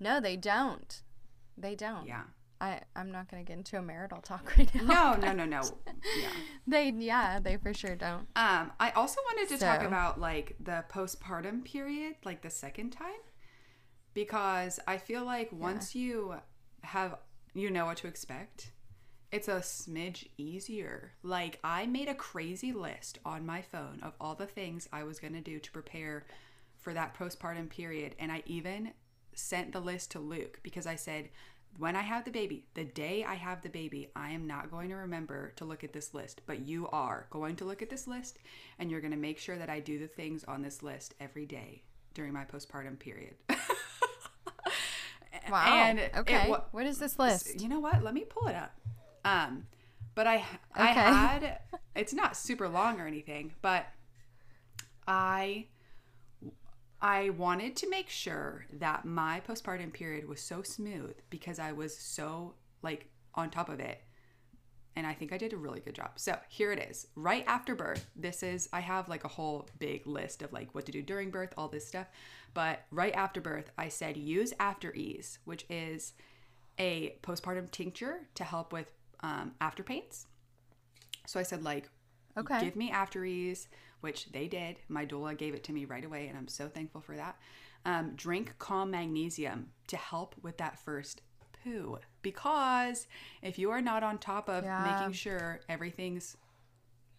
No, 0.00 0.20
they 0.20 0.36
don't. 0.36 1.02
They 1.56 1.74
don't. 1.74 2.06
Yeah. 2.06 2.22
I 2.60 2.80
I'm 2.96 3.10
not 3.10 3.30
gonna 3.30 3.44
get 3.44 3.56
into 3.56 3.78
a 3.78 3.82
marital 3.82 4.20
talk 4.20 4.52
right 4.58 4.72
now. 4.74 5.14
No, 5.14 5.20
no, 5.20 5.32
no, 5.32 5.44
no. 5.44 5.62
Yeah. 6.20 6.28
They 6.66 6.92
yeah, 6.96 7.38
they 7.40 7.56
for 7.56 7.72
sure 7.74 7.96
don't. 7.96 8.26
Um, 8.36 8.72
I 8.80 8.90
also 8.94 9.20
wanted 9.26 9.48
to 9.56 9.64
talk 9.64 9.82
about 9.82 10.20
like 10.20 10.56
the 10.60 10.84
postpartum 10.90 11.64
period, 11.64 12.16
like 12.24 12.42
the 12.42 12.50
second 12.50 12.90
time, 12.90 13.20
because 14.14 14.80
I 14.86 14.98
feel 14.98 15.24
like 15.24 15.52
once 15.52 15.94
you 15.94 16.34
have, 16.82 17.16
you 17.54 17.70
know 17.70 17.86
what 17.86 17.98
to 17.98 18.06
expect, 18.06 18.72
it's 19.30 19.48
a 19.48 19.56
smidge 19.56 20.28
easier. 20.38 21.12
Like 21.22 21.58
I 21.62 21.86
made 21.86 22.08
a 22.08 22.14
crazy 22.14 22.72
list 22.72 23.18
on 23.24 23.44
my 23.46 23.62
phone 23.62 24.00
of 24.02 24.14
all 24.20 24.34
the 24.34 24.46
things 24.46 24.88
I 24.92 25.04
was 25.04 25.18
gonna 25.20 25.40
do 25.40 25.58
to 25.58 25.70
prepare 25.72 26.26
for 26.76 26.94
that 26.94 27.16
postpartum 27.16 27.68
period, 27.70 28.14
and 28.18 28.32
I 28.32 28.42
even 28.46 28.92
sent 29.38 29.72
the 29.72 29.80
list 29.80 30.10
to 30.12 30.18
Luke 30.20 30.60
because 30.62 30.86
I 30.86 30.96
said. 30.96 31.30
When 31.76 31.94
I 31.94 32.00
have 32.02 32.24
the 32.24 32.32
baby, 32.32 32.64
the 32.74 32.82
day 32.82 33.24
I 33.24 33.34
have 33.34 33.62
the 33.62 33.68
baby, 33.68 34.10
I 34.16 34.30
am 34.30 34.48
not 34.48 34.70
going 34.70 34.88
to 34.88 34.96
remember 34.96 35.52
to 35.56 35.64
look 35.64 35.84
at 35.84 35.92
this 35.92 36.12
list, 36.12 36.40
but 36.44 36.66
you 36.66 36.88
are 36.88 37.26
going 37.30 37.54
to 37.56 37.64
look 37.64 37.82
at 37.82 37.90
this 37.90 38.08
list 38.08 38.38
and 38.80 38.90
you're 38.90 39.02
going 39.02 39.12
to 39.12 39.18
make 39.18 39.38
sure 39.38 39.56
that 39.56 39.70
I 39.70 39.78
do 39.78 39.96
the 39.98 40.08
things 40.08 40.42
on 40.44 40.62
this 40.62 40.82
list 40.82 41.14
every 41.20 41.46
day 41.46 41.82
during 42.14 42.32
my 42.32 42.44
postpartum 42.44 42.98
period. 42.98 43.34
Wow. 45.50 45.64
And 45.66 45.98
it 45.98 46.12
okay. 46.16 46.48
wa- 46.48 46.64
what 46.72 46.86
is 46.86 46.98
this 46.98 47.18
list? 47.18 47.60
you 47.60 47.68
know 47.68 47.80
what? 47.80 48.02
Let 48.02 48.14
me 48.14 48.24
pull 48.28 48.48
it 48.48 48.56
up. 48.56 48.74
Um, 49.24 49.66
but 50.14 50.26
I 50.26 50.44
I 50.74 50.86
had 50.86 51.60
it's 51.94 52.12
not 52.12 52.36
super 52.36 52.68
long 52.68 53.00
or 53.00 53.06
anything, 53.06 53.54
but 53.62 53.86
I 55.06 55.66
I 57.00 57.30
wanted 57.30 57.76
to 57.76 57.88
make 57.88 58.08
sure 58.08 58.66
that 58.72 59.04
my 59.04 59.40
postpartum 59.46 59.92
period 59.92 60.28
was 60.28 60.40
so 60.40 60.62
smooth 60.62 61.14
because 61.30 61.58
I 61.58 61.72
was 61.72 61.96
so 61.96 62.54
like 62.82 63.08
on 63.34 63.50
top 63.50 63.68
of 63.68 63.80
it. 63.80 64.02
And 64.96 65.06
I 65.06 65.14
think 65.14 65.32
I 65.32 65.38
did 65.38 65.52
a 65.52 65.56
really 65.56 65.78
good 65.78 65.94
job. 65.94 66.12
So 66.16 66.36
here 66.48 66.72
it 66.72 66.80
is. 66.90 67.06
Right 67.14 67.44
after 67.46 67.76
birth, 67.76 68.10
this 68.16 68.42
is, 68.42 68.68
I 68.72 68.80
have 68.80 69.08
like 69.08 69.22
a 69.22 69.28
whole 69.28 69.68
big 69.78 70.08
list 70.08 70.42
of 70.42 70.52
like 70.52 70.74
what 70.74 70.86
to 70.86 70.92
do 70.92 71.02
during 71.02 71.30
birth, 71.30 71.54
all 71.56 71.68
this 71.68 71.86
stuff. 71.86 72.08
But 72.52 72.80
right 72.90 73.14
after 73.14 73.40
birth, 73.40 73.70
I 73.78 73.90
said 73.90 74.16
use 74.16 74.52
After 74.58 74.92
Ease, 74.94 75.38
which 75.44 75.66
is 75.70 76.14
a 76.80 77.14
postpartum 77.22 77.70
tincture 77.70 78.22
to 78.34 78.42
help 78.42 78.72
with 78.72 78.90
um, 79.20 79.52
after 79.60 79.84
pains. 79.84 80.26
So 81.26 81.38
I 81.38 81.44
said, 81.44 81.62
like, 81.62 81.88
Okay. 82.36 82.60
give 82.60 82.74
me 82.74 82.90
after 82.90 83.24
ease, 83.24 83.68
which 84.00 84.30
they 84.32 84.46
did. 84.48 84.78
My 84.88 85.04
doula 85.06 85.36
gave 85.36 85.54
it 85.54 85.64
to 85.64 85.72
me 85.72 85.84
right 85.84 86.04
away, 86.04 86.28
and 86.28 86.36
I'm 86.36 86.48
so 86.48 86.68
thankful 86.68 87.00
for 87.00 87.16
that. 87.16 87.36
Um, 87.84 88.12
drink 88.16 88.54
calm 88.58 88.90
magnesium 88.90 89.68
to 89.88 89.96
help 89.96 90.34
with 90.42 90.58
that 90.58 90.78
first 90.78 91.22
poo. 91.64 91.98
Because 92.22 93.06
if 93.42 93.58
you 93.58 93.70
are 93.70 93.80
not 93.80 94.02
on 94.02 94.18
top 94.18 94.48
of 94.48 94.64
Yeah. 94.64 94.82
making 94.82 95.12
sure 95.12 95.60
everything's 95.68 96.36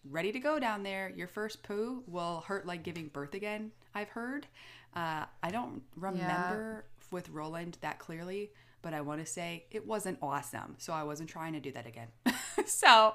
ready 0.04 0.32
to 0.32 0.38
go 0.38 0.58
down 0.58 0.82
there, 0.82 1.10
your 1.10 1.28
first 1.28 1.62
poo 1.62 2.02
will 2.06 2.40
hurt 2.46 2.66
like 2.66 2.82
giving 2.82 3.08
birth 3.08 3.34
again, 3.34 3.72
I've 3.94 4.08
heard. 4.08 4.46
Uh, 4.94 5.26
I 5.42 5.50
don't 5.50 5.82
remember 5.96 6.84
with 7.10 7.28
Roland 7.30 7.76
that 7.80 7.98
clearly, 7.98 8.50
but 8.82 8.94
I 8.94 9.00
want 9.00 9.20
to 9.20 9.26
say 9.26 9.64
it 9.70 9.86
wasn't 9.86 10.18
awesome. 10.22 10.76
So 10.78 10.92
I 10.92 11.02
wasn't 11.02 11.28
trying 11.28 11.52
to 11.54 11.60
do 11.60 11.72
that 11.72 11.86
again. 11.86 12.08
so 12.66 13.14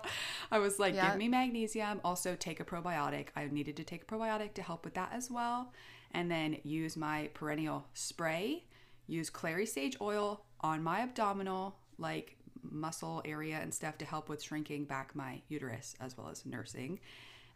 I 0.52 0.60
was 0.60 0.80
like, 0.80 0.94
Yeah. 0.96 1.10
give 1.10 1.18
me 1.18 1.28
magnesium, 1.28 2.02
also 2.04 2.36
take 2.36 2.60
a 2.60 2.66
probiotic. 2.66 3.28
I 3.36 3.46
needed 3.48 3.76
to 3.78 3.84
take 3.84 4.04
a 4.04 4.06
probiotic 4.06 4.54
to 4.56 4.62
help 4.62 4.86
with 4.86 4.94
that 4.96 5.12
as 5.14 5.30
well. 5.32 5.72
And 6.12 6.30
then 6.32 6.58
use 6.64 6.96
my 6.96 7.30
perineal 7.34 7.84
spray, 7.94 8.66
use 9.08 9.30
clary 9.30 9.66
sage 9.66 9.98
oil 10.02 10.46
on 10.62 10.82
my 10.84 11.00
abdominal, 11.02 11.76
like 11.98 12.38
muscle 12.64 13.22
area 13.26 13.60
and 13.62 13.74
stuff 13.74 13.98
to 14.00 14.06
help 14.06 14.30
with 14.30 14.42
shrinking 14.42 14.86
back 14.86 15.16
my 15.16 15.42
uterus 15.50 15.96
as 16.00 16.18
well 16.18 16.30
as 16.30 16.46
nursing. 16.46 17.00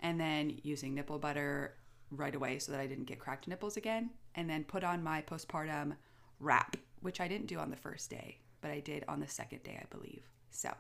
And 0.02 0.20
then 0.20 0.60
using 0.64 0.94
nipple 0.94 1.20
butter 1.20 1.76
right 2.12 2.34
away 2.34 2.60
so 2.60 2.72
that 2.72 2.82
I 2.82 2.88
didn't 2.88 3.06
get 3.06 3.20
cracked 3.20 3.48
nipples 3.48 3.78
again. 3.78 4.12
And 4.36 4.50
then 4.50 4.64
put 4.64 4.84
on 4.84 5.04
my 5.04 5.22
postpartum 5.22 5.96
wrap, 6.40 6.78
which 7.02 7.20
I 7.22 7.28
didn't 7.28 7.48
do 7.48 7.58
on 7.58 7.70
the 7.70 7.76
first 7.76 8.10
day, 8.10 8.40
but 8.62 8.72
I 8.72 8.80
did 8.80 9.04
on 9.08 9.20
the 9.20 9.28
second 9.28 9.64
day, 9.64 9.80
I 9.82 9.86
believe. 9.96 10.24
So 10.52 10.74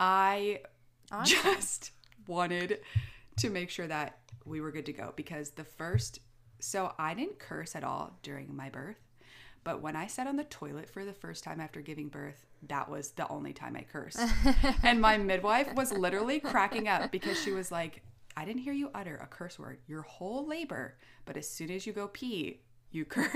I 0.00 0.60
just 1.24 1.92
wanted 2.26 2.80
to 3.36 3.50
make 3.50 3.70
sure 3.70 3.86
that 3.86 4.18
we 4.44 4.60
were 4.60 4.70
good 4.70 4.86
to 4.86 4.92
go 4.92 5.12
because 5.16 5.50
the 5.50 5.64
first, 5.64 6.20
so 6.60 6.92
I 6.98 7.14
didn't 7.14 7.38
curse 7.38 7.74
at 7.76 7.84
all 7.84 8.18
during 8.22 8.54
my 8.54 8.68
birth. 8.68 8.96
But 9.64 9.82
when 9.82 9.96
I 9.96 10.06
sat 10.06 10.26
on 10.26 10.36
the 10.36 10.44
toilet 10.44 10.88
for 10.88 11.04
the 11.04 11.12
first 11.12 11.44
time 11.44 11.60
after 11.60 11.80
giving 11.80 12.08
birth, 12.08 12.46
that 12.68 12.88
was 12.88 13.10
the 13.10 13.28
only 13.28 13.52
time 13.52 13.76
I 13.76 13.82
cursed. 13.82 14.20
and 14.82 15.00
my 15.00 15.18
midwife 15.18 15.74
was 15.74 15.92
literally 15.92 16.40
cracking 16.40 16.88
up 16.88 17.10
because 17.10 17.40
she 17.42 17.50
was 17.50 17.70
like, 17.70 18.02
I 18.36 18.44
didn't 18.44 18.62
hear 18.62 18.72
you 18.72 18.90
utter 18.94 19.16
a 19.16 19.26
curse 19.26 19.58
word 19.58 19.78
your 19.86 20.02
whole 20.02 20.46
labor, 20.46 20.96
but 21.24 21.36
as 21.36 21.48
soon 21.48 21.70
as 21.70 21.86
you 21.86 21.92
go 21.92 22.08
pee, 22.08 22.60
you 22.90 23.04
curse. 23.04 23.34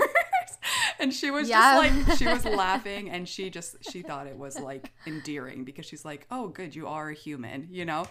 And 1.03 1.13
she 1.13 1.29
was 1.29 1.47
Yeah. 1.49 1.59
just 1.83 2.09
like, 2.09 2.17
she 2.17 2.25
was 2.27 2.45
laughing 2.63 3.09
and 3.09 3.27
she 3.29 3.49
just, 3.49 3.75
she 3.91 4.01
thought 4.01 4.25
it 4.27 4.37
was 4.37 4.59
like 4.59 4.91
endearing 5.05 5.63
because 5.65 5.85
she's 5.85 6.03
like, 6.05 6.25
oh, 6.31 6.47
good, 6.47 6.75
you 6.75 6.87
are 6.87 7.09
a 7.09 7.13
human, 7.13 7.67
you 7.69 7.85
know? 7.85 8.07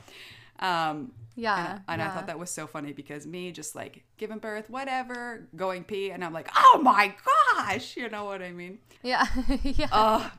Um, 0.61 1.13
Yeah. 1.35 1.73
and, 1.73 1.81
and 1.89 2.03
I 2.03 2.11
thought 2.11 2.27
that 2.29 2.39
was 2.39 2.51
so 2.51 2.67
funny 2.69 2.93
because 2.93 3.27
me 3.27 3.51
just 3.51 3.75
like 3.75 4.05
giving 4.19 4.39
birth, 4.39 4.71
whatever, 4.71 5.49
going 5.57 5.83
pee, 5.83 6.11
and 6.13 6.25
I'm 6.25 6.33
like, 6.33 6.49
oh 6.55 6.81
my 6.83 7.13
gosh, 7.57 7.97
you 7.97 8.09
know 8.09 8.25
what 8.27 8.43
I 8.43 8.53
mean? 8.53 8.79
Yeah. 9.03 9.27
yeah. 9.65 9.89
Uh, 9.91 10.31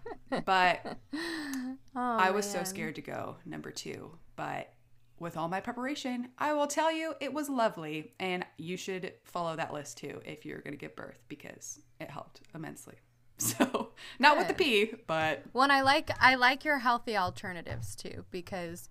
but 0.45 0.97
oh, 1.13 1.77
I 1.95 2.31
was 2.31 2.49
so 2.49 2.63
scared 2.63 2.95
to 2.95 3.01
go 3.01 3.35
number 3.45 3.71
two. 3.71 4.11
But 4.35 4.71
with 5.19 5.37
all 5.37 5.47
my 5.47 5.59
preparation, 5.59 6.29
I 6.37 6.53
will 6.53 6.67
tell 6.67 6.91
you 6.91 7.13
it 7.21 7.33
was 7.33 7.49
lovely. 7.49 8.13
And 8.19 8.45
you 8.57 8.77
should 8.77 9.13
follow 9.23 9.55
that 9.55 9.73
list 9.73 9.97
too 9.97 10.21
if 10.25 10.45
you're 10.45 10.59
going 10.59 10.73
to 10.73 10.77
give 10.77 10.95
birth 10.95 11.19
because 11.27 11.79
it 11.99 12.09
helped 12.09 12.41
immensely. 12.55 12.95
So, 13.39 13.89
not 14.19 14.37
with 14.37 14.47
the 14.47 14.53
Good. 14.53 14.63
pee, 14.63 14.93
but 15.07 15.43
One 15.53 15.71
I 15.71 15.81
like 15.81 16.11
I 16.21 16.35
like 16.35 16.63
your 16.63 16.77
healthy 16.77 17.17
alternatives 17.17 17.95
too 17.95 18.25
because 18.29 18.89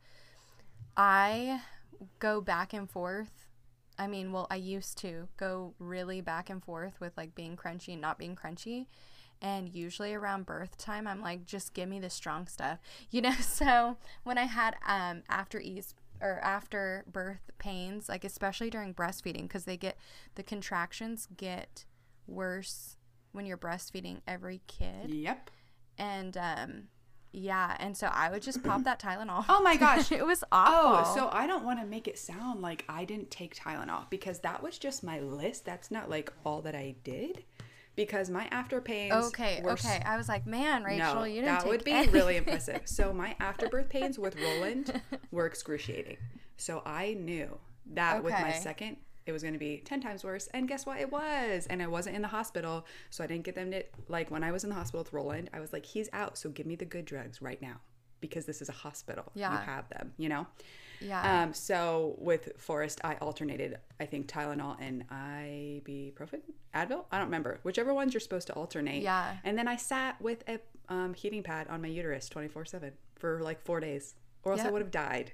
I 0.97 1.61
go 2.19 2.41
back 2.41 2.73
and 2.73 2.91
forth. 2.91 3.47
I 3.99 4.09
mean, 4.09 4.33
well, 4.33 4.49
I 4.51 4.57
used 4.57 4.99
to 4.99 5.29
go 5.37 5.75
really 5.79 6.21
back 6.21 6.51
and 6.51 6.63
forth 6.63 6.99
with 7.01 7.17
like 7.17 7.35
being 7.35 7.57
crunchy 7.57 7.93
and 7.93 8.01
not 8.01 8.19
being 8.19 8.35
crunchy. 8.37 8.87
And 9.41 9.69
usually 9.73 10.13
around 10.13 10.45
birth 10.47 10.77
time, 10.77 11.07
I'm 11.07 11.21
like, 11.21 11.47
just 11.47 11.73
give 11.73 11.89
me 11.89 11.99
the 12.01 12.11
strong 12.11 12.47
stuff, 12.47 12.79
you 13.11 13.23
know. 13.23 13.33
So 13.41 13.97
when 14.25 14.39
I 14.39 14.45
had 14.45 14.75
um 14.87 15.23
after 15.29 15.61
ease 15.61 15.95
or 16.23 16.39
after 16.43 17.05
birth 17.11 17.51
pains, 17.59 18.09
like 18.09 18.25
especially 18.25 18.71
during 18.71 18.95
breastfeeding, 18.95 19.43
because 19.43 19.65
they 19.65 19.77
get 19.77 19.99
the 20.37 20.43
contractions 20.43 21.29
get 21.37 21.85
worse 22.27 22.97
when 23.33 23.45
you're 23.45 23.59
breastfeeding 23.59 24.21
every 24.27 24.63
kid. 24.67 25.11
Yep. 25.11 25.51
And 25.99 26.37
um, 26.37 26.85
yeah, 27.33 27.77
and 27.81 27.97
so 27.97 28.09
I 28.09 28.31
would 28.31 28.43
just 28.43 28.63
pop 28.63 28.85
that 28.85 29.01
Tylenol. 29.01 29.45
Oh 29.49 29.63
my 29.63 29.77
gosh. 29.77 30.13
it 30.13 30.25
was 30.25 30.45
awful. 30.53 31.13
Oh, 31.13 31.15
so 31.15 31.29
I 31.33 31.47
don't 31.47 31.65
want 31.65 31.81
to 31.81 31.87
make 31.87 32.07
it 32.07 32.19
sound 32.19 32.61
like 32.61 32.85
I 32.89 33.05
didn't 33.05 33.31
take 33.31 33.57
Tylenol 33.57 34.09
because 34.11 34.41
that 34.41 34.63
was 34.63 34.79
just 34.79 35.03
my 35.03 35.21
list. 35.21 35.65
That's 35.65 35.91
not 35.91 36.11
like 36.11 36.33
all 36.45 36.61
that 36.63 36.75
I 36.75 36.95
did. 37.05 37.45
Because 37.95 38.31
my 38.31 38.49
after 38.51 38.81
pains. 38.81 39.13
okay, 39.27 39.61
were 39.63 39.73
okay. 39.73 40.03
I 40.07 40.17
was 40.17 40.29
like, 40.29 40.47
man, 40.47 40.83
Rachel, 40.83 41.15
no, 41.15 41.25
you 41.25 41.43
didn't 41.43 41.59
that 41.59 41.67
would 41.67 41.85
be 41.85 41.93
anything." 41.93 42.15
really 42.15 42.37
impressive. 42.43 42.83
So 42.87 43.13
my 43.13 43.37
afterbirth 43.39 43.89
pains 43.89 44.19
with 44.19 44.35
Roland 44.41 45.01
were 45.31 45.47
excruciating. 45.47 46.17
So 46.57 46.83
I 46.87 47.15
knew 47.15 47.59
that 47.95 48.23
with 48.23 48.33
my 48.33 48.53
second, 48.53 48.97
it 49.27 49.33
was 49.33 49.43
going 49.43 49.55
to 49.55 49.59
be 49.59 49.83
10 49.85 50.01
times 50.01 50.25
worse. 50.25 50.49
And 50.49 50.67
guess 50.67 50.87
what? 50.87 51.01
It 51.01 51.11
was. 51.13 51.67
And 51.69 51.83
I 51.83 51.87
wasn't 51.87 52.17
in 52.17 52.23
the 52.23 52.29
hospital. 52.29 52.87
So 53.11 53.23
I 53.23 53.27
didn't 53.27 53.45
get 53.45 53.55
them 53.55 53.71
to, 53.73 53.85
like, 54.09 54.31
when 54.31 54.43
I 54.43 54.53
was 54.53 54.65
in 54.65 54.71
the 54.71 54.77
hospital 54.77 55.01
with 55.01 55.13
Roland, 55.13 55.51
I 55.53 55.61
was 55.61 55.73
like, 55.73 55.85
he's 55.85 56.09
out. 56.13 56.39
So 56.39 56.51
give 56.51 56.67
me 56.67 56.77
the 56.77 56.85
good 56.85 57.05
drugs 57.05 57.41
right 57.43 57.61
now 57.61 57.81
because 58.21 58.47
this 58.47 58.63
is 58.63 58.69
a 58.69 58.73
hospital. 58.73 59.31
Yeah, 59.35 59.53
You 59.53 59.59
have 59.67 59.89
them, 59.91 60.13
you 60.17 60.29
know? 60.29 60.47
Yeah. 61.05 61.43
Um, 61.43 61.55
so 61.55 62.15
with 62.19 62.53
Forrest, 62.59 63.01
I 63.05 63.15
alternated, 63.17 63.79
I 64.01 64.07
think, 64.07 64.27
Tylenol 64.29 64.77
and 64.81 65.05
ibuprofen, 65.11 66.41
Advil. 66.75 67.05
I 67.11 67.19
don't 67.19 67.27
remember. 67.27 67.61
Whichever 67.63 67.93
ones 67.95 68.15
you're 68.15 68.21
supposed 68.21 68.47
to 68.49 68.53
alternate. 68.55 69.03
Yeah. 69.03 69.37
And 69.45 69.57
then 69.59 69.69
I 69.69 69.77
sat 69.77 70.21
with 70.21 70.45
a 70.49 70.59
um, 70.89 71.15
heating 71.15 71.43
pad 71.43 71.69
on 71.69 71.83
my 71.83 71.89
uterus 71.89 72.29
24 72.29 72.65
7 72.67 72.93
for 73.17 73.41
like 73.43 73.63
four 73.65 73.81
days, 73.81 74.15
or 74.45 74.53
else 74.53 74.63
I 74.63 74.71
would 74.71 74.83
have 74.83 74.91
died. 74.91 75.33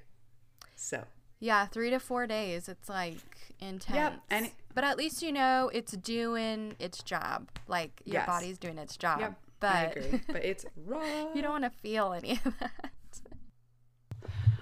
So, 0.75 1.03
Yeah, 1.39 1.65
three 1.67 1.89
to 1.89 1.99
four 1.99 2.27
days. 2.27 2.69
It's 2.69 2.87
like 2.89 3.17
intense. 3.59 4.19
and 4.29 4.45
it- 4.47 4.53
but 4.75 4.83
at 4.83 4.97
least 4.97 5.21
you 5.21 5.31
know 5.33 5.69
it's 5.73 5.91
doing 5.93 6.75
its 6.79 7.03
job. 7.03 7.49
Like 7.67 8.01
your 8.05 8.13
Yes. 8.21 8.27
body's 8.27 8.57
doing 8.57 8.77
its 8.77 8.95
job. 8.95 9.19
yep, 9.19 9.33
but 9.59 9.75
I 9.75 9.83
agree. 9.85 10.21
But 10.27 10.45
it's 10.45 10.65
raw. 10.85 11.03
you 11.35 11.41
don't 11.41 11.51
want 11.51 11.63
to 11.65 11.69
feel 11.71 12.13
any 12.13 12.39
of 12.45 12.53
that. 12.59 12.91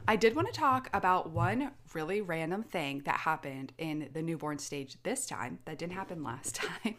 I 0.09 0.15
did 0.15 0.35
want 0.35 0.47
to 0.47 0.53
talk 0.57 0.89
about 0.93 1.31
one 1.31 1.71
really 1.93 2.21
random 2.21 2.63
thing 2.63 3.01
that 3.05 3.17
happened 3.17 3.73
in 3.77 4.09
the 4.13 4.21
newborn 4.21 4.57
stage 4.57 4.95
this 5.03 5.25
time 5.25 5.59
that 5.65 5.77
didn't 5.77 5.93
happen 5.93 6.23
last 6.23 6.55
time. 6.83 6.95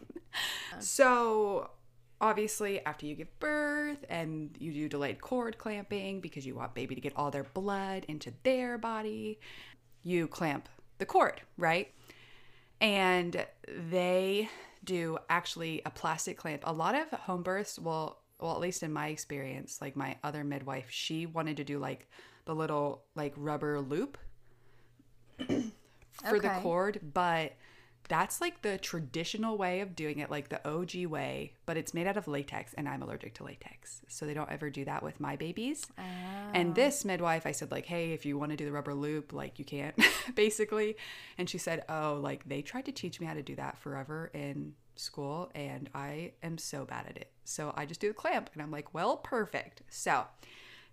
Uh. 0.71 0.79
so, 0.79 1.71
obviously, 2.21 2.85
after 2.85 3.07
you 3.07 3.15
give 3.15 3.39
birth 3.39 4.05
and 4.09 4.55
you 4.59 4.71
do 4.71 4.87
delayed 4.87 5.21
cord 5.21 5.57
clamping 5.57 6.21
because 6.21 6.45
you 6.45 6.53
want 6.53 6.75
baby 6.75 6.93
to 6.93 7.01
get 7.01 7.13
all 7.15 7.31
their 7.31 7.45
blood 7.45 8.05
into 8.07 8.31
their 8.43 8.77
body, 8.77 9.39
you 10.03 10.27
clamp 10.27 10.69
the 10.99 11.05
cord, 11.05 11.41
right? 11.57 11.91
And 12.79 13.43
they 13.89 14.49
do 14.83 15.17
actually 15.31 15.81
a 15.83 15.89
plastic 15.89 16.37
clamp. 16.37 16.61
A 16.63 16.73
lot 16.73 16.93
of 16.93 17.09
home 17.21 17.41
births 17.41 17.79
will, 17.79 18.19
well, 18.39 18.53
at 18.53 18.59
least 18.59 18.83
in 18.83 18.93
my 18.93 19.07
experience, 19.07 19.79
like 19.81 19.95
my 19.95 20.15
other 20.23 20.43
midwife, 20.43 20.91
she 20.91 21.25
wanted 21.25 21.57
to 21.57 21.63
do 21.63 21.79
like 21.79 22.07
the 22.49 22.55
little 22.55 23.03
like 23.13 23.31
rubber 23.37 23.79
loop 23.79 24.17
for 25.37 26.39
the 26.39 26.49
cord, 26.63 26.99
but 27.13 27.53
that's 28.07 28.41
like 28.41 28.63
the 28.63 28.79
traditional 28.79 29.55
way 29.55 29.81
of 29.81 29.95
doing 29.95 30.17
it, 30.17 30.31
like 30.31 30.49
the 30.49 30.67
OG 30.67 31.05
way, 31.05 31.53
but 31.67 31.77
it's 31.77 31.93
made 31.93 32.07
out 32.07 32.17
of 32.17 32.27
latex 32.27 32.73
and 32.73 32.89
I'm 32.89 33.03
allergic 33.03 33.35
to 33.35 33.43
latex. 33.43 34.01
So 34.07 34.25
they 34.25 34.33
don't 34.33 34.49
ever 34.49 34.71
do 34.71 34.83
that 34.85 35.03
with 35.03 35.19
my 35.19 35.35
babies. 35.35 35.85
And 36.55 36.71
oh. 36.71 36.73
this 36.73 37.05
midwife, 37.05 37.45
I 37.45 37.51
said, 37.51 37.69
like, 37.69 37.85
hey, 37.85 38.13
if 38.13 38.25
you 38.25 38.35
want 38.39 38.49
to 38.49 38.57
do 38.57 38.65
the 38.65 38.71
rubber 38.71 38.95
loop, 38.95 39.31
like 39.31 39.59
you 39.59 39.65
can't, 39.65 39.93
basically. 40.33 40.97
And 41.37 41.47
she 41.47 41.59
said, 41.59 41.85
oh, 41.87 42.19
like 42.19 42.49
they 42.49 42.63
tried 42.63 42.85
to 42.85 42.91
teach 42.91 43.19
me 43.19 43.27
how 43.27 43.35
to 43.35 43.43
do 43.43 43.55
that 43.57 43.77
forever 43.77 44.31
in 44.33 44.73
school 44.95 45.51
and 45.53 45.87
I 45.93 46.31
am 46.41 46.57
so 46.57 46.83
bad 46.83 47.05
at 47.07 47.15
it. 47.15 47.29
So 47.43 47.75
I 47.77 47.85
just 47.85 48.01
do 48.01 48.07
the 48.07 48.15
clamp. 48.15 48.49
And 48.53 48.63
I'm 48.63 48.71
like, 48.71 48.91
well, 48.91 49.17
perfect. 49.17 49.83
So 49.87 50.25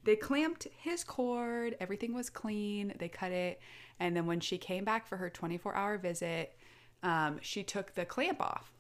they 0.07 0.17
clamped 0.17 0.67
his 0.79 1.05
cord, 1.05 1.77
everything 1.81 2.15
was 2.15 2.31
clean, 2.31 2.95
they 2.99 3.09
cut 3.09 3.33
it. 3.33 3.61
And 4.01 4.17
then 4.17 4.25
when 4.27 4.41
she 4.41 4.57
came 4.57 4.85
back 4.85 5.07
for 5.07 5.17
her 5.19 5.29
24 5.29 5.75
hour 5.75 5.99
visit, 5.99 6.57
um, 7.03 7.39
she 7.43 7.63
took 7.63 7.95
the 7.95 8.05
clamp 8.07 8.41
off 8.41 8.71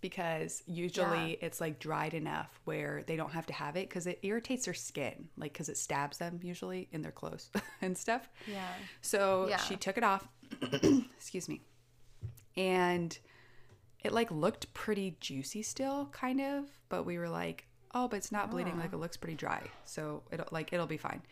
because 0.00 0.62
usually 0.66 1.38
it's 1.40 1.60
like 1.62 1.78
dried 1.78 2.12
enough 2.12 2.60
where 2.64 3.02
they 3.06 3.16
don't 3.16 3.32
have 3.32 3.46
to 3.46 3.54
have 3.54 3.76
it 3.76 3.88
because 3.88 4.06
it 4.06 4.18
irritates 4.22 4.66
their 4.66 4.74
skin, 4.74 5.28
like 5.38 5.52
because 5.54 5.70
it 5.70 5.78
stabs 5.78 6.18
them 6.18 6.38
usually 6.42 6.88
in 6.92 7.00
their 7.00 7.12
clothes 7.12 7.50
and 7.80 7.96
stuff. 7.96 8.28
Yeah. 8.46 8.68
So 9.00 9.46
Yeah. 9.48 9.56
she 9.56 9.76
took 9.76 9.96
it 9.96 10.04
off. 10.04 10.28
Excuse 11.16 11.48
me. 11.48 11.62
And 12.56 13.16
it 14.02 14.12
like 14.12 14.30
looked 14.30 14.72
pretty 14.74 15.16
juicy 15.20 15.62
still, 15.62 16.06
kind 16.12 16.40
of, 16.40 16.66
but 16.90 17.04
we 17.04 17.16
were 17.18 17.30
like, 17.30 17.66
oh, 17.94 18.08
but 18.08 18.16
it's 18.16 18.32
not 18.32 18.50
bleeding. 18.50 18.78
Like 18.78 18.90
oh. 18.92 18.96
it 18.96 19.00
looks 19.00 19.16
pretty 19.16 19.36
dry. 19.36 19.62
So 19.84 20.22
it'll 20.30 20.48
like 20.50 20.72
it'll 20.72 20.86
be 20.86 20.96
fine. 20.96 21.22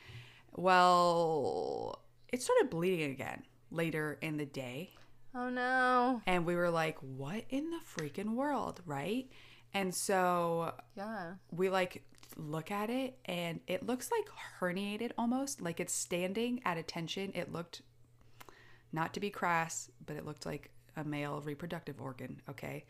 Well, 0.56 2.02
it 2.28 2.42
started 2.42 2.70
bleeding 2.70 3.10
again 3.10 3.42
later 3.70 4.18
in 4.20 4.36
the 4.36 4.46
day. 4.46 4.90
Oh 5.34 5.48
no. 5.48 6.22
And 6.26 6.44
we 6.44 6.54
were 6.54 6.70
like, 6.70 6.98
what 6.98 7.44
in 7.48 7.70
the 7.70 7.78
freaking 7.78 8.34
world, 8.34 8.80
right? 8.86 9.30
And 9.74 9.94
so 9.94 10.74
Yeah. 10.94 11.34
we 11.50 11.70
like 11.70 12.02
look 12.36 12.70
at 12.70 12.90
it 12.90 13.18
and 13.24 13.60
it 13.66 13.84
looks 13.86 14.10
like 14.10 14.26
herniated 14.60 15.12
almost 15.18 15.60
like 15.60 15.80
it's 15.80 15.92
standing 15.92 16.60
at 16.64 16.78
attention 16.78 17.30
it 17.34 17.52
looked 17.52 17.82
not 18.90 19.12
to 19.12 19.20
be 19.20 19.28
crass 19.28 19.90
but 20.06 20.16
it 20.16 20.24
looked 20.24 20.46
like 20.46 20.70
a 20.96 21.04
male 21.04 21.42
reproductive 21.44 22.00
organ 22.00 22.40
okay 22.48 22.84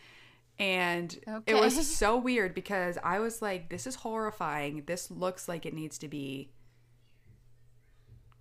and 0.59 1.19
it 1.47 1.55
was 1.55 1.87
so 1.97 2.17
weird 2.17 2.55
because 2.55 2.99
i 3.03 3.19
was 3.19 3.43
like 3.43 3.69
this 3.69 3.87
is 3.87 3.95
horrifying. 3.97 4.85
This 4.87 5.11
looks 5.11 5.49
like 5.49 5.67
it 5.67 5.75
needs 5.75 5.99
to 5.99 6.09
be 6.09 6.51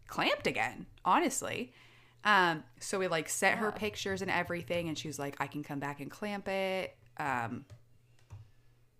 clamped 0.07 0.47
again 0.47 0.85
honestly. 1.05 1.73
Um 2.23 2.63
so 2.79 2.99
we 2.99 3.07
like 3.07 3.29
sent 3.29 3.59
her 3.59 3.71
pictures 3.71 4.21
and 4.21 4.29
everything 4.29 4.87
and 4.87 4.97
she 4.97 5.07
was 5.07 5.17
like 5.17 5.35
i 5.39 5.47
can 5.47 5.63
come 5.63 5.79
back 5.79 5.99
and 6.01 6.11
clamp 6.11 6.47
it 6.47 6.95
um 7.17 7.65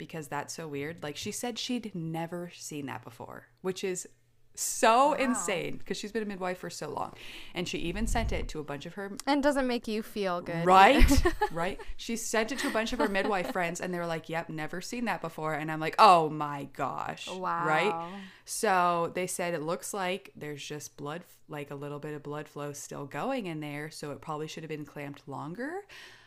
because 0.02 0.28
that's 0.28 0.56
so 0.56 0.68
weird. 0.68 1.04
Like 1.04 1.16
she 1.16 1.32
said 1.32 1.60
she'd 1.60 1.94
never 1.94 2.52
seen 2.56 2.88
that 2.88 3.04
before, 3.04 3.46
which 3.62 3.84
is 3.84 4.08
so 4.54 5.14
insane 5.14 5.78
because 5.78 5.98
she's 5.98 6.12
been 6.12 6.24
a 6.24 6.26
midwife 6.26 6.58
for 6.58 6.70
so 6.70 6.90
long. 6.90 7.14
And 7.56 7.68
she 7.68 7.78
even 7.80 8.06
sent 8.08 8.32
it 8.32 8.48
to 8.50 8.60
a 8.60 8.64
bunch 8.64 8.86
of 8.86 8.94
her 8.96 9.12
And 9.26 9.42
doesn't 9.42 9.68
make 9.68 9.88
you 9.88 10.04
feel 10.04 10.42
good. 10.42 10.66
right? 10.66 11.24
Right? 11.52 11.80
She 11.98 12.16
sent 12.16 12.52
it 12.52 12.60
to 12.60 12.68
a 12.68 12.72
bunch 12.72 12.94
of 12.94 13.00
her 13.00 13.08
midwife 13.08 13.52
friends 13.52 13.82
and 13.82 13.94
they 13.94 13.98
were 13.98 14.06
like 14.06 14.30
yep 14.30 14.50
never 14.50 14.82
seen 14.82 15.06
that 15.06 15.22
before. 15.22 15.54
And 15.54 15.72
i'm 15.72 15.80
like 15.80 15.96
oh 16.00 16.30
my 16.30 16.68
gosh. 16.74 17.28
Wow. 17.30 17.66
Right 17.66 18.12
so 18.46 19.12
they 19.16 19.28
said 19.28 19.54
it 19.54 19.62
looks 19.62 19.94
like 19.94 20.32
there's 20.36 20.64
just 20.64 20.98
blood 20.98 21.24
like 21.48 21.72
a 21.72 21.76
little 21.76 22.00
bit 22.00 22.14
of 22.14 22.24
blood 22.24 22.48
flow 22.48 22.74
still 22.74 23.06
going 23.06 23.46
in 23.46 23.60
there 23.60 23.90
so 23.90 24.12
it 24.12 24.22
probably 24.22 24.48
should 24.48 24.64
have 24.64 24.70
been 24.70 24.86
clamped 24.86 25.28
longer. 25.28 25.82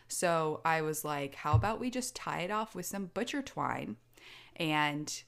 So 0.07 0.61
i 0.65 0.81
was 0.81 1.05
like 1.05 1.35
how 1.35 1.53
about 1.53 1.79
we 1.79 1.89
just 1.89 2.15
tie 2.15 2.41
it 2.41 2.51
off 2.51 2.75
with 2.75 2.85
some 2.85 3.07
butcher 3.13 3.41
twine 3.41 3.97
and 4.57 5.23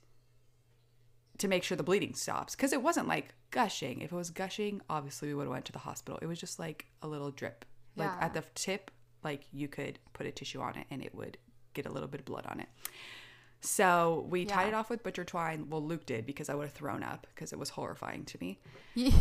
to 1.40 1.48
make 1.48 1.64
sure 1.64 1.76
the 1.78 1.84
bleeding 1.84 2.14
stops 2.14 2.56
because 2.56 2.74
it 2.74 2.82
wasn't 2.82 3.08
like 3.08 3.34
gushing. 3.52 4.02
If 4.02 4.12
it 4.12 4.16
was 4.16 4.30
gushing 4.30 4.82
obviously 4.90 5.28
we 5.30 5.36
would 5.36 5.44
have 5.44 5.52
went 5.52 5.66
to 5.66 5.72
the 5.72 5.80
hospital. 5.80 6.20
It 6.22 6.26
was 6.28 6.40
just 6.40 6.60
like 6.60 6.86
a 7.02 7.08
little 7.08 7.32
drip. 7.32 7.66
Like 7.96 8.10
Yeah. 8.10 8.26
at 8.26 8.34
the 8.34 8.44
tip 8.56 8.92
like 9.24 9.46
you 9.52 9.68
could 9.68 10.00
put 10.14 10.26
a 10.26 10.32
tissue 10.32 10.62
on 10.62 10.76
it 10.78 10.86
and 10.92 11.04
it 11.04 11.14
would 11.16 11.38
get 11.74 11.86
a 11.86 11.92
little 11.92 12.08
bit 12.08 12.20
of 12.22 12.26
blood 12.26 12.46
on 12.48 12.60
it. 12.60 12.68
So 13.60 14.26
we 14.30 14.46
tied 14.46 14.68
it 14.68 14.74
off 14.76 14.90
with 14.90 15.02
butcher 15.04 15.24
twine. 15.24 15.68
Well 15.70 15.84
luke 15.84 16.06
did 16.06 16.26
because 16.26 16.48
i 16.50 16.56
would 16.56 16.66
have 16.66 16.74
thrown 16.74 17.02
up 17.04 17.26
because 17.34 17.52
it 17.54 17.60
was 17.60 17.70
horrifying 17.70 18.24
to 18.26 18.38
me. 18.40 18.60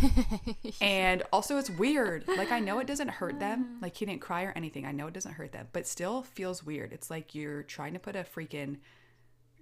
And 0.80 1.22
also 1.32 1.58
it's 1.58 1.70
weird. 1.70 2.26
Like 2.28 2.52
i 2.52 2.60
know 2.60 2.78
it 2.78 2.86
doesn't 2.86 3.08
hurt 3.08 3.38
them. 3.40 3.78
Like 3.80 3.96
he 3.96 4.04
didn't 4.06 4.20
cry 4.20 4.42
or 4.44 4.52
anything. 4.56 4.84
I 4.84 4.92
know 4.92 5.06
it 5.06 5.14
doesn't 5.14 5.32
hurt 5.32 5.52
them 5.52 5.68
but 5.72 5.86
still 5.86 6.22
feels 6.22 6.62
weird. 6.64 6.92
It's 6.92 7.10
like 7.10 7.34
you're 7.34 7.62
trying 7.62 7.92
to 7.94 7.98
put 7.98 8.16
a 8.16 8.24
freaking 8.24 8.76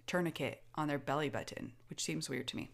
tourniquet 0.07 0.63
on 0.75 0.89
their 0.89 0.99
belly 0.99 1.29
button 1.29 1.73
which 1.89 2.03
seems 2.03 2.29
weird 2.29 2.47
to 2.47 2.57
me 2.57 2.71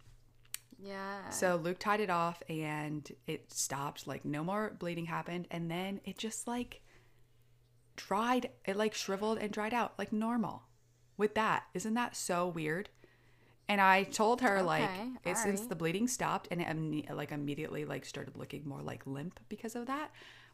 yeah. 0.82 1.28
so 1.30 1.56
Luke 1.56 1.78
tied 1.78 2.00
it 2.00 2.10
off 2.10 2.42
and 2.48 3.10
it 3.26 3.52
stopped. 3.52 4.06
Like 4.06 4.24
no 4.24 4.42
more 4.42 4.74
bleeding 4.78 5.06
happened. 5.06 5.46
And 5.50 5.70
then 5.70 6.00
it 6.04 6.18
just 6.18 6.46
like 6.46 6.82
dried. 7.96 8.50
It 8.64 8.76
like 8.76 8.94
shriveled 8.94 9.38
and 9.38 9.52
dried 9.52 9.74
out 9.74 9.94
like 9.98 10.12
normal 10.12 10.62
with 11.16 11.34
that. 11.34 11.64
Isn't 11.74 11.94
that 11.94 12.16
so 12.16 12.48
weird? 12.48 12.88
And 13.68 13.80
I 13.80 14.02
told 14.04 14.40
her 14.40 14.62
like 14.62 14.84
Okay, 14.84 15.10
it 15.24 15.36
since 15.36 15.66
the 15.66 15.76
bleeding 15.76 16.08
stopped 16.08 16.48
and 16.50 16.60
it 16.60 17.14
like 17.14 17.30
immediately 17.30 17.84
like 17.84 18.04
started 18.04 18.36
looking 18.36 18.62
more 18.66 18.82
like 18.82 19.06
limp 19.06 19.38
because 19.48 19.76
of 19.76 19.86
that. 19.86 20.10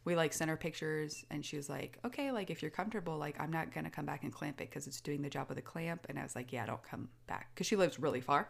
We 0.07 0.15
like 0.15 0.31
sent 0.31 0.49
her 0.49 0.55
pictures 0.55 1.25
and 1.29 1.45
she 1.45 1.57
was 1.57 1.67
like, 1.67 1.97
okay, 2.05 2.31
like 2.31 2.49
if 2.49 2.61
you're 2.61 2.71
comfortable, 2.71 3.17
like 3.17 3.37
I'm 3.41 3.51
not 3.51 3.73
gonna 3.73 3.89
come 3.89 4.05
back 4.05 4.23
and 4.23 4.31
clamp 4.31 4.61
it 4.61 4.69
because 4.69 4.87
it's 4.87 5.01
doing 5.01 5.21
the 5.21 5.29
job 5.29 5.49
of 5.49 5.57
the 5.57 5.61
clamp. 5.61 6.05
And 6.07 6.17
I 6.17 6.23
was 6.23 6.33
like, 6.33 6.53
yeah, 6.53 6.65
don't 6.65 6.81
come 6.81 7.09
back 7.27 7.49
because 7.53 7.67
she 7.67 7.75
lives 7.75 7.99
really 7.99 8.21
far. 8.21 8.47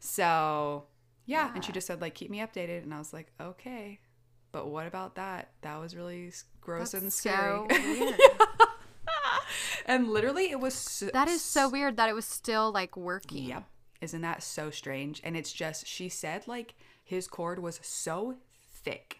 So 0.00 0.86
yeah, 1.26 1.52
and 1.54 1.64
she 1.64 1.70
just 1.70 1.86
said 1.86 2.00
like 2.00 2.16
keep 2.16 2.28
me 2.28 2.40
updated, 2.40 2.82
and 2.82 2.92
I 2.92 2.98
was 2.98 3.12
like 3.12 3.30
okay. 3.40 4.00
But 4.50 4.66
what 4.66 4.88
about 4.88 5.14
that? 5.14 5.52
That 5.60 5.78
was 5.78 5.94
really 5.94 6.32
gross 6.60 6.92
and 6.92 7.12
scary. 7.12 7.38
so 7.38 7.68
and 9.86 10.08
literally, 10.08 10.50
it 10.50 10.58
was 10.58 10.74
so, 10.74 11.06
That 11.12 11.28
is 11.28 11.40
so 11.40 11.68
weird 11.68 11.98
that 11.98 12.08
it 12.08 12.14
was 12.14 12.24
still 12.24 12.72
like 12.72 12.96
working. 12.96 13.44
Yep. 13.44 13.62
Isn't 14.00 14.22
that 14.22 14.42
so 14.42 14.70
strange? 14.70 15.20
And 15.22 15.36
it's 15.36 15.52
just, 15.52 15.86
she 15.86 16.08
said 16.08 16.48
like 16.48 16.74
his 17.04 17.28
cord 17.28 17.60
was 17.60 17.78
so 17.80 18.38
thick 18.72 19.19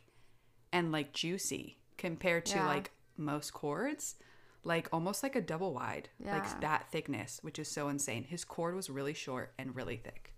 and 0.72 0.92
like 0.92 1.12
juicy 1.12 1.78
compared 1.98 2.46
to 2.46 2.56
Yeah. 2.58 2.66
like 2.66 2.90
most 3.16 3.52
cords, 3.52 4.16
like 4.64 4.88
almost 4.92 5.22
like 5.22 5.36
a 5.36 5.40
double 5.40 5.74
wide, 5.74 6.08
Yeah. 6.18 6.34
like 6.38 6.60
that 6.60 6.90
thickness, 6.90 7.38
which 7.42 7.58
is 7.58 7.68
so 7.68 7.88
insane. 7.88 8.24
His 8.24 8.44
cord 8.44 8.74
was 8.74 8.88
really 8.90 9.14
short 9.14 9.52
and 9.58 9.74
really 9.74 9.96
thick. 9.96 10.34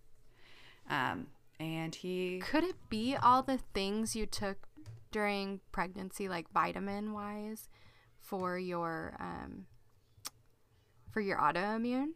Um, 0.88 1.28
and 1.60 1.94
he, 1.94 2.40
Could 2.40 2.64
it 2.64 2.76
be 2.88 3.14
all 3.16 3.42
the 3.42 3.58
things 3.72 4.16
you 4.16 4.26
took 4.26 4.66
during 5.12 5.60
pregnancy, 5.70 6.28
like 6.28 6.50
vitamin 6.50 7.12
wise, 7.12 7.68
for 8.18 8.58
your 8.58 9.14
um 9.20 9.66
for 11.10 11.20
your 11.20 11.36
autoimmune 11.38 12.12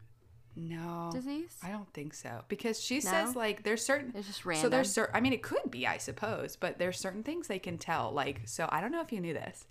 no, 0.56 1.10
disease? 1.12 1.54
I 1.62 1.68
don't 1.68 1.92
think 1.92 2.14
so 2.14 2.42
because 2.48 2.80
she 2.80 3.00
says 3.00 3.36
like 3.36 3.62
there's 3.62 3.84
certain 3.84 4.12
It's 4.14 4.26
just 4.26 4.44
random. 4.46 4.62
So 4.62 4.68
there's 4.70 4.90
certain. 4.92 5.14
I 5.14 5.20
mean, 5.20 5.34
it 5.34 5.42
could 5.42 5.70
be, 5.70 5.86
I 5.86 5.98
suppose, 5.98 6.56
but 6.56 6.78
there's 6.78 6.98
certain 6.98 7.22
things 7.22 7.46
they 7.46 7.58
can 7.58 7.76
tell. 7.76 8.10
Like, 8.10 8.40
so 8.46 8.66
I 8.72 8.80
don't 8.80 8.90
know 8.90 9.02
if 9.02 9.12
you 9.12 9.20
knew 9.20 9.34
this, 9.34 9.66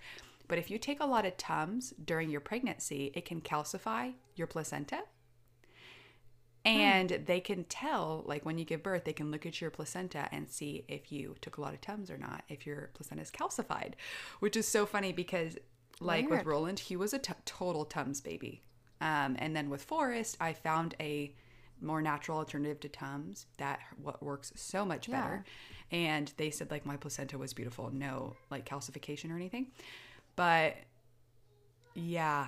but 0.47 0.59
if 0.59 0.69
you 0.69 0.77
take 0.77 0.99
a 0.99 1.05
lot 1.05 1.25
of 1.25 1.37
tums 1.37 1.93
during 2.03 2.29
your 2.29 2.41
pregnancy, 2.41 3.11
it 3.15 3.25
can 3.25 3.41
calcify 3.41 4.13
your 4.35 4.47
placenta. 4.47 5.01
Hmm. 6.65 6.71
And 6.71 7.09
they 7.25 7.39
can 7.39 7.63
tell, 7.65 8.23
like 8.25 8.45
when 8.45 8.57
you 8.57 8.65
give 8.65 8.83
birth, 8.83 9.05
they 9.05 9.13
can 9.13 9.31
look 9.31 9.45
at 9.45 9.61
your 9.61 9.71
placenta 9.71 10.29
and 10.31 10.49
see 10.49 10.85
if 10.87 11.11
you 11.11 11.35
took 11.41 11.57
a 11.57 11.61
lot 11.61 11.73
of 11.73 11.81
tums 11.81 12.09
or 12.11 12.17
not, 12.17 12.43
if 12.47 12.65
your 12.65 12.89
placenta 12.93 13.23
is 13.23 13.31
calcified, 13.31 13.93
which 14.39 14.55
is 14.55 14.67
so 14.67 14.85
funny 14.85 15.13
because, 15.13 15.57
like 15.99 16.29
with 16.29 16.45
Roland, 16.45 16.79
he 16.79 16.95
was 16.95 17.13
a 17.13 17.19
t- 17.19 17.33
total 17.45 17.85
tums 17.85 18.19
baby. 18.19 18.61
Um, 19.01 19.35
and 19.39 19.55
then 19.55 19.69
with 19.69 19.83
Forrest, 19.83 20.37
I 20.39 20.53
found 20.53 20.95
a 20.99 21.33
more 21.81 22.01
natural 22.01 22.37
alternative 22.37 22.79
to 22.79 22.89
Tums 22.89 23.45
that 23.57 23.79
what 24.01 24.23
works 24.23 24.51
so 24.55 24.85
much 24.85 25.07
Yeah. 25.09 25.21
better. 25.21 25.45
And 25.91 26.31
they 26.37 26.49
said 26.49 26.71
like 26.71 26.85
my 26.85 26.97
placenta 26.97 27.37
was 27.37 27.53
beautiful, 27.53 27.91
no 27.91 28.35
like 28.49 28.65
calcification 28.65 29.31
or 29.31 29.35
anything. 29.35 29.67
But 30.35 30.77
yeah, 31.93 32.47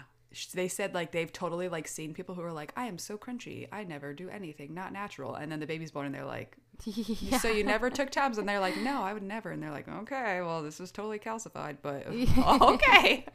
they 0.54 0.68
said 0.68 0.94
like 0.94 1.12
they've 1.12 1.32
totally 1.32 1.70
like 1.70 1.88
seen 1.88 2.14
people 2.14 2.36
who 2.36 2.42
are 2.42 2.52
like, 2.52 2.74
I 2.76 2.88
am 2.88 2.98
so 2.98 3.18
crunchy, 3.18 3.68
I 3.72 3.84
never 3.84 4.14
do 4.14 4.30
anything, 4.30 4.74
not 4.74 4.92
natural. 4.94 5.36
And 5.36 5.52
then 5.52 5.60
the 5.60 5.68
baby's 5.68 5.92
born 5.92 6.06
and 6.06 6.16
they're 6.16 6.26
like, 6.26 6.58
yeah. 6.86 7.38
so 7.42 7.50
you 7.50 7.64
never 7.64 7.90
took 7.90 8.10
tabs, 8.12 8.38
And 8.38 8.48
they're 8.48 8.60
like, 8.60 8.78
no, 8.78 9.02
I 9.02 9.14
would 9.14 9.24
never. 9.24 9.52
And 9.52 9.62
they're 9.62 9.72
like, 9.72 9.88
okay, 9.88 10.42
well 10.42 10.62
this 10.64 10.80
is 10.80 10.92
totally 10.92 11.20
calcified, 11.20 11.78
but 11.82 12.06
okay. 12.62 13.26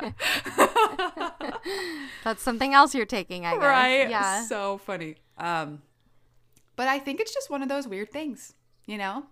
That's 2.24 2.42
something 2.42 2.74
else 2.74 2.94
you're 2.94 3.07
taking, 3.07 3.44
I 3.46 3.52
guess. 3.52 3.61
right 3.62 4.11
Yeah. 4.11 4.44
so 4.46 4.78
funny 4.78 5.16
um 5.38 5.81
but 6.76 6.88
i 6.88 6.98
think 6.98 7.20
it's 7.20 7.33
just 7.33 7.48
one 7.50 7.62
of 7.62 7.68
those 7.70 7.88
weird 7.88 8.11
things 8.11 8.52
you 8.87 8.98
know 8.98 9.24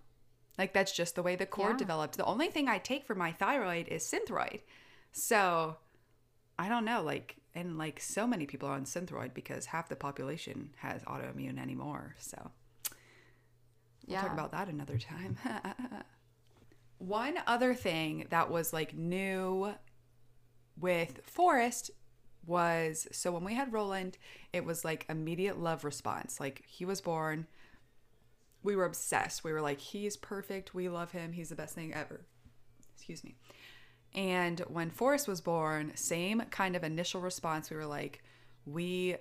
like 0.59 0.73
that's 0.73 0.93
just 0.93 1.15
the 1.15 1.23
way 1.23 1.37
the 1.37 1.45
cord 1.47 1.73
Yeah. 1.73 1.77
developed 1.77 2.17
the 2.17 2.25
only 2.25 2.49
thing 2.49 2.69
i 2.69 2.79
take 2.79 3.05
for 3.05 3.15
my 3.15 3.33
thyroid 3.33 3.87
is 3.89 4.03
synthroid 4.03 4.61
so 5.13 5.77
i 6.59 6.69
don't 6.71 6.85
know 6.87 7.03
like 7.03 7.37
and 7.55 7.77
like 7.77 8.01
so 8.01 8.27
many 8.27 8.47
people 8.47 8.67
are 8.69 8.75
on 8.75 8.85
synthroid 8.85 9.35
because 9.35 9.67
half 9.67 9.89
the 9.91 9.97
population 9.97 10.71
has 10.79 11.03
autoimmune 11.03 11.61
anymore 11.61 12.15
so 12.19 12.51
We'll 14.11 14.21
talk 14.23 14.33
about 14.33 14.53
that 14.53 14.69
another 14.69 14.99
time. 14.99 15.37
One 16.99 17.39
other 17.47 17.75
thing 17.75 18.27
that 18.31 18.51
was 18.51 18.73
like 18.73 18.95
new 18.95 19.75
with 20.79 21.21
Forrest 21.25 21.91
was 22.47 23.07
so 23.13 23.33
when 23.33 23.45
we 23.45 23.55
had 23.55 23.73
Roland, 23.73 24.19
it 24.53 24.65
was 24.65 24.85
like 24.85 25.07
immediate 25.09 25.59
love 25.59 25.85
response. 25.85 26.41
Like 26.41 26.63
he 26.67 26.85
was 26.85 27.01
born, 27.01 27.47
we 28.63 28.77
were 28.77 28.85
obsessed. 28.85 29.45
We 29.45 29.53
were 29.53 29.61
like, 29.61 29.81
he's 29.81 30.17
perfect. 30.17 30.75
We 30.75 30.89
love 30.89 31.13
him. 31.13 31.33
He's 31.33 31.49
the 31.49 31.55
best 31.55 31.75
thing 31.75 31.95
ever. 31.95 32.21
Excuse 32.95 33.25
me. 33.25 33.37
And 34.15 34.61
when 34.61 34.91
Forrest 34.91 35.29
was 35.29 35.41
born, 35.41 35.93
same 35.95 36.43
kind 36.51 36.75
of 36.75 36.83
initial 36.85 37.21
response. 37.21 37.71
We 37.71 37.77
were 37.77 37.87
like, 37.87 38.23
we 38.67 39.17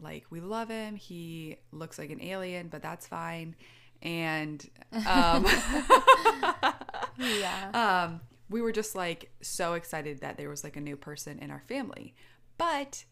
like 0.00 0.24
we 0.30 0.40
love 0.40 0.68
him. 0.68 0.96
He 0.96 1.56
looks 1.72 1.98
like 1.98 2.10
an 2.10 2.22
alien, 2.22 2.68
but 2.68 2.82
that's 2.82 3.06
fine. 3.06 3.56
And 4.02 4.68
um, 5.06 5.46
yeah. 7.18 8.06
um, 8.08 8.20
we 8.48 8.60
were 8.62 8.72
just 8.72 8.94
like 8.94 9.30
so 9.40 9.74
excited 9.74 10.20
that 10.20 10.36
there 10.36 10.48
was 10.48 10.64
like 10.64 10.76
a 10.76 10.80
new 10.80 10.96
person 10.96 11.38
in 11.38 11.50
our 11.50 11.62
family. 11.68 12.14
But 12.58 13.04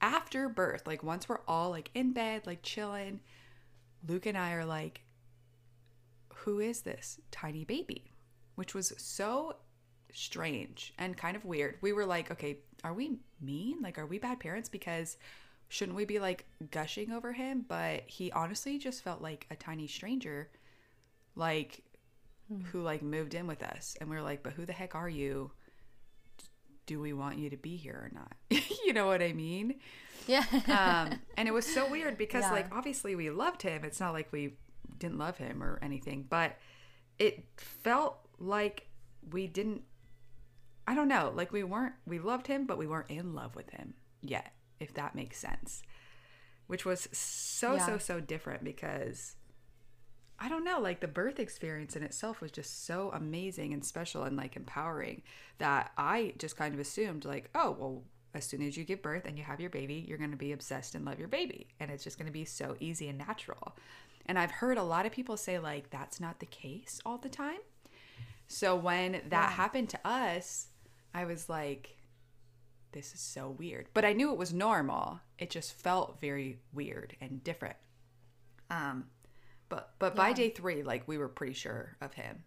after 0.00 0.48
birth, 0.48 0.86
like 0.86 1.02
once 1.02 1.28
we're 1.28 1.40
all 1.46 1.70
like 1.70 1.90
in 1.94 2.12
bed, 2.12 2.46
like 2.46 2.62
chilling, 2.62 3.20
Luke 4.06 4.26
and 4.26 4.36
I 4.36 4.52
are 4.52 4.64
like, 4.64 5.02
who 6.34 6.58
is 6.60 6.82
this 6.82 7.20
tiny 7.30 7.64
baby? 7.64 8.12
Which 8.54 8.74
was 8.74 8.92
so 8.98 9.56
strange 10.12 10.92
and 10.98 11.16
kind 11.16 11.36
of 11.36 11.44
weird. 11.44 11.76
We 11.80 11.92
were 11.92 12.06
like, 12.06 12.30
okay, 12.30 12.58
are 12.84 12.94
we 12.94 13.18
mean? 13.40 13.80
Like, 13.80 13.98
are 13.98 14.06
we 14.06 14.18
bad 14.18 14.40
parents? 14.40 14.68
Because 14.68 15.16
shouldn't 15.72 15.96
we 15.96 16.04
be 16.04 16.18
like 16.18 16.44
gushing 16.70 17.10
over 17.12 17.32
him? 17.32 17.64
But 17.66 18.02
he 18.06 18.30
honestly 18.32 18.76
just 18.76 19.02
felt 19.02 19.22
like 19.22 19.46
a 19.50 19.56
tiny 19.56 19.86
stranger, 19.86 20.50
like 21.34 21.82
who 22.64 22.82
like 22.82 23.00
moved 23.00 23.32
in 23.32 23.46
with 23.46 23.62
us. 23.62 23.96
And 23.98 24.10
we 24.10 24.16
were 24.16 24.22
like, 24.22 24.42
but 24.42 24.52
who 24.52 24.66
the 24.66 24.74
heck 24.74 24.94
are 24.94 25.08
you? 25.08 25.50
Do 26.84 27.00
we 27.00 27.14
want 27.14 27.38
you 27.38 27.48
to 27.48 27.56
be 27.56 27.76
here 27.76 27.94
or 27.94 28.10
not? 28.14 28.34
you 28.84 28.92
know 28.92 29.06
what 29.06 29.22
I 29.22 29.32
mean? 29.32 29.76
yeah. 30.26 30.44
um, 30.68 31.18
and 31.38 31.48
it 31.48 31.52
was 31.52 31.64
so 31.66 31.88
weird 31.90 32.18
because 32.18 32.42
Yeah. 32.42 32.52
like 32.52 32.66
obviously 32.74 33.16
we 33.16 33.30
loved 33.30 33.62
him 33.62 33.82
it's 33.82 33.98
not 33.98 34.12
like 34.12 34.30
we 34.30 34.54
didn't 34.98 35.18
love 35.18 35.36
him 35.38 35.60
or 35.62 35.80
anything 35.82 36.26
but 36.28 36.56
it 37.18 37.44
felt 37.56 38.18
like 38.38 38.86
we 39.32 39.48
didn't 39.48 39.82
i 40.86 40.94
don't 40.94 41.08
know 41.08 41.32
like 41.34 41.50
we 41.50 41.64
weren't 41.64 41.94
we 42.06 42.20
loved 42.20 42.46
him 42.46 42.66
but 42.66 42.78
we 42.78 42.86
weren't 42.86 43.10
in 43.10 43.34
love 43.34 43.56
with 43.56 43.68
him 43.70 43.94
yet 44.20 44.52
if 44.82 44.92
that 44.94 45.14
makes 45.14 45.38
sense 45.38 45.82
which 46.66 46.84
was 46.84 47.08
so 47.12 47.76
so 47.78 47.92
Yeah. 47.92 47.98
so 47.98 48.20
different 48.20 48.64
because 48.64 49.36
I 50.38 50.48
don't 50.48 50.64
know, 50.64 50.80
like 50.80 51.00
the 51.00 51.06
birth 51.06 51.38
experience 51.38 51.94
in 51.94 52.02
itself 52.02 52.40
was 52.40 52.50
just 52.50 52.84
so 52.84 53.10
amazing 53.14 53.72
and 53.72 53.84
special 53.84 54.24
and 54.24 54.36
like 54.36 54.56
empowering 54.56 55.22
that 55.58 55.92
I 55.96 56.34
just 56.38 56.56
kind 56.56 56.74
of 56.74 56.80
assumed, 56.80 57.24
like, 57.24 57.48
oh, 57.54 57.76
well, 57.78 58.02
as 58.34 58.44
soon 58.44 58.60
as 58.62 58.76
you 58.76 58.82
give 58.84 59.02
birth 59.02 59.24
and 59.24 59.38
you 59.38 59.44
have 59.44 59.60
your 59.60 59.70
baby, 59.70 60.04
you're 60.08 60.18
going 60.18 60.32
to 60.32 60.36
be 60.36 60.50
obsessed 60.50 60.96
and 60.96 61.04
love 61.04 61.18
your 61.20 61.28
baby. 61.28 61.68
And 61.78 61.92
it's 61.92 62.02
just 62.02 62.18
going 62.18 62.26
to 62.26 62.32
be 62.32 62.44
so 62.44 62.74
easy 62.80 63.08
and 63.08 63.18
natural. 63.18 63.76
And 64.26 64.36
I've 64.36 64.50
heard 64.50 64.78
a 64.78 64.82
lot 64.82 65.06
of 65.06 65.12
people 65.12 65.36
say, 65.36 65.60
like, 65.60 65.90
that's 65.90 66.18
not 66.20 66.40
the 66.40 66.46
case 66.46 67.00
all 67.06 67.18
the 67.18 67.28
time. 67.28 67.60
So 68.48 68.74
when 68.74 69.20
that 69.28 69.52
happened 69.52 69.90
to 69.90 70.00
us, 70.04 70.68
I 71.14 71.24
was 71.24 71.48
like, 71.48 71.96
this 72.92 73.12
is 73.14 73.20
so 73.20 73.50
weird. 73.50 73.88
But 73.94 74.04
I 74.04 74.12
knew 74.12 74.32
it 74.32 74.38
was 74.38 74.52
normal. 74.52 75.20
It 75.38 75.50
just 75.50 75.72
felt 75.74 76.20
very 76.20 76.60
weird 76.72 77.16
and 77.20 77.42
different. 77.42 77.76
Um, 78.70 79.04
but 79.68 79.92
but 79.98 80.14
by 80.14 80.32
day 80.32 80.50
three, 80.50 80.82
like 80.82 81.06
we 81.08 81.18
were 81.18 81.28
pretty 81.28 81.54
sure 81.54 81.96
of 82.00 82.14
him. 82.14 82.44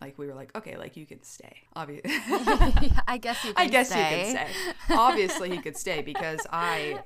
Like 0.00 0.16
we 0.18 0.26
were 0.26 0.34
like, 0.34 0.56
okay, 0.56 0.76
like 0.78 0.96
you 0.96 1.04
can 1.04 1.22
stay. 1.22 1.58
Obviously, 1.76 2.10
I 3.06 3.18
guess 3.20 3.44
you 3.44 3.52
can 3.52 3.66
I 3.66 3.68
guess 3.68 3.90
stay. 3.90 4.02
he 4.02 4.16
could 4.16 4.30
stay. 4.30 4.94
Obviously, 4.96 5.50
he 5.50 5.58
could 5.58 5.76
stay 5.76 6.00
because 6.00 6.40
I 6.50 7.00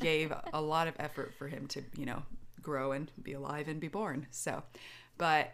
gave 0.00 0.32
a 0.52 0.60
lot 0.60 0.88
of 0.88 0.94
effort 0.98 1.32
for 1.38 1.46
him 1.46 1.66
to, 1.68 1.82
you 1.96 2.06
know, 2.06 2.22
grow 2.60 2.90
and 2.92 3.10
be 3.22 3.34
alive 3.34 3.68
and 3.68 3.78
be 3.78 3.86
born. 3.88 4.26
So, 4.32 4.64
but 5.16 5.52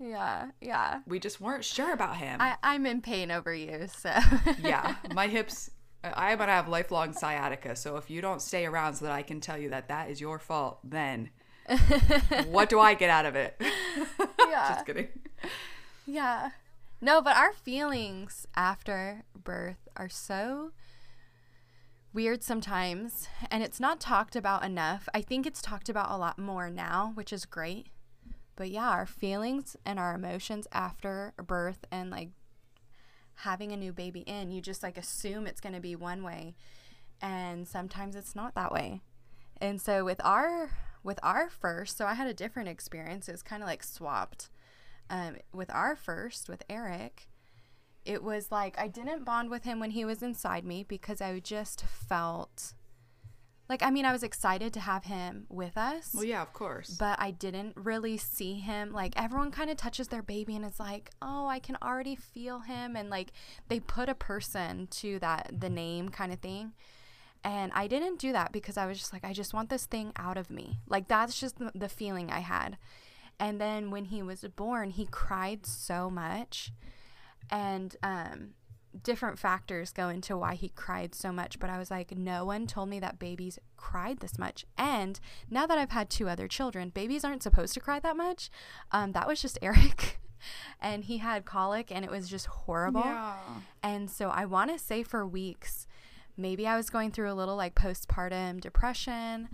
Yeah, 0.00 0.50
yeah. 0.60 1.00
we 1.06 1.20
just 1.20 1.40
weren't 1.40 1.64
sure 1.64 1.92
about 1.92 2.16
him. 2.16 2.40
I, 2.40 2.56
I'm 2.62 2.86
in 2.86 3.02
pain 3.02 3.30
over 3.30 3.54
you, 3.54 3.86
so. 3.96 4.10
yeah, 4.60 4.96
my 5.14 5.28
hips. 5.28 5.70
I'm 6.04 6.38
gonna 6.38 6.52
have 6.52 6.68
lifelong 6.68 7.12
sciatica. 7.12 7.76
So 7.76 7.96
if 7.96 8.10
you 8.10 8.20
don't 8.20 8.42
stay 8.42 8.66
around 8.66 8.94
so 8.94 9.04
that 9.04 9.12
I 9.12 9.22
can 9.22 9.40
tell 9.40 9.58
you 9.58 9.70
that 9.70 9.88
that 9.88 10.10
is 10.10 10.20
your 10.20 10.38
fault, 10.38 10.78
then 10.84 11.30
what 12.46 12.68
do 12.68 12.80
I 12.80 12.94
get 12.94 13.10
out 13.10 13.26
of 13.26 13.36
it? 13.36 13.56
yeah. 13.60 14.74
Just 14.74 14.86
kidding. 14.86 15.08
Yeah. 16.06 16.50
No, 17.00 17.20
but 17.20 17.36
our 17.36 17.52
feelings 17.52 18.46
after 18.54 19.24
birth 19.36 19.88
are 19.96 20.08
so 20.08 20.70
weird 22.12 22.42
sometimes, 22.42 23.28
and 23.50 23.62
it's 23.62 23.80
not 23.80 24.00
talked 24.00 24.36
about 24.36 24.64
enough. 24.64 25.08
I 25.14 25.22
think 25.22 25.46
it's 25.46 25.62
talked 25.62 25.88
about 25.88 26.10
a 26.10 26.16
lot 26.16 26.38
more 26.38 26.70
now, 26.70 27.12
which 27.14 27.32
is 27.32 27.44
great. 27.44 27.88
But 28.54 28.70
yeah, 28.70 28.88
our 28.88 29.06
feelings 29.06 29.76
and 29.84 29.98
our 29.98 30.14
emotions 30.14 30.68
after 30.72 31.32
birth 31.44 31.84
and 31.90 32.10
like 32.10 32.30
having 33.42 33.72
a 33.72 33.76
new 33.76 33.92
baby 33.92 34.20
in, 34.20 34.50
you 34.50 34.60
just 34.60 34.82
like 34.82 34.98
assume 34.98 35.46
it's 35.46 35.60
going 35.60 35.74
to 35.74 35.80
be 35.80 35.96
one 35.96 36.22
way, 36.22 36.54
and 37.20 37.66
sometimes 37.68 38.16
it's 38.16 38.34
not 38.34 38.54
that 38.54 38.72
way. 38.72 39.00
And 39.60 39.80
so 39.80 40.04
with 40.04 40.20
our 40.24 40.70
with 41.04 41.18
our 41.22 41.48
first, 41.50 41.96
so 41.96 42.06
I 42.06 42.14
had 42.14 42.26
a 42.28 42.34
different 42.34 42.68
experience. 42.68 43.28
It 43.28 43.32
was 43.32 43.42
kind 43.42 43.62
of 43.62 43.68
like 43.68 43.82
swapped. 43.82 44.48
um, 45.10 45.36
with 45.52 45.70
our 45.70 45.94
first, 45.96 46.48
with 46.48 46.62
Eric, 46.68 47.28
it 48.04 48.22
was 48.22 48.50
like 48.50 48.78
I 48.78 48.88
didn't 48.88 49.24
bond 49.24 49.50
with 49.50 49.64
him 49.64 49.78
when 49.80 49.90
he 49.90 50.04
was 50.04 50.22
inside 50.22 50.64
me 50.64 50.84
because 50.88 51.20
I 51.20 51.38
just 51.40 51.84
felt 51.84 52.74
like, 53.72 53.82
I 53.82 53.90
mean, 53.90 54.04
I 54.04 54.12
was 54.12 54.22
excited 54.22 54.74
to 54.74 54.80
have 54.80 55.04
him 55.04 55.46
with 55.48 55.78
us. 55.78 56.10
Well, 56.12 56.24
yeah, 56.24 56.42
of 56.42 56.52
course. 56.52 56.90
But 56.90 57.18
I 57.18 57.30
didn't 57.30 57.74
really 57.74 58.18
see 58.18 58.56
him. 58.58 58.92
Like, 58.92 59.14
everyone 59.16 59.50
kind 59.50 59.70
of 59.70 59.78
touches 59.78 60.08
their 60.08 60.22
baby 60.22 60.54
and 60.54 60.62
it's 60.62 60.78
like, 60.78 61.10
oh, 61.22 61.46
I 61.46 61.58
can 61.58 61.78
already 61.82 62.14
feel 62.14 62.58
him. 62.58 62.96
And 62.96 63.08
like, 63.08 63.32
they 63.68 63.80
put 63.80 64.10
a 64.10 64.14
person 64.14 64.88
to 64.88 65.18
that, 65.20 65.50
the 65.58 65.70
name 65.70 66.10
kind 66.10 66.34
of 66.34 66.40
thing. 66.40 66.72
And 67.44 67.72
I 67.74 67.86
didn't 67.86 68.18
do 68.18 68.32
that 68.32 68.52
because 68.52 68.76
I 68.76 68.84
was 68.84 68.98
just 68.98 69.10
like, 69.10 69.24
I 69.24 69.32
just 69.32 69.54
want 69.54 69.70
this 69.70 69.86
thing 69.86 70.12
out 70.16 70.36
of 70.36 70.50
me. 70.50 70.80
Like, 70.86 71.08
that's 71.08 71.40
just 71.40 71.58
the, 71.58 71.72
the 71.74 71.88
feeling 71.88 72.30
I 72.30 72.40
had. 72.40 72.76
And 73.40 73.58
then 73.58 73.90
when 73.90 74.04
he 74.04 74.22
was 74.22 74.44
born, 74.54 74.90
he 74.90 75.06
cried 75.06 75.64
so 75.64 76.10
much. 76.10 76.72
And 77.48 77.96
um, 78.02 78.50
different 79.02 79.38
factors 79.38 79.92
go 79.92 80.08
into 80.08 80.36
why 80.36 80.54
he 80.54 80.68
cried 80.70 81.14
so 81.14 81.32
much. 81.32 81.58
But 81.58 81.70
I 81.70 81.78
was 81.78 81.90
like, 81.90 82.16
no 82.16 82.44
one 82.44 82.66
told 82.66 82.88
me 82.88 83.00
that 83.00 83.18
babies 83.18 83.58
cried 83.76 84.20
this 84.20 84.38
much. 84.38 84.64
And 84.76 85.18
now 85.50 85.66
that 85.66 85.78
I've 85.78 85.90
had 85.90 86.10
two 86.10 86.28
other 86.28 86.48
children, 86.48 86.90
babies 86.90 87.24
aren't 87.24 87.42
supposed 87.42 87.74
to 87.74 87.80
cry 87.80 87.98
that 88.00 88.16
much. 88.16 88.50
Um, 88.90 89.12
that 89.12 89.26
was 89.26 89.40
just 89.40 89.58
Eric. 89.62 90.18
and 90.80 91.04
he 91.04 91.18
had 91.18 91.44
colic 91.44 91.90
and 91.90 92.04
it 92.04 92.10
was 92.10 92.28
just 92.28 92.46
horrible. 92.46 93.00
Yeah. 93.04 93.36
And 93.82 94.10
so 94.10 94.28
I 94.28 94.44
want 94.44 94.70
to 94.72 94.78
say 94.78 95.02
for 95.02 95.26
weeks, 95.26 95.86
maybe 96.36 96.66
I 96.66 96.76
was 96.76 96.90
going 96.90 97.10
through 97.10 97.30
a 97.30 97.34
little 97.34 97.56
like 97.56 97.74
postpartum 97.74 98.60
depression 98.60 99.48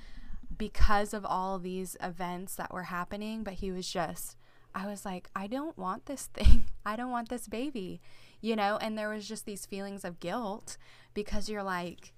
because 0.56 1.14
of 1.14 1.24
all 1.24 1.58
these 1.58 1.96
events 2.02 2.56
that 2.56 2.72
were 2.72 2.84
happening. 2.84 3.44
But 3.44 3.54
he 3.54 3.70
was 3.70 3.88
just, 3.90 4.36
I 4.74 4.86
was 4.86 5.04
like, 5.04 5.28
I 5.34 5.46
don't 5.46 5.76
want 5.78 6.06
this 6.06 6.26
thing. 6.34 6.66
I 6.84 6.96
don't 6.96 7.10
want 7.10 7.28
this 7.28 7.46
baby, 7.48 8.00
you 8.40 8.56
know? 8.56 8.78
And 8.80 8.96
there 8.96 9.08
was 9.08 9.28
just 9.28 9.44
these 9.44 9.66
feelings 9.66 10.04
of 10.04 10.20
guilt 10.20 10.76
because 11.14 11.48
you're 11.48 11.62
like, 11.62 12.12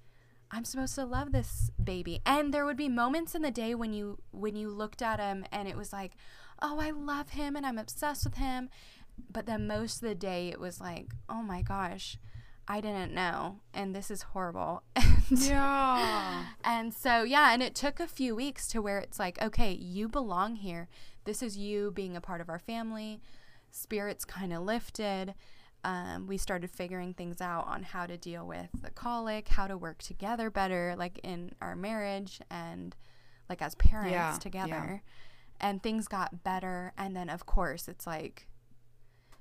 I'm 0.51 0.65
supposed 0.65 0.97
to 0.97 1.05
love 1.05 1.33
this 1.33 1.71
baby. 1.83 2.21
And 2.27 2.53
there 2.53 2.65
would 2.65 2.77
be 2.77 2.89
moments 2.89 3.35
in 3.35 3.43
the 3.43 3.51
day 3.51 3.75
when 3.75 3.93
you 3.93 4.19
when 4.33 4.57
you 4.57 4.69
looked 4.69 5.01
at 5.01 5.21
him 5.21 5.45
and 5.53 5.69
it 5.69 5.77
was 5.77 5.93
like, 5.93 6.13
"Oh, 6.61 6.81
I 6.81 6.91
love 6.91 7.31
him 7.31 7.55
and 7.57 7.65
I'm 7.65 7.79
obsessed 7.79 8.25
with 8.25 8.35
him." 8.35 8.69
But 9.31 9.47
then 9.47 9.67
most 9.67 10.03
of 10.03 10.09
the 10.09 10.15
day 10.15 10.49
it 10.49 10.59
was 10.59 10.81
like, 10.81 11.15
"Oh 11.29 11.43
my 11.43 11.63
gosh, 11.63 12.19
I 12.67 12.81
didn't 12.81 13.15
know 13.15 13.61
and 13.73 13.95
this 13.95 14.11
is 14.11 14.23
horrible." 14.23 14.83
And 15.31 15.41
Yeah. 15.41 16.45
and 16.65 16.93
so, 16.93 17.23
yeah, 17.23 17.53
and 17.53 17.63
it 17.63 17.75
took 17.75 18.01
a 18.01 18.07
few 18.07 18.35
weeks 18.35 18.67
to 18.69 18.83
where 18.83 18.99
it's 18.99 19.19
like, 19.19 19.41
okay, 19.41 19.73
you 19.73 20.09
belong 20.09 20.57
here. 20.57 20.89
This 21.25 21.43
is 21.43 21.57
you 21.57 21.93
being 21.93 22.17
a 22.17 22.21
part 22.21 22.41
of 22.41 22.49
our 22.49 22.59
family. 22.59 23.21
Spirits 23.71 24.25
kind 24.25 24.53
of 24.53 24.63
lifted. 24.63 25.35
Um, 25.83 26.27
we 26.27 26.37
started 26.37 26.71
figuring 26.71 27.15
things 27.15 27.41
out 27.41 27.67
on 27.67 27.83
how 27.85 28.05
to 28.07 28.17
deal 28.19 28.47
with 28.47 28.69
the 28.83 28.91
colic, 28.91 29.49
how 29.49 29.67
to 29.67 29.79
work 29.79 30.03
together 30.03 30.51
better, 30.51 30.95
like 30.99 31.19
in 31.25 31.53
our 31.63 31.75
marriage 31.75 32.41
and 32.51 32.95
like 33.49 33.63
as 33.63 33.75
parents 33.77 34.13
Yeah, 34.13 34.37
together. 34.41 34.69
yeah. 34.71 34.99
And 35.61 35.83
things 35.83 36.07
got 36.07 36.45
better. 36.45 36.93
And 36.99 37.17
then, 37.17 37.29
of 37.31 37.47
course, 37.47 37.89
it's 37.89 38.07
like, 38.07 38.47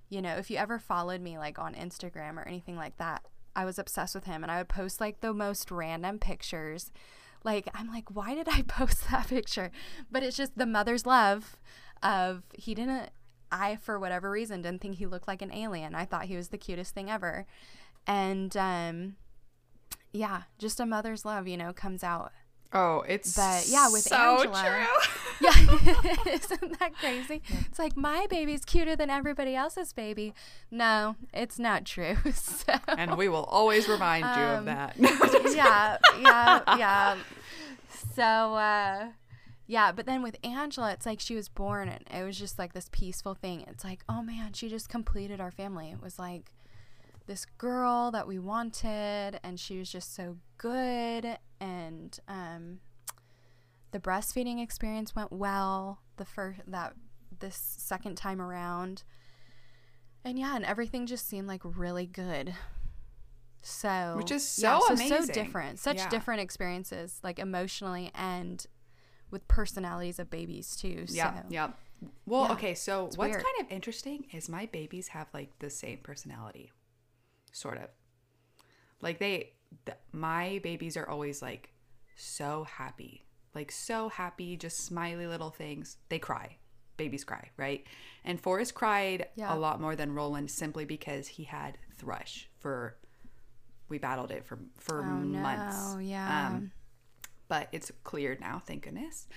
you 0.10 0.22
know, 0.22 0.36
if 0.36 0.50
you 0.50 0.58
ever 0.58 0.80
followed 0.80 1.22
me 1.22 1.38
like 1.38 1.60
on 1.60 1.74
Instagram 1.76 2.38
or 2.38 2.48
anything 2.48 2.76
like 2.78 2.98
that, 2.98 3.26
I 3.56 3.66
was 3.66 3.78
obsessed 3.78 4.16
with 4.16 4.24
him 4.26 4.42
and 4.44 4.52
I 4.52 4.58
would 4.60 4.70
post 4.70 5.02
like 5.02 5.20
the 5.22 5.34
most 5.34 5.72
random 5.72 6.20
pictures. 6.20 6.92
Like, 7.44 7.68
I'm 7.74 7.88
like, 7.90 8.14
why 8.16 8.34
did 8.36 8.48
I 8.50 8.62
post 8.68 9.10
that 9.12 9.28
picture? 9.28 9.72
But 10.12 10.24
it's 10.24 10.38
just 10.38 10.58
the 10.58 10.66
mother's 10.66 11.06
love 11.06 11.58
of 12.02 12.44
he 12.54 12.74
didn't, 12.74 13.10
I, 13.52 13.78
for 13.78 14.00
whatever 14.00 14.30
reason, 14.30 14.62
didn't 14.62 14.82
think 14.82 14.96
he 14.96 15.06
looked 15.06 15.28
like 15.28 15.42
an 15.42 15.52
alien. 15.54 15.96
I 15.96 16.06
thought 16.06 16.26
he 16.26 16.36
was 16.36 16.50
the 16.50 16.58
cutest 16.58 16.94
thing 16.94 17.10
ever. 17.10 17.46
And, 18.08 18.56
um, 18.58 19.16
yeah, 20.12 20.44
just 20.58 20.80
a 20.80 20.86
mother's 20.86 21.26
love, 21.26 21.48
you 21.48 21.58
know, 21.58 21.74
comes 21.74 22.04
out. 22.04 22.32
Oh, 22.72 23.04
it's 23.08 23.36
But, 23.36 23.68
yeah, 23.68 23.90
with 23.90 24.04
so 24.04 24.16
Angela- 24.16 24.64
true. 24.64 24.86
Yeah, 25.42 25.52
isn't 26.34 26.80
that 26.80 26.92
crazy? 27.00 27.42
It's 27.66 27.80
like 27.80 27.96
my 27.96 28.28
baby's 28.30 28.66
cuter 28.66 28.98
than 28.98 29.10
everybody 29.10 29.56
else's 29.56 29.94
baby. 29.94 30.34
No, 30.70 31.16
it's 31.34 31.58
not 31.58 31.86
true. 31.86 32.18
So 32.34 32.74
and 32.90 33.16
we 33.18 33.30
will 33.30 33.46
always 33.46 33.88
remind 33.88 34.26
you 34.26 34.30
of 34.44 34.60
Um, 34.60 34.66
that. 34.66 34.96
yeah, 35.56 35.98
yeah, 36.20 36.78
yeah. 36.78 37.16
So, 38.16 38.24
uh, 38.56 39.08
yeah, 39.70 39.92
but 39.92 40.08
then 40.08 40.24
with 40.24 40.36
Angela, 40.44 40.92
it's 40.94 41.06
like 41.06 41.20
she 41.20 41.36
was 41.36 41.48
born 41.48 41.90
and 41.90 42.04
it 42.12 42.26
was 42.26 42.40
just 42.40 42.58
like 42.58 42.74
this 42.74 42.90
peaceful 42.92 43.36
thing. 43.36 43.64
It's 43.68 43.84
like, 43.84 44.04
oh 44.10 44.24
man, 44.24 44.54
she 44.54 44.68
just 44.68 44.90
completed 44.90 45.40
our 45.40 45.52
family. 45.52 45.92
It 45.92 46.02
was 46.02 46.18
like 46.18 46.52
this 47.28 47.46
girl 47.60 48.10
that 48.10 48.28
we 48.28 48.40
wanted, 48.40 49.40
and 49.44 49.60
she 49.60 49.78
was 49.78 49.92
just 49.92 50.16
so 50.16 50.38
good. 50.58 51.38
And 51.62 52.20
um, 52.28 52.80
the 53.92 54.00
breastfeeding 54.00 54.60
experience 54.60 55.16
went 55.16 55.32
well. 55.32 56.00
The 56.18 56.26
first 56.26 56.62
that 56.66 56.96
this 57.40 57.56
second 57.78 58.16
time 58.16 58.42
around, 58.42 59.04
and 60.26 60.40
yeah, 60.40 60.56
and 60.56 60.66
everything 60.66 61.06
just 61.06 61.30
seemed 61.30 61.48
like 61.48 61.62
really 61.64 62.08
good. 62.08 62.56
So, 63.62 64.16
Which 64.18 64.32
is 64.32 64.58
yeah, 64.60 64.80
so 64.80 64.96
so 64.96 65.26
different, 65.28 65.78
such 65.78 65.98
Yeah. 65.98 66.10
different 66.10 66.42
experiences, 66.42 67.20
like 67.24 67.38
emotionally 67.38 68.10
and 68.16 68.66
with 69.32 69.48
personalities 69.48 70.20
of 70.20 70.30
babies 70.30 70.76
too. 70.76 71.06
Yeah, 71.10 71.42
so. 71.42 71.46
yeah. 71.50 71.70
Well, 72.26 72.46
Yeah, 72.46 72.52
okay, 72.54 72.74
so 72.76 73.04
what's 73.06 73.18
weird. 73.18 73.34
kind 73.44 73.62
of 73.62 73.72
interesting 73.72 74.26
is 74.32 74.48
my 74.50 74.66
babies 74.68 75.10
have 75.10 75.28
like 75.34 75.58
the 75.60 75.70
same 75.70 76.00
personality, 76.02 76.72
sort 77.52 77.78
of. 77.78 77.90
Like 79.02 79.20
they, 79.20 79.52
th- 79.86 79.98
my 80.12 80.60
babies 80.64 80.96
are 80.98 81.08
always 81.08 81.42
like 81.42 81.70
so 82.16 82.64
happy, 82.66 83.26
like 83.54 83.72
so 83.72 84.10
happy, 84.10 84.56
just 84.58 84.78
smiley 84.86 85.28
little 85.28 85.50
things. 85.52 85.98
They 86.10 86.20
cry. 86.20 86.58
Babies 86.98 87.24
cry, 87.24 87.50
right? 87.58 87.86
And 88.26 88.40
Forrest 88.40 88.74
cried 88.76 89.28
Yeah. 89.36 89.54
a 89.54 89.58
lot 89.58 89.80
more 89.80 89.96
than 89.96 90.14
Roland 90.14 90.52
simply 90.52 90.84
because 90.86 91.28
he 91.28 91.44
had 91.46 91.78
thrush 91.98 92.50
for. 92.60 92.96
We 93.88 93.98
battled 93.98 94.30
it 94.32 94.46
for 94.46 94.60
for 94.78 95.00
Oh 95.02 95.06
months. 95.06 95.94
no, 95.94 96.00
yeah. 96.00 96.48
Um, 96.48 96.72
but 97.50 97.68
it's 97.74 97.92
cleared 98.06 98.40
now, 98.40 98.62
thank 98.66 98.84
goodness. 98.84 99.28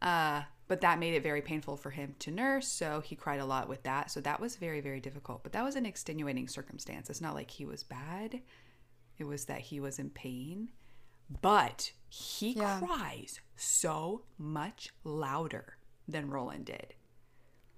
Uh, 0.00 0.42
but 0.68 0.80
that 0.82 0.98
made 1.00 1.14
it 1.14 1.22
very 1.22 1.42
painful 1.42 1.76
for 1.76 1.90
him 1.90 2.14
to 2.20 2.30
nurse, 2.30 2.68
so 2.68 3.00
he 3.00 3.16
cried 3.16 3.40
a 3.40 3.44
lot 3.44 3.68
with 3.68 3.82
that. 3.82 4.10
So 4.10 4.20
that 4.20 4.40
was 4.40 4.56
very, 4.56 4.80
very 4.80 5.00
difficult. 5.00 5.42
But 5.42 5.52
that 5.52 5.64
was 5.64 5.74
an 5.76 5.84
extenuating 5.86 6.46
circumstance. 6.48 7.10
It's 7.10 7.20
not 7.20 7.34
like 7.34 7.50
he 7.50 7.64
was 7.66 7.82
bad; 7.82 8.40
it 9.18 9.24
was 9.24 9.46
that 9.46 9.60
he 9.60 9.80
was 9.80 9.98
in 9.98 10.10
pain. 10.10 10.70
But 11.42 11.92
he 12.08 12.52
Yeah. 12.52 12.78
cries 12.80 13.40
so 13.56 14.22
much 14.38 14.90
louder 15.04 15.76
than 16.06 16.30
Roland 16.30 16.66
did. 16.66 16.94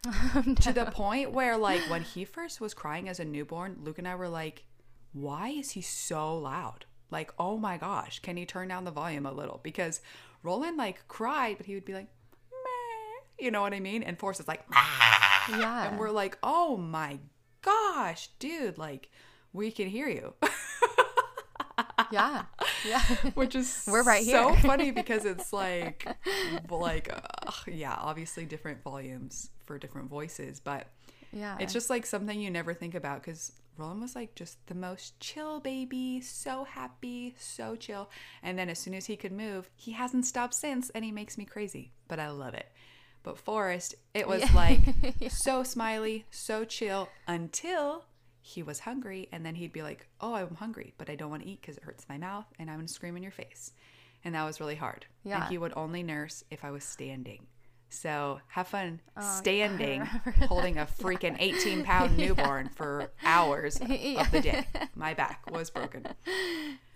Oh, 0.06 0.42
To 0.62 0.72
the 0.72 0.86
point 0.86 1.32
where, 1.32 1.56
like, 1.56 1.80
when 1.88 2.02
he 2.02 2.24
first 2.24 2.60
was 2.60 2.74
crying 2.74 3.08
as 3.08 3.18
a 3.20 3.24
newborn, 3.24 3.78
Luke 3.82 3.98
and 3.98 4.06
I 4.08 4.14
were 4.16 4.28
like, 4.28 4.64
why 5.12 5.48
is 5.48 5.70
he 5.70 5.80
so 5.80 6.36
loud? 6.36 6.86
Like, 7.10 7.32
oh 7.38 7.56
my 7.56 7.76
gosh, 7.76 8.18
can 8.20 8.36
he 8.36 8.46
turn 8.46 8.68
down 8.68 8.84
the 8.84 8.90
volume 8.90 9.26
a 9.26 9.32
little? 9.32 9.60
Because 9.62 10.00
Roland, 10.42 10.76
like, 10.76 11.06
cried, 11.08 11.56
but 11.56 11.66
he 11.66 11.74
would 11.74 11.84
be 11.84 11.94
like, 11.94 12.08
Meh. 12.50 13.44
you 13.44 13.50
know 13.50 13.62
what 13.62 13.74
I 13.74 13.80
mean? 13.80 14.02
And 14.02 14.18
Forrest 14.18 14.40
is 14.40 14.48
like, 14.48 14.68
"Meh." 14.70 14.76
yeah. 15.58 15.88
and 15.88 15.98
we're 15.98 16.10
like, 16.10 16.38
oh 16.42 16.76
my 16.76 17.18
gosh, 17.62 18.28
dude, 18.38 18.78
like, 18.78 19.10
we 19.52 19.70
can 19.70 19.88
hear 19.88 20.08
you. 20.08 20.34
yeah, 22.10 22.44
yeah. 22.86 23.00
which 23.34 23.54
is 23.54 23.84
We're 23.90 24.02
right 24.02 24.24
here 24.24 24.36
so 24.36 24.54
funny 24.56 24.90
because 24.90 25.24
it's 25.24 25.52
like 25.52 26.06
like 26.70 27.12
uh, 27.12 27.52
yeah 27.66 27.94
obviously 27.98 28.44
different 28.44 28.82
volumes 28.82 29.50
for 29.64 29.78
different 29.78 30.08
voices 30.08 30.60
but 30.60 30.86
yeah. 31.32 31.56
it's 31.58 31.72
just 31.72 31.90
like 31.90 32.06
something 32.06 32.40
you 32.40 32.50
never 32.50 32.74
think 32.74 32.94
about 32.94 33.22
because 33.22 33.52
Roland 33.78 34.00
was 34.00 34.14
like 34.14 34.34
just 34.34 34.64
the 34.66 34.74
most 34.74 35.18
chill 35.20 35.60
baby 35.60 36.20
so 36.20 36.64
happy 36.64 37.34
so 37.38 37.76
chill. 37.76 38.10
And 38.42 38.58
then 38.58 38.68
as 38.68 38.78
soon 38.78 38.94
as 38.94 39.06
he 39.06 39.16
could 39.16 39.32
move 39.32 39.70
he 39.76 39.92
hasn't 39.92 40.26
stopped 40.26 40.54
since 40.54 40.90
and 40.90 41.04
he 41.04 41.12
makes 41.12 41.36
me 41.38 41.44
crazy 41.44 41.92
but 42.08 42.18
I 42.18 42.30
love 42.30 42.54
it. 42.54 42.66
But 43.22 43.38
Forrest 43.38 43.94
it 44.14 44.26
was 44.28 44.40
Yeah. 44.42 44.52
like 44.54 44.80
so 45.30 45.62
smiley 45.62 46.24
so 46.30 46.64
chill 46.64 47.08
until 47.26 48.04
he 48.40 48.62
was 48.62 48.80
hungry 48.80 49.28
and 49.32 49.44
then 49.44 49.56
he'd 49.56 49.72
be 49.72 49.82
like 49.82 50.06
oh 50.20 50.34
i'm 50.34 50.54
hungry 50.54 50.94
but 50.98 51.10
i 51.10 51.16
don't 51.16 51.30
want 51.30 51.42
to 51.42 51.48
eat 51.48 51.60
because 51.60 51.76
it 51.76 51.82
hurts 51.82 52.06
my 52.08 52.16
mouth 52.16 52.46
and 52.58 52.70
i'm 52.70 52.76
going 52.76 52.86
to 52.86 52.92
scream 52.92 53.16
in 53.16 53.22
your 53.22 53.32
face. 53.32 53.72
And 54.24 54.34
that 54.34 54.44
was 54.44 54.58
really 54.60 54.74
hard. 54.74 55.06
And 55.24 55.30
Yeah. 55.30 55.48
he 55.48 55.58
would 55.58 55.72
only 55.76 56.02
nurse 56.02 56.44
if 56.50 56.64
i 56.64 56.70
was 56.70 56.84
standing 56.84 57.46
so 57.88 58.40
have 58.48 58.68
fun 58.68 59.00
Oh, 59.16 59.22
standing 59.38 60.00
holding 60.48 60.78
a 60.78 60.86
freaking 61.00 61.36
18 61.38 61.84
pound 61.84 62.16
newborn 62.18 62.68
for 62.74 63.10
hours 63.24 63.80
of 63.80 63.88
the 63.88 64.40
day 64.42 64.66
my 64.94 65.14
back 65.14 65.48
was 65.50 65.70
broken 65.70 66.06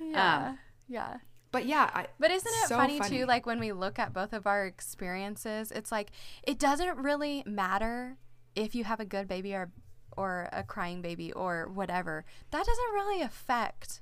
yeah. 0.01 0.49
um, 0.49 0.59
yeah. 0.89 1.17
but 1.53 1.67
yeah 1.67 1.89
I, 1.95 2.07
But 2.19 2.31
isn't 2.33 2.53
it 2.63 2.69
so 2.69 2.77
funny, 2.77 3.01
too? 3.01 3.25
Like 3.27 3.47
when 3.47 3.61
we 3.61 3.73
look 3.73 3.99
at 3.99 4.13
both 4.13 4.33
of 4.33 4.47
our 4.47 4.67
experiences, 4.67 5.71
it's 5.71 5.93
like 5.93 6.11
it 6.43 6.59
doesn't 6.59 6.97
really 6.99 7.43
matter 7.47 8.17
if 8.57 8.75
you 8.75 8.85
have 8.85 8.99
a 9.01 9.05
good 9.05 9.29
baby 9.29 9.55
or 9.55 9.71
or 10.17 10.49
a 10.53 10.65
crying 10.65 11.01
baby 11.03 11.33
or 11.33 11.69
whatever, 11.73 12.25
that 12.51 12.67
doesn't 12.67 12.93
really 12.93 13.23
affect 13.23 14.01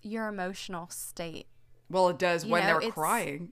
your 0.00 0.28
emotional 0.28 0.88
state. 0.90 1.46
Well, 1.90 2.08
it 2.08 2.18
does 2.18 2.44
You 2.44 2.52
when 2.52 2.64
know, 2.66 2.78
they're 2.80 2.90
crying. 2.92 3.50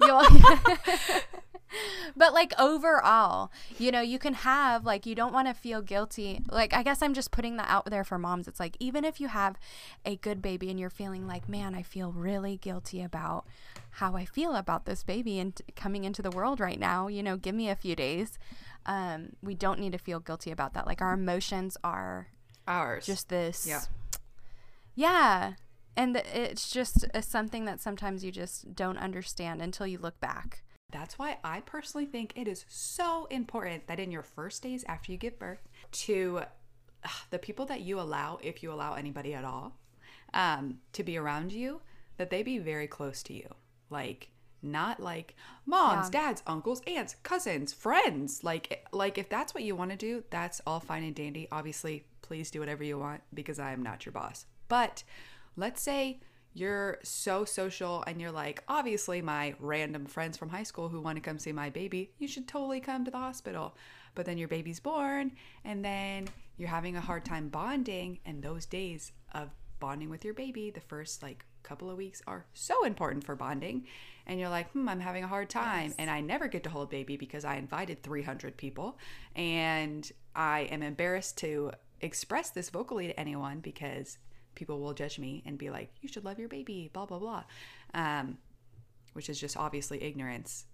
You'll- 0.00 0.22
but 2.16 2.32
like 2.32 2.52
overall, 2.58 3.50
you 3.78 3.90
know, 3.92 4.00
you 4.00 4.18
can 4.18 4.34
have 4.34 4.84
like 4.84 5.06
you 5.06 5.14
don't 5.14 5.32
want 5.32 5.48
to 5.48 5.54
feel 5.54 5.82
guilty. 5.82 6.40
Like 6.50 6.72
I 6.74 6.82
guess 6.82 7.02
I'm 7.02 7.14
just 7.14 7.30
putting 7.30 7.56
that 7.56 7.68
out 7.68 7.90
there 7.90 8.04
for 8.04 8.18
moms. 8.18 8.48
It's 8.48 8.60
like 8.60 8.76
even 8.80 9.04
if 9.04 9.20
you 9.20 9.28
have 9.28 9.58
a 10.04 10.16
good 10.16 10.40
baby 10.42 10.70
and 10.70 10.78
you're 10.80 10.90
feeling 10.90 11.26
like, 11.26 11.48
man, 11.48 11.74
I 11.74 11.82
feel 11.82 12.12
really 12.12 12.56
guilty 12.56 13.02
about 13.02 13.44
how 13.92 14.14
I 14.16 14.24
feel 14.24 14.54
about 14.54 14.84
this 14.86 15.02
baby 15.02 15.38
and 15.38 15.60
coming 15.76 16.04
into 16.04 16.22
the 16.22 16.30
world 16.30 16.60
right 16.60 16.78
now. 16.78 17.08
You 17.08 17.22
know, 17.22 17.36
give 17.36 17.54
me 17.54 17.68
a 17.68 17.76
few 17.76 17.94
days. 17.96 18.38
Um, 18.86 19.30
we 19.42 19.54
don't 19.54 19.80
need 19.80 19.92
to 19.92 19.98
feel 19.98 20.20
guilty 20.20 20.50
about 20.50 20.72
that. 20.74 20.86
Like 20.86 21.02
our 21.02 21.12
emotions 21.12 21.76
are 21.84 22.28
Ours. 22.66 23.04
just 23.06 23.28
this 23.28 23.66
Yeah. 23.68 23.82
yeah 24.94 25.52
and 25.98 26.16
it's 26.16 26.70
just 26.70 27.04
uh 27.12 27.20
something 27.20 27.66
that 27.66 27.80
sometimes 27.80 28.24
you 28.24 28.32
just 28.32 28.74
don't 28.74 28.96
understand 28.96 29.60
until 29.60 29.86
you 29.86 29.98
look 29.98 30.18
back 30.20 30.62
That's 30.90 31.18
why 31.18 31.36
I 31.44 31.60
personally 31.60 32.06
think 32.06 32.32
it 32.34 32.48
is 32.48 32.64
so 32.68 33.26
important 33.30 33.86
that 33.88 34.00
in 34.00 34.10
your 34.10 34.22
first 34.22 34.62
days 34.62 34.84
after 34.88 35.12
you 35.12 35.18
give 35.18 35.38
birth, 35.38 35.68
to 35.92 36.40
ugh, 37.04 37.10
the 37.30 37.38
people 37.38 37.66
that 37.66 37.82
you 37.82 38.00
allow, 38.00 38.38
if 38.42 38.62
you 38.62 38.72
allow 38.72 38.94
anybody 38.94 39.34
at 39.34 39.44
all, 39.44 39.76
um, 40.32 40.78
to 40.94 41.04
be 41.04 41.18
around 41.18 41.52
you, 41.52 41.82
that 42.16 42.30
they 42.30 42.42
be 42.42 42.58
very 42.58 42.86
close 42.86 43.22
to 43.24 43.34
you. 43.34 43.48
Like, 43.90 44.30
not 44.62 44.98
like 44.98 45.36
moms, 45.66 46.08
dads, 46.10 46.42
uncles, 46.46 46.80
aunts, 46.86 47.16
cousins, 47.22 47.72
friends. 47.74 48.42
Like, 48.42 48.86
like 48.92 49.18
if 49.18 49.28
that's 49.28 49.54
what 49.54 49.64
you 49.64 49.76
want 49.76 49.90
to 49.90 49.96
do, 49.96 50.24
that's 50.30 50.60
all 50.66 50.80
fine 50.80 51.04
and 51.04 51.14
dandy. 51.14 51.48
Obviously, 51.52 52.06
please 52.22 52.50
do 52.50 52.60
whatever 52.60 52.82
you 52.82 52.98
want 52.98 53.20
because 53.32 53.58
I 53.58 53.72
am 53.72 53.82
not 53.82 54.04
your 54.06 54.12
boss. 54.12 54.46
But 54.68 55.04
let's 55.58 55.82
say 55.82 56.20
you're 56.54 56.98
so 57.02 57.44
social 57.44 58.02
and 58.06 58.20
you're 58.20 58.32
like, 58.32 58.62
obviously, 58.68 59.20
my 59.20 59.54
random 59.60 60.06
friends 60.06 60.36
from 60.36 60.48
high 60.48 60.62
school 60.62 60.88
who 60.88 61.00
want 61.00 61.16
to 61.16 61.22
come 61.22 61.38
see 61.38 61.52
my 61.52 61.70
baby, 61.70 62.10
you 62.18 62.26
should 62.26 62.48
totally 62.48 62.80
come 62.80 63.04
to 63.04 63.10
the 63.10 63.18
hospital. 63.18 63.74
But 64.14 64.26
then 64.26 64.38
your 64.38 64.48
baby's 64.48 64.80
born, 64.80 65.32
and 65.64 65.84
then 65.84 66.28
you're 66.56 66.68
having 66.68 66.96
a 66.96 67.00
hard 67.00 67.24
time 67.24 67.48
bonding, 67.48 68.18
and 68.24 68.42
those 68.42 68.66
days 68.66 69.12
of 69.32 69.50
bonding 69.78 70.10
with 70.10 70.24
your 70.24 70.34
baby, 70.34 70.70
the 70.70 70.80
first 70.80 71.22
like 71.22 71.44
couple 71.62 71.90
of 71.90 71.98
weeks 71.98 72.22
are 72.26 72.46
so 72.54 72.84
important 72.84 73.24
for 73.24 73.36
bonding. 73.36 73.86
And 74.26 74.40
you're 74.40 74.48
like, 74.48 74.70
hmm, 74.72 74.88
I'm 74.88 75.00
having 75.00 75.24
a 75.24 75.28
hard 75.28 75.50
time. 75.50 75.94
And 75.98 76.10
I 76.10 76.20
never 76.20 76.48
get 76.48 76.64
to 76.64 76.70
hold 76.70 76.90
baby 76.90 77.16
because 77.16 77.44
I 77.44 77.56
invited 77.56 78.02
300 78.02 78.56
people. 78.56 78.98
And 79.36 80.10
I 80.34 80.60
am 80.70 80.82
embarrassed 80.82 81.38
to 81.38 81.72
express 82.00 82.50
this 82.50 82.70
vocally 82.70 83.08
to 83.08 83.20
anyone 83.20 83.60
because 83.60 84.18
people 84.58 84.80
will 84.80 84.92
judge 84.92 85.18
me 85.18 85.42
and 85.46 85.56
be 85.56 85.70
like, 85.70 85.90
you 86.02 86.08
should 86.08 86.24
love 86.24 86.38
your 86.38 86.48
baby, 86.48 86.90
blah, 86.92 87.06
blah, 87.06 87.18
blah. 87.18 87.44
Um, 87.94 88.38
which 89.14 89.30
is 89.30 89.40
just 89.40 89.56
obviously 89.56 90.02
ignorance. 90.02 90.66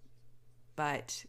But 0.74 1.24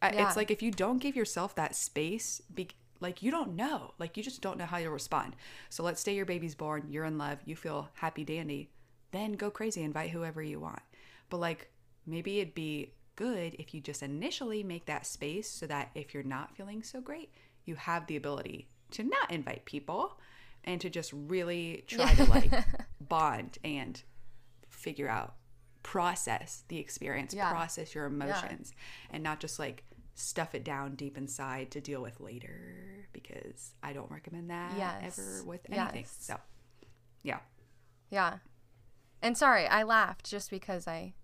I 0.00 0.08
it's 0.10 0.36
like 0.36 0.50
if 0.50 0.62
you 0.62 0.70
don't 0.70 0.98
give 0.98 1.16
yourself 1.16 1.54
that 1.56 1.74
space, 1.74 2.40
be- 2.54 2.70
like 3.00 3.22
you 3.22 3.30
don't 3.30 3.54
know, 3.54 3.92
like 3.98 4.16
you 4.16 4.22
just 4.22 4.40
don't 4.40 4.58
know 4.58 4.64
how 4.64 4.78
you'll 4.78 4.92
respond. 4.92 5.36
So 5.68 5.82
let's 5.82 6.00
say 6.00 6.14
your 6.14 6.24
baby's 6.24 6.54
born, 6.54 6.86
you're 6.88 7.04
in 7.04 7.18
love, 7.18 7.38
you 7.44 7.54
feel 7.54 7.90
happy 7.94 8.24
dandy, 8.24 8.70
then 9.12 9.32
go 9.32 9.50
crazy, 9.50 9.82
invite 9.82 10.10
whoever 10.10 10.42
you 10.42 10.60
want. 10.60 10.80
But 11.28 11.38
like 11.38 11.70
maybe 12.06 12.40
it'd 12.40 12.54
be 12.54 12.94
good 13.16 13.54
if 13.58 13.74
you 13.74 13.80
just 13.80 14.02
initially 14.02 14.62
make 14.62 14.86
that 14.86 15.06
space 15.06 15.48
so 15.48 15.66
that 15.66 15.90
if 15.94 16.14
you're 16.14 16.22
not 16.22 16.56
feeling 16.56 16.82
so 16.82 17.00
great, 17.00 17.30
you 17.64 17.74
have 17.74 18.06
the 18.06 18.16
ability 18.16 18.68
to 18.92 19.02
not 19.02 19.30
invite 19.30 19.64
people 19.64 20.18
and 20.68 20.80
to 20.82 20.88
just 20.90 21.12
really 21.12 21.82
try 21.88 22.14
to 22.14 22.24
like 22.26 22.52
bond 23.00 23.58
and 23.64 24.02
figure 24.68 25.08
out 25.08 25.34
process 25.82 26.62
the 26.68 26.78
experience 26.78 27.32
Yeah. 27.34 27.50
process 27.50 27.94
your 27.94 28.04
emotions 28.06 28.72
and 29.10 29.22
not 29.22 29.40
just 29.40 29.58
like 29.58 29.82
stuff 30.14 30.54
it 30.54 30.64
down 30.64 30.94
deep 30.96 31.16
inside 31.16 31.70
to 31.70 31.80
deal 31.80 32.02
with 32.02 32.20
later 32.20 33.06
because 33.12 33.72
i 33.82 33.92
don't 33.92 34.10
recommend 34.10 34.50
that 34.50 34.72
Yes. 34.76 35.18
ever 35.18 35.44
with 35.44 35.60
anything 35.70 36.02
Yes. 36.02 36.16
so 36.20 36.36
yeah 37.22 37.38
yeah 38.10 38.38
and 39.22 39.36
sorry 39.38 39.66
i 39.66 39.82
laughed 39.84 40.28
just 40.28 40.50
because 40.50 40.86
i 40.88 41.14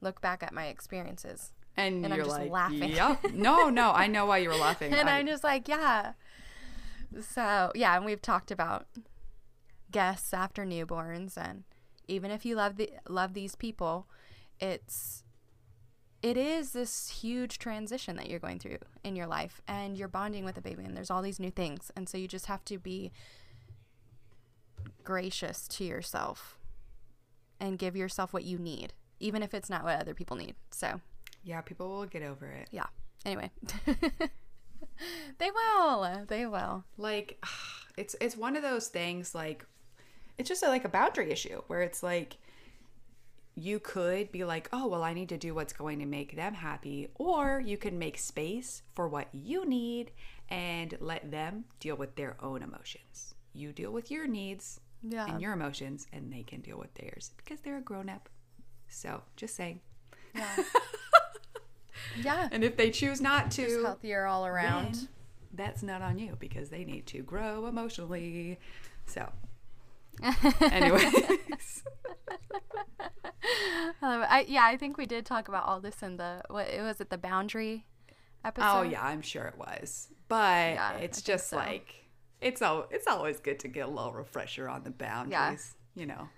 look 0.00 0.20
back 0.20 0.42
at 0.42 0.52
my 0.54 0.66
experiences 0.68 1.50
and, 1.76 2.04
And 2.04 2.14
I'm 2.14 2.20
just 2.20 2.30
like 2.30 2.50
laughing. 2.50 2.90
yep 2.90 3.32
no 3.32 3.68
no 3.68 3.90
i 3.90 4.06
know 4.06 4.24
why 4.26 4.38
you 4.38 4.48
were 4.48 4.54
laughing 4.56 4.92
and 4.94 5.08
I- 5.08 5.18
i'm 5.18 5.26
just 5.26 5.42
like 5.44 5.66
yeah 5.68 6.12
so 7.20 7.72
yeah 7.74 7.96
and 7.96 8.04
we've 8.04 8.22
talked 8.22 8.50
about 8.50 8.86
guests 9.90 10.34
after 10.34 10.64
newborns 10.64 11.36
and 11.36 11.64
even 12.08 12.30
if 12.30 12.44
you 12.44 12.56
love 12.56 12.76
the 12.76 12.90
love 13.08 13.34
these 13.34 13.54
people 13.54 14.08
it's 14.60 15.22
it 16.22 16.36
is 16.38 16.72
this 16.72 17.10
huge 17.20 17.58
transition 17.58 18.16
that 18.16 18.30
you're 18.30 18.38
going 18.38 18.58
through 18.58 18.78
in 19.02 19.14
your 19.14 19.26
life 19.26 19.60
and 19.68 19.96
you're 19.96 20.08
bonding 20.08 20.44
with 20.44 20.56
a 20.56 20.60
baby 20.60 20.82
and 20.82 20.96
there's 20.96 21.10
all 21.10 21.22
these 21.22 21.38
new 21.38 21.50
things 21.50 21.90
and 21.94 22.08
so 22.08 22.16
you 22.16 22.26
just 22.26 22.46
have 22.46 22.64
to 22.64 22.78
be 22.78 23.12
gracious 25.02 25.68
to 25.68 25.84
yourself 25.84 26.58
and 27.60 27.78
give 27.78 27.94
yourself 27.94 28.32
what 28.32 28.44
you 28.44 28.58
need 28.58 28.94
even 29.20 29.42
if 29.42 29.54
it's 29.54 29.70
not 29.70 29.84
what 29.84 30.00
other 30.00 30.14
people 30.14 30.36
need 30.36 30.54
so. 30.70 31.00
Yeah 31.42 31.60
people 31.60 31.88
will 31.88 32.06
get 32.06 32.22
over 32.22 32.46
it. 32.46 32.68
Yeah. 32.70 32.86
Anyway 33.26 33.50
they 35.38 35.50
will. 35.50 36.24
They 36.28 36.46
will. 36.46 36.84
Like 36.96 37.42
it's 37.96 38.14
it's 38.20 38.36
one 38.36 38.56
of 38.56 38.62
those 38.62 38.88
things 38.88 39.34
like 39.34 39.64
it's 40.38 40.48
just 40.48 40.62
a, 40.62 40.68
like 40.68 40.84
a 40.84 40.88
boundary 40.88 41.30
issue 41.30 41.62
where 41.68 41.82
it's 41.82 42.02
like 42.02 42.36
you 43.56 43.78
could 43.78 44.32
be 44.32 44.42
like 44.44 44.68
oh 44.72 44.88
well 44.88 45.04
i 45.04 45.14
need 45.14 45.28
to 45.28 45.36
do 45.38 45.54
what's 45.54 45.72
going 45.72 46.00
to 46.00 46.06
make 46.06 46.34
them 46.34 46.54
happy 46.54 47.06
or 47.14 47.62
you 47.64 47.76
can 47.76 47.96
make 48.00 48.18
space 48.18 48.82
for 48.96 49.06
what 49.06 49.28
you 49.32 49.64
need 49.64 50.10
and 50.48 50.96
let 51.00 51.30
them 51.30 51.64
deal 51.78 51.94
with 51.96 52.16
their 52.16 52.36
own 52.42 52.62
emotions. 52.62 53.34
You 53.52 53.72
deal 53.72 53.92
with 53.92 54.10
your 54.10 54.26
needs 54.26 54.80
Yeah. 55.02 55.26
and 55.26 55.40
your 55.40 55.52
emotions 55.52 56.06
and 56.12 56.32
they 56.32 56.42
can 56.42 56.60
deal 56.60 56.78
with 56.78 56.92
theirs 56.94 57.30
because 57.36 57.60
they're 57.60 57.78
a 57.78 57.80
grown-up. 57.80 58.28
So 58.88 59.22
just 59.36 59.54
saying. 59.54 59.80
Yeah 60.34 60.56
and 62.52 62.64
if 62.64 62.76
they 62.76 62.90
choose 62.90 63.20
not 63.20 63.50
to, 63.52 63.62
just 63.64 63.80
healthier 63.82 64.26
all 64.26 64.46
around 64.46 65.08
that's 65.52 65.82
not 65.82 66.02
on 66.02 66.18
you 66.18 66.36
because 66.40 66.68
they 66.70 66.84
need 66.84 67.06
to 67.06 67.22
grow 67.22 67.66
emotionally. 67.66 68.58
So, 69.06 69.30
anyways, 70.60 71.84
Um, 74.02 74.24
I, 74.28 74.44
yeah, 74.48 74.64
I 74.64 74.76
think 74.76 74.96
we 74.96 75.06
did 75.06 75.26
talk 75.26 75.48
about 75.48 75.64
all 75.66 75.80
this 75.80 76.02
in 76.02 76.16
the 76.16 76.42
what 76.48 76.68
it 76.68 76.80
was 76.82 77.00
it 77.00 77.10
the 77.10 77.18
boundary 77.18 77.86
episode. 78.44 78.66
oh 78.66 78.82
yeah, 78.82 79.02
I'm 79.04 79.20
sure 79.22 79.44
it 79.44 79.56
was, 79.58 80.08
but 80.28 80.74
Yeah, 80.74 80.92
it's 80.96 81.18
think 81.18 81.26
just 81.26 81.50
so. 81.50 81.56
like 81.56 82.06
it's 82.40 82.62
al- 82.62 82.88
it's 82.90 83.06
always 83.06 83.40
good 83.40 83.58
to 83.60 83.68
get 83.68 83.86
a 83.86 83.90
little 83.90 84.12
refresher 84.12 84.68
on 84.68 84.82
the 84.82 84.90
boundaries. 84.90 85.74
You 85.94 86.06
know, 86.06 86.28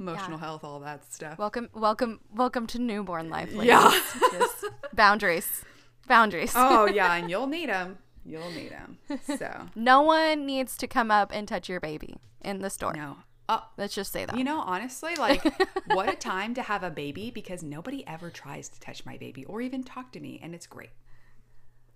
emotional 0.00 0.38
health, 0.38 0.64
all 0.64 0.80
that 0.80 1.12
stuff. 1.12 1.38
Welcome, 1.38 1.68
welcome, 1.74 2.20
welcome 2.34 2.66
to 2.68 2.78
newborn 2.78 3.28
life. 3.30 3.52
Ladies. 3.52 3.68
Yeah. 3.68 4.00
Just 4.32 4.64
boundaries, 4.94 5.62
boundaries. 6.08 6.52
oh 6.56 6.86
yeah, 6.86 7.12
and 7.16 7.30
you'll 7.30 7.46
need 7.46 7.68
them. 7.68 7.98
You'll 8.24 8.50
need 8.50 8.70
them. 8.70 8.98
So 9.38 9.68
No 9.74 10.02
one 10.02 10.46
needs 10.46 10.76
to 10.78 10.86
come 10.86 11.10
up 11.10 11.30
and 11.32 11.46
touch 11.46 11.68
your 11.68 11.80
baby 11.80 12.16
in 12.40 12.60
the 12.60 12.70
store. 12.70 12.94
no. 12.94 13.16
Uh, 13.48 13.60
Let's 13.76 13.96
just 13.96 14.12
say 14.12 14.24
that. 14.26 14.38
You 14.38 14.44
know, 14.44 14.60
honestly, 14.60 15.16
like, 15.16 15.42
what 15.86 16.08
a 16.08 16.14
time 16.14 16.54
to 16.54 16.62
have 16.62 16.84
a 16.84 16.90
baby 16.90 17.32
because 17.32 17.64
nobody 17.64 18.06
ever 18.06 18.30
tries 18.30 18.68
to 18.68 18.78
touch 18.78 19.04
my 19.04 19.16
baby 19.16 19.44
or 19.44 19.60
even 19.60 19.82
talk 19.82 20.12
to 20.12 20.20
me, 20.20 20.38
and 20.40 20.54
it's 20.54 20.68
great. 20.68 20.90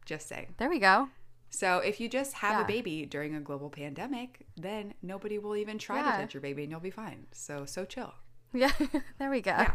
Just 0.05 0.27
say. 0.29 0.49
there 0.59 0.69
we 0.69 0.81
go. 0.81 1.11
So, 1.55 1.79
if 1.79 2.01
you 2.01 2.09
just 2.09 2.35
have 2.35 2.53
Yeah. 2.59 2.65
a 2.65 2.67
baby 2.67 3.07
during 3.07 3.35
a 3.35 3.41
global 3.41 3.71
pandemic, 3.71 4.47
then 4.57 4.95
nobody 5.03 5.39
will 5.39 5.55
even 5.57 5.79
try 5.79 5.99
Yeah. 5.99 6.13
to 6.17 6.23
touch 6.23 6.35
your 6.35 6.41
baby 6.41 6.63
and 6.65 6.71
you'll 6.73 6.81
be 6.81 6.91
fine. 6.91 7.27
So, 7.33 7.65
so 7.65 7.85
chill. 7.85 8.15
Yeah, 8.53 8.73
there 9.19 9.31
we 9.31 9.41
go. 9.41 9.53
Yeah. 9.53 9.75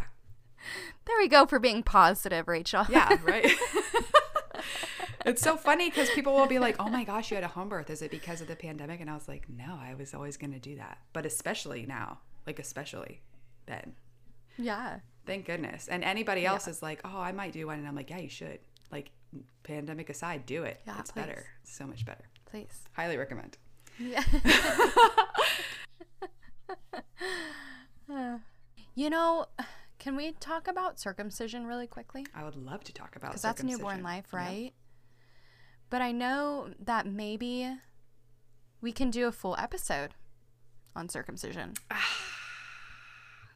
There 1.05 1.17
we 1.17 1.27
go 1.29 1.45
for 1.45 1.57
being 1.59 1.83
positive, 1.83 2.47
Rachel. 2.49 2.85
Yeah, 2.89 3.17
right? 3.23 3.49
it's 5.25 5.41
so 5.41 5.55
funny 5.57 5.89
because 5.89 6.09
people 6.11 6.33
will 6.33 6.47
be 6.47 6.59
like, 6.59 6.75
oh 6.79 6.89
my 6.89 7.03
gosh, 7.03 7.31
you 7.31 7.35
had 7.35 7.43
a 7.43 7.47
home 7.49 7.69
birth. 7.69 7.89
Is 7.89 8.01
it 8.01 8.11
because 8.11 8.41
of 8.41 8.47
the 8.47 8.55
pandemic? 8.55 8.99
And 9.01 9.09
I 9.09 9.13
was 9.13 9.27
like, 9.27 9.47
no, 9.49 9.77
I 9.81 9.93
was 9.95 10.13
always 10.13 10.37
going 10.37 10.53
to 10.53 10.59
do 10.59 10.75
that. 10.77 10.97
But 11.13 11.25
especially 11.25 11.85
now, 11.85 12.19
like, 12.45 12.59
especially 12.59 13.21
then. 13.65 13.93
yeah. 14.57 14.99
Thank 15.25 15.45
goodness. 15.45 15.87
And 15.87 16.03
anybody 16.03 16.45
else 16.45 16.67
is 16.67 16.81
like, 16.81 17.01
oh, 17.05 17.19
I 17.19 17.31
might 17.31 17.53
do 17.53 17.67
one. 17.67 17.77
And 17.77 17.87
I'm 17.87 17.95
like, 17.95 18.09
yeah, 18.09 18.17
you 18.17 18.29
should. 18.29 18.59
Like, 18.91 19.11
pandemic 19.63 20.09
aside, 20.09 20.45
do 20.45 20.63
it. 20.63 20.81
Yeah, 20.87 20.99
it's 20.99 21.11
please. 21.11 21.21
better. 21.21 21.45
It's 21.63 21.75
so 21.75 21.85
much 21.85 22.05
better. 22.05 22.25
Please. 22.45 22.83
Highly 22.93 23.17
recommend. 23.17 23.57
Yeah. 23.99 24.23
you 28.95 29.09
know, 29.09 29.45
can 29.99 30.15
we 30.15 30.31
talk 30.33 30.67
about 30.67 30.99
circumcision 30.99 31.65
really 31.65 31.87
quickly? 31.87 32.25
I 32.33 32.43
would 32.43 32.55
love 32.55 32.83
to 32.85 32.93
talk 32.93 33.15
about 33.15 33.31
Because 33.31 33.41
that's 33.41 33.63
newborn 33.63 34.03
life, 34.03 34.25
Yeah. 34.33 34.39
right? 34.39 34.73
but 35.89 36.01
I 36.03 36.11
know 36.11 36.69
that 36.79 37.07
maybe 37.07 37.75
we 38.81 38.91
can 38.91 39.09
do 39.09 39.27
a 39.27 39.31
full 39.31 39.55
episode 39.57 40.13
on 40.95 41.09
circumcision. 41.09 41.73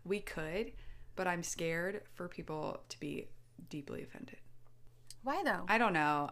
We 0.06 0.20
could, 0.20 0.74
but 1.16 1.28
I'm 1.28 1.44
scared 1.44 2.02
for 2.14 2.28
people 2.28 2.82
to 2.90 3.00
be 3.00 3.30
deeply 3.70 4.04
offended. 4.04 4.36
Why 5.24 5.44
though? 5.44 5.66
I 5.68 5.78
don't 5.78 5.94
know. 5.94 6.30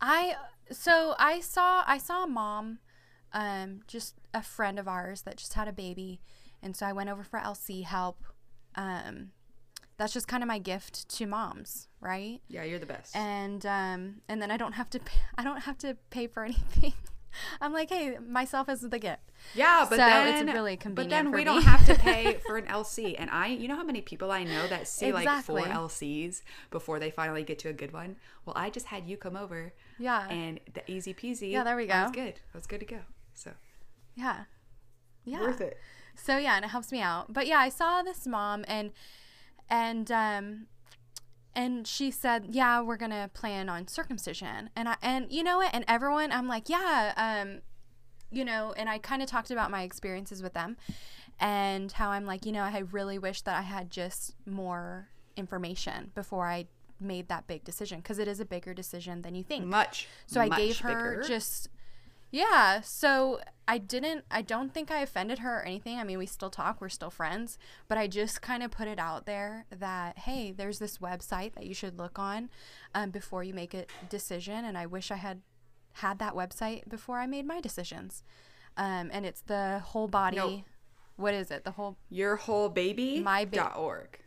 I 0.00 0.36
so 0.70 1.14
I 1.18 1.40
saw 1.40 1.84
I 1.86 1.98
saw 1.98 2.24
a 2.24 2.26
mom, 2.26 2.78
um, 3.32 3.80
just 3.86 4.14
a 4.32 4.42
friend 4.42 4.78
of 4.78 4.86
ours 4.86 5.22
that 5.22 5.36
just 5.36 5.54
had 5.54 5.68
a 5.68 5.72
baby, 5.72 6.20
and 6.62 6.76
so 6.76 6.86
I 6.86 6.92
went 6.92 7.10
over 7.10 7.24
for 7.24 7.38
LC 7.38 7.84
help. 7.84 8.22
Um, 8.74 9.30
that's 9.96 10.12
just 10.12 10.26
kind 10.28 10.42
of 10.42 10.48
my 10.48 10.58
gift 10.58 11.08
to 11.08 11.26
moms, 11.26 11.88
right? 12.00 12.40
Yeah, 12.48 12.64
you're 12.64 12.78
the 12.78 12.86
best. 12.86 13.14
And 13.16 13.64
um, 13.64 14.22
and 14.28 14.42
then 14.42 14.50
I 14.50 14.56
don't 14.56 14.72
have 14.72 14.90
to 14.90 14.98
pay, 15.00 15.18
I 15.38 15.44
don't 15.44 15.62
have 15.62 15.78
to 15.78 15.96
pay 16.10 16.26
for 16.26 16.44
anything. 16.44 16.94
I'm 17.60 17.72
like, 17.72 17.90
hey, 17.90 18.18
myself 18.18 18.68
is 18.68 18.80
the 18.80 18.98
gift. 18.98 19.22
Yeah, 19.54 19.86
but 19.88 19.96
So 19.96 20.06
it's 20.06 20.40
then 20.40 20.46
really 20.54 20.78
But 20.82 21.10
then 21.10 21.30
we 21.30 21.38
me. 21.38 21.44
don't 21.44 21.62
have 21.62 21.84
to 21.86 21.94
pay 21.94 22.34
for 22.46 22.56
an 22.56 22.66
LC. 22.66 23.14
And 23.18 23.30
I, 23.30 23.48
you 23.48 23.68
know 23.68 23.76
how 23.76 23.84
many 23.84 24.00
people 24.00 24.30
I 24.32 24.44
know 24.44 24.66
that 24.68 24.88
see 24.88 25.12
like 25.12 25.44
four 25.44 25.60
LCs 25.60 26.42
before 26.70 26.98
they 26.98 27.10
finally 27.10 27.42
get 27.42 27.58
to 27.60 27.68
a 27.68 27.72
good 27.72 27.92
one. 27.92 28.16
Well, 28.44 28.54
I 28.56 28.70
just 28.70 28.86
had 28.86 29.06
you 29.06 29.16
come 29.16 29.36
over, 29.36 29.72
Yeah. 29.98 30.26
and 30.28 30.60
the 30.72 30.88
easy 30.90 31.14
peasy. 31.14 31.50
Yeah, 31.52 31.64
there 31.64 31.76
we 31.76 31.90
I 31.90 32.02
was 32.04 32.12
good. 32.12 32.40
Was 32.54 32.66
good 32.66 32.80
to 32.80 32.86
go. 32.86 32.98
So 33.34 33.52
Yeah. 34.14 34.44
Yeah. 35.24 35.40
worth 35.40 35.60
it. 35.60 35.78
So 36.16 36.36
yeah, 36.36 36.56
and 36.56 36.64
it 36.64 36.68
helps 36.68 36.92
me 36.92 37.00
out. 37.00 37.32
But 37.32 37.46
yeah, 37.46 37.58
I 37.58 37.68
saw 37.68 38.02
this 38.02 38.26
mom 38.26 38.64
and 38.68 38.92
and 39.68 40.10
um 40.12 40.66
and 41.54 41.86
she 41.86 42.10
said, 42.10 42.46
"Yeah, 42.50 42.80
we're 42.80 42.96
going 42.96 43.10
to 43.10 43.30
plan 43.32 43.68
on 43.68 43.88
circumcision." 43.88 44.70
And 44.76 44.88
I 44.88 44.96
and 45.02 45.30
you 45.30 45.42
know 45.42 45.58
what? 45.58 45.74
And 45.74 45.84
everyone 45.88 46.32
I'm 46.32 46.48
like, 46.48 46.68
"Yeah, 46.68 47.12
um 47.16 47.62
you 48.30 48.44
know, 48.44 48.74
and 48.76 48.88
I 48.88 48.98
kind 48.98 49.22
of 49.22 49.28
talked 49.28 49.50
about 49.50 49.70
my 49.70 49.82
experiences 49.82 50.42
with 50.42 50.54
them 50.54 50.76
and 51.38 51.92
how 51.92 52.10
I'm 52.10 52.26
like, 52.26 52.44
you 52.44 52.52
know, 52.52 52.62
I 52.62 52.78
really 52.90 53.18
wish 53.18 53.42
that 53.42 53.56
I 53.56 53.62
had 53.62 53.90
just 53.90 54.34
more 54.46 55.08
information 55.36 56.10
before 56.14 56.48
I 56.48 56.66
made 57.00 57.28
that 57.28 57.46
big 57.46 57.64
decision 57.64 57.98
because 57.98 58.18
it 58.18 58.28
is 58.28 58.40
a 58.40 58.44
bigger 58.44 58.74
decision 58.74 59.22
than 59.22 59.34
you 59.34 59.42
think. 59.42 59.66
Much. 59.66 60.08
So 60.26 60.40
I 60.40 60.48
gave 60.48 60.78
her 60.80 61.16
bigger. 61.16 61.22
just 61.28 61.68
yeah, 62.34 62.80
so 62.80 63.38
I 63.68 63.78
didn't 63.78 64.24
I 64.28 64.42
don't 64.42 64.74
think 64.74 64.90
I 64.90 64.98
offended 64.98 65.38
her 65.38 65.60
or 65.60 65.62
anything. 65.62 65.98
I 65.98 66.04
mean, 66.04 66.18
we 66.18 66.26
still 66.26 66.50
talk, 66.50 66.80
we're 66.80 66.88
still 66.88 67.08
friends, 67.10 67.58
but 67.86 67.96
I 67.96 68.08
just 68.08 68.42
kind 68.42 68.64
of 68.64 68.72
put 68.72 68.88
it 68.88 68.98
out 68.98 69.24
there 69.24 69.66
that 69.70 70.18
hey, 70.18 70.50
there's 70.50 70.80
this 70.80 70.98
website 70.98 71.54
that 71.54 71.64
you 71.64 71.74
should 71.74 71.96
look 71.96 72.18
on 72.18 72.50
um, 72.92 73.10
before 73.10 73.44
you 73.44 73.54
make 73.54 73.72
a 73.72 73.86
decision 74.08 74.64
and 74.64 74.76
I 74.76 74.86
wish 74.86 75.12
I 75.12 75.16
had 75.16 75.42
had 75.92 76.18
that 76.18 76.34
website 76.34 76.88
before 76.88 77.18
I 77.18 77.26
made 77.26 77.46
my 77.46 77.60
decisions. 77.60 78.24
Um, 78.76 79.10
and 79.12 79.24
it's 79.24 79.42
the 79.42 79.80
whole 79.84 80.08
body 80.08 80.36
Nope. 80.38 80.60
what 81.14 81.34
is 81.34 81.52
it? 81.52 81.62
The 81.62 81.70
whole 81.70 81.96
your 82.10 82.34
whole 82.34 82.68
baby. 82.68 83.20
My 83.20 83.44
ba- 83.44 83.56
dot 83.56 83.76
org. 83.76 84.18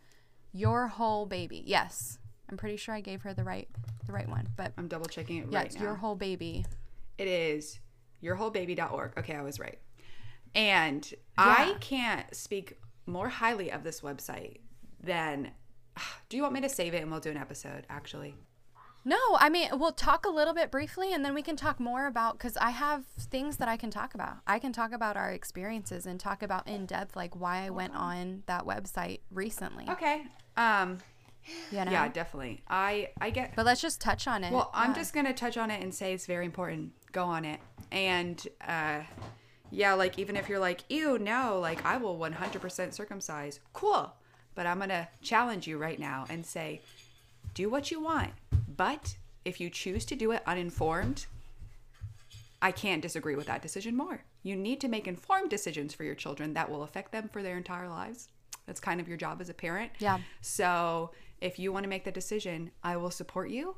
your 0.53 0.87
whole 0.87 1.25
baby. 1.25 1.61
Yes. 1.65 2.19
I'm 2.49 2.55
pretty 2.55 2.77
sure 2.77 2.95
I 2.95 3.01
gave 3.01 3.23
her 3.23 3.33
the 3.33 3.43
right 3.43 3.67
the 4.05 4.13
right 4.13 4.29
one, 4.29 4.47
but 4.55 4.71
I'm 4.77 4.87
double 4.87 5.07
checking 5.07 5.39
it 5.39 5.47
yeah, 5.49 5.57
right 5.57 5.65
it's 5.65 5.75
now. 5.75 5.81
your 5.83 5.95
whole 5.95 6.15
baby. 6.15 6.65
It 7.17 7.27
is 7.27 7.81
yourwholebaby.org. 8.23 9.13
Okay, 9.17 9.35
I 9.35 9.41
was 9.41 9.59
right. 9.59 9.79
And 10.55 11.11
I 11.37 11.75
can't 11.79 12.33
speak 12.35 12.77
more 13.05 13.29
highly 13.29 13.71
of 13.71 13.83
this 13.83 14.01
website 14.01 14.59
than. 15.01 15.51
Do 16.29 16.37
you 16.37 16.43
want 16.43 16.53
me 16.53 16.61
to 16.61 16.69
save 16.69 16.93
it 16.93 17.01
and 17.01 17.09
we'll 17.11 17.19
do 17.19 17.31
an 17.31 17.37
episode, 17.37 17.85
actually? 17.89 18.35
No, 19.03 19.17
I 19.39 19.49
mean, 19.49 19.69
we'll 19.73 19.93
talk 19.93 20.25
a 20.25 20.29
little 20.29 20.53
bit 20.53 20.69
briefly 20.69 21.13
and 21.13 21.23
then 21.23 21.33
we 21.33 21.41
can 21.41 21.55
talk 21.55 21.79
more 21.79 22.07
about 22.07 22.37
because 22.37 22.57
I 22.57 22.71
have 22.71 23.05
things 23.05 23.57
that 23.57 23.67
I 23.69 23.77
can 23.77 23.89
talk 23.89 24.13
about. 24.13 24.37
I 24.45 24.59
can 24.59 24.73
talk 24.73 24.91
about 24.91 25.15
our 25.15 25.31
experiences 25.31 26.05
and 26.05 26.19
talk 26.19 26.43
about 26.43 26.67
in 26.67 26.85
depth, 26.85 27.15
like 27.15 27.35
why 27.39 27.59
I 27.65 27.69
went 27.69 27.95
on 27.95 28.43
that 28.47 28.65
website 28.65 29.21
recently. 29.31 29.85
Okay. 29.89 30.23
Um, 30.57 30.97
You 31.71 31.85
know? 31.85 31.91
yeah, 31.91 32.09
definitely. 32.09 32.61
I 32.67 33.09
I 33.21 33.29
get 33.29 33.55
But 33.55 33.65
let's 33.65 33.79
just 33.81 34.01
touch 34.01 34.27
on 34.27 34.43
it. 34.43 34.51
Well, 34.51 34.69
I'm 34.73 34.91
Yeah. 34.91 34.97
just 34.97 35.13
gonna 35.13 35.33
touch 35.33 35.55
on 35.57 35.71
it 35.71 35.81
and 35.81 35.95
say 35.95 36.13
it's 36.13 36.25
very 36.25 36.45
important. 36.45 36.91
Go 37.11 37.23
on 37.23 37.45
it, 37.45 37.59
and 37.91 38.45
uh, 38.67 39.01
yeah, 39.71 39.93
like 39.93 40.19
even 40.19 40.35
if 40.35 40.49
you're 40.49 40.59
like, 40.59 40.83
ew, 40.89 41.17
no, 41.17 41.59
like 41.59 41.85
I 41.85 41.97
will 41.97 42.17
100% 42.17 42.93
circumcise. 42.93 43.59
Cool, 43.73 44.13
but 44.55 44.65
I'm 44.65 44.79
gonna 44.79 45.07
challenge 45.21 45.67
you 45.67 45.77
right 45.77 45.99
now 45.99 46.25
and 46.29 46.45
say, 46.45 46.81
do 47.53 47.69
what 47.69 47.91
you 47.91 48.01
want, 48.01 48.31
but 48.75 49.15
if 49.45 49.59
you 49.59 49.69
choose 49.69 50.05
to 50.05 50.15
do 50.15 50.31
it 50.31 50.43
uninformed, 50.45 51.25
I 52.61 52.71
can't 52.71 53.01
disagree 53.01 53.35
with 53.35 53.47
that 53.47 53.61
decision 53.61 53.95
more. 53.95 54.23
You 54.43 54.55
need 54.55 54.81
to 54.81 54.87
make 54.87 55.07
informed 55.07 55.49
decisions 55.49 55.93
for 55.93 56.03
your 56.03 56.15
children 56.15 56.53
that 56.53 56.69
will 56.69 56.83
affect 56.83 57.11
them 57.11 57.29
for 57.31 57.43
their 57.43 57.57
entire 57.57 57.87
lives. 57.87 58.29
That's 58.65 58.79
kind 58.79 58.99
of 58.99 59.07
your 59.07 59.17
job 59.17 59.39
as 59.39 59.49
a 59.49 59.53
parent. 59.53 59.91
Yeah. 59.99 60.19
So 60.41 61.11
if 61.39 61.59
you 61.59 61.71
want 61.71 61.83
to 61.83 61.89
make 61.89 62.03
the 62.03 62.11
decision, 62.11 62.71
I 62.83 62.97
will 62.97 63.11
support 63.11 63.49
you, 63.49 63.75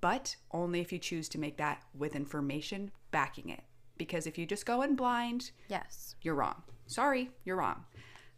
but 0.00 0.36
only 0.52 0.80
if 0.80 0.92
you 0.92 0.98
choose 0.98 1.28
to 1.30 1.38
make 1.38 1.56
that 1.56 1.82
with 1.96 2.16
information 2.16 2.90
backing 3.10 3.48
it. 3.48 3.62
Because 3.98 4.26
if 4.26 4.36
you 4.36 4.46
just 4.46 4.66
go 4.66 4.82
in 4.82 4.94
blind, 4.94 5.52
yes. 5.68 6.16
you're 6.22 6.34
wrong. 6.34 6.62
Sorry, 6.86 7.30
you're 7.44 7.56
wrong. 7.56 7.84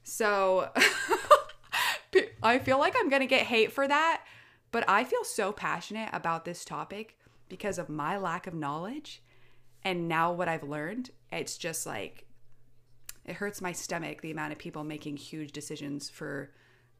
So 0.02 0.70
I 2.42 2.59
feel 2.59 2.78
like 2.78 2.94
I'm 2.98 3.09
going 3.09 3.20
to 3.20 3.26
get 3.26 3.46
hate 3.46 3.72
for 3.72 3.86
that, 3.88 4.22
but 4.70 4.88
I 4.88 5.04
feel 5.04 5.24
so 5.24 5.52
passionate 5.52 6.11
about 6.12 6.44
this 6.44 6.64
topic 6.64 7.16
because 7.48 7.78
of 7.78 7.88
my 7.88 8.16
lack 8.16 8.46
of 8.46 8.54
knowledge 8.54 9.22
and 9.82 10.09
now 10.09 10.32
what 10.32 10.48
I've 10.48 10.62
learned. 10.62 11.11
It's 11.32 11.59
just 11.59 11.86
like 11.86 12.24
it 13.24 13.36
hurts 13.36 13.61
my 13.61 13.72
stomach 13.72 14.22
the 14.22 14.30
amount 14.30 14.52
of 14.52 14.59
people 14.59 14.84
making 14.84 15.16
huge 15.16 15.52
decisions 15.52 16.09
for 16.09 16.50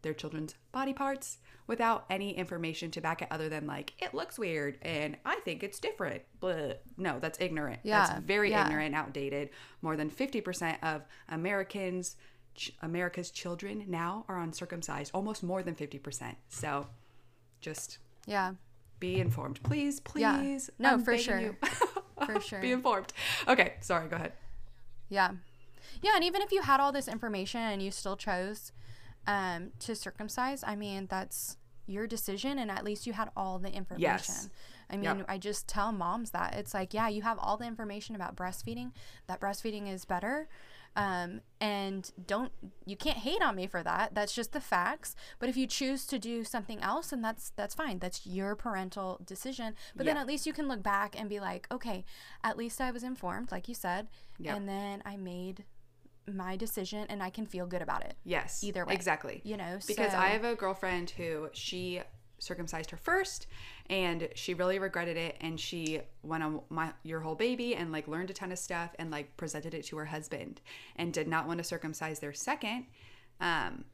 their 0.03 0.15
children's 0.15 0.55
body 0.73 0.93
parts 0.93 1.39
without 1.69 2.05
any 2.11 2.37
information 2.37 2.91
to 2.91 3.01
back 3.01 3.23
it 3.23 3.29
other 3.31 3.49
than 3.49 3.67
like 3.67 3.93
it 4.01 4.13
looks 4.15 4.39
weird 4.39 4.79
and 4.83 5.17
I 5.25 5.37
think 5.45 5.63
it's 5.63 5.79
different. 5.79 6.23
But 6.41 6.83
No, 6.97 7.21
that's 7.21 7.39
ignorant. 7.41 7.81
Yeah, 7.85 8.07
That's 8.07 8.19
very 8.21 8.51
yeah. 8.51 8.65
ignorant 8.67 8.95
outdated. 8.97 9.51
More 9.83 9.97
than 9.97 10.11
50% 10.11 10.79
of 10.83 11.03
Americans 11.29 12.17
ch- 12.57 12.73
America's 12.83 13.31
children 13.31 13.85
now 13.87 14.25
are 14.29 14.39
uncircumcised, 14.41 15.13
almost 15.15 15.43
more 15.45 15.63
than 15.63 15.75
50%. 15.77 16.35
So 16.49 16.89
just 17.61 17.99
Yeah. 18.27 18.55
be 18.99 19.21
informed. 19.21 19.63
Please, 19.63 20.01
please. 20.01 20.21
Yeah. 20.23 20.59
No, 20.79 20.93
I'm 20.95 21.05
for 21.05 21.17
sure. 21.17 21.57
For 22.27 22.41
sure. 22.41 22.61
be 22.61 22.73
informed. 22.73 23.13
Okay, 23.47 23.75
sorry, 23.81 24.09
go 24.09 24.17
ahead. 24.17 24.33
Yeah. 25.09 25.31
Yeah, 26.03 26.17
and 26.17 26.25
even 26.25 26.43
if 26.43 26.51
you 26.51 26.63
had 26.63 26.81
all 26.81 26.91
this 26.91 27.07
information 27.07 27.61
and 27.61 27.81
you 27.81 27.93
still 27.93 28.17
chose 28.17 28.73
um, 29.29 29.71
to 29.81 29.95
circumcise, 29.95 30.65
I 30.67 30.75
mean, 30.75 31.07
that's 31.09 31.57
your 31.87 32.07
decision, 32.07 32.59
and 32.59 32.71
at 32.71 32.83
least 32.85 33.07
you 33.07 33.13
had 33.13 33.31
all 33.37 33.59
the 33.59 33.71
information. 33.73 34.03
Yes. 34.03 34.51
I 34.91 34.97
mean, 34.97 35.19
Yep. 35.19 35.27
I 35.29 35.39
just 35.39 35.69
tell 35.69 35.93
moms 35.93 36.31
that 36.33 36.55
it's 36.55 36.75
like, 36.75 36.93
yeah, 36.93 37.09
you 37.09 37.23
have 37.23 37.39
all 37.39 37.57
the 37.57 37.67
information 37.67 38.15
about 38.17 38.35
breastfeeding, 38.37 38.93
that 39.27 39.41
breastfeeding 39.41 39.91
is 39.93 40.05
better. 40.05 40.49
Um, 40.97 41.43
and 41.61 42.11
don't 42.27 42.51
you 42.85 42.97
can't 42.97 43.19
hate 43.19 43.41
on 43.43 43.55
me 43.55 43.67
for 43.69 43.83
that. 43.85 44.15
That's 44.15 44.35
just 44.35 44.53
the 44.53 44.61
facts. 44.61 45.15
But 45.39 45.49
if 45.49 45.57
you 45.57 45.67
choose 45.67 46.07
to 46.07 46.19
do 46.19 46.43
something 46.43 46.81
else, 46.81 47.13
and 47.13 47.23
that's 47.23 47.51
that's 47.55 47.75
fine. 47.75 48.01
That's 48.01 48.27
your 48.27 48.57
parental 48.57 49.21
decision. 49.25 49.75
But 49.95 50.07
then 50.07 50.17
at 50.17 50.27
least 50.27 50.45
you 50.47 50.53
can 50.53 50.67
look 50.67 50.83
back 50.83 51.15
and 51.17 51.29
be 51.29 51.39
like, 51.39 51.69
okay, 51.71 52.05
at 52.43 52.57
least 52.57 52.81
I 52.81 52.91
was 52.91 53.05
informed, 53.05 53.53
like 53.53 53.69
you 53.69 53.75
said, 53.75 54.09
Yep. 54.39 54.57
and 54.57 54.69
then 54.69 55.03
I 55.05 55.17
made 55.17 55.65
my 56.35 56.57
decision, 56.57 57.07
and 57.09 57.23
I 57.23 57.31
can 57.31 57.47
feel 57.47 57.67
good 57.67 57.83
about 57.83 58.05
it. 58.05 58.15
Yes. 58.25 58.63
Either 58.63 58.85
way. 58.85 58.95
Exactly. 58.95 59.41
You 59.45 59.57
know, 59.57 59.79
Because 59.87 60.13
so- 60.13 60.19
I 60.19 60.29
have 60.29 60.45
a 60.45 60.55
girlfriend 60.55 61.11
who 61.11 61.49
she 61.53 62.03
circumcised 62.39 62.91
her 62.91 62.97
first 62.97 63.47
and 63.91 64.29
she 64.35 64.55
really 64.55 64.79
regretted 64.79 65.17
it 65.17 65.37
and 65.41 65.59
she 65.59 66.01
went 66.23 66.43
on 66.43 66.61
my 66.69 66.93
your 67.03 67.21
whole 67.21 67.35
baby 67.35 67.75
and 67.75 67.91
like 67.91 68.07
learned 68.07 68.31
a 68.31 68.33
ton 68.33 68.53
of 68.53 68.59
stuff 68.59 68.95
and 68.99 69.11
like 69.11 69.37
presented 69.37 69.75
it 69.75 69.85
to 69.85 69.97
her 69.97 70.05
husband 70.05 70.61
and 70.97 71.13
did 71.13 71.27
not 71.27 71.47
want 71.47 71.59
to 71.59 71.65
circumcise 71.65 72.21
their 72.21 72.33
second 72.33 72.87
um 73.41 73.85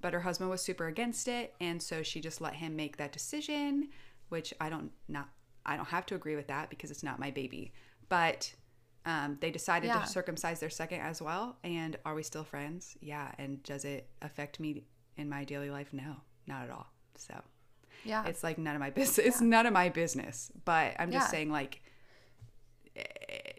but 0.00 0.12
her 0.12 0.20
husband 0.20 0.50
was 0.50 0.62
super 0.62 0.86
against 0.86 1.28
it 1.28 1.54
and 1.60 1.82
so 1.82 2.02
she 2.02 2.20
just 2.20 2.40
let 2.40 2.54
him 2.54 2.74
make 2.74 2.96
that 2.96 3.12
decision 3.12 3.88
which 4.30 4.54
I 4.60 4.68
don't 4.70 4.90
not 5.08 5.28
I 5.66 5.76
don't 5.76 5.88
have 5.88 6.06
to 6.06 6.14
agree 6.14 6.36
with 6.36 6.46
that 6.48 6.70
because 6.70 6.90
it's 6.90 7.02
not 7.02 7.18
my 7.18 7.30
baby 7.30 7.72
but 8.08 8.54
um, 9.06 9.36
they 9.40 9.50
decided 9.50 9.88
Yeah. 9.88 10.00
to 10.00 10.06
circumcise 10.06 10.60
their 10.60 10.70
second 10.70 11.00
as 11.00 11.20
well. 11.20 11.56
And 11.62 11.96
are 12.04 12.14
we 12.14 12.22
still 12.22 12.44
friends? 12.44 12.96
Yeah. 13.00 13.32
And 13.38 13.62
does 13.62 13.84
it 13.84 14.08
affect 14.22 14.58
me 14.60 14.84
in 15.16 15.28
my 15.28 15.44
daily 15.44 15.70
life? 15.70 15.92
No 15.92 16.16
not 16.46 16.64
at 16.64 16.70
all. 16.70 16.86
So 17.16 17.34
yeah, 18.04 18.26
it's 18.26 18.42
like 18.42 18.58
none 18.58 18.74
of 18.76 18.80
my 18.80 18.90
business 18.90 19.18
it's 19.26 19.40
none 19.40 19.66
of 19.66 19.72
my 19.72 19.88
business. 19.88 20.50
But 20.64 20.94
i'm 20.98 21.10
just 21.10 21.26
Yeah. 21.28 21.30
saying 21.30 21.50
like 21.50 21.80
eh, 22.96 23.52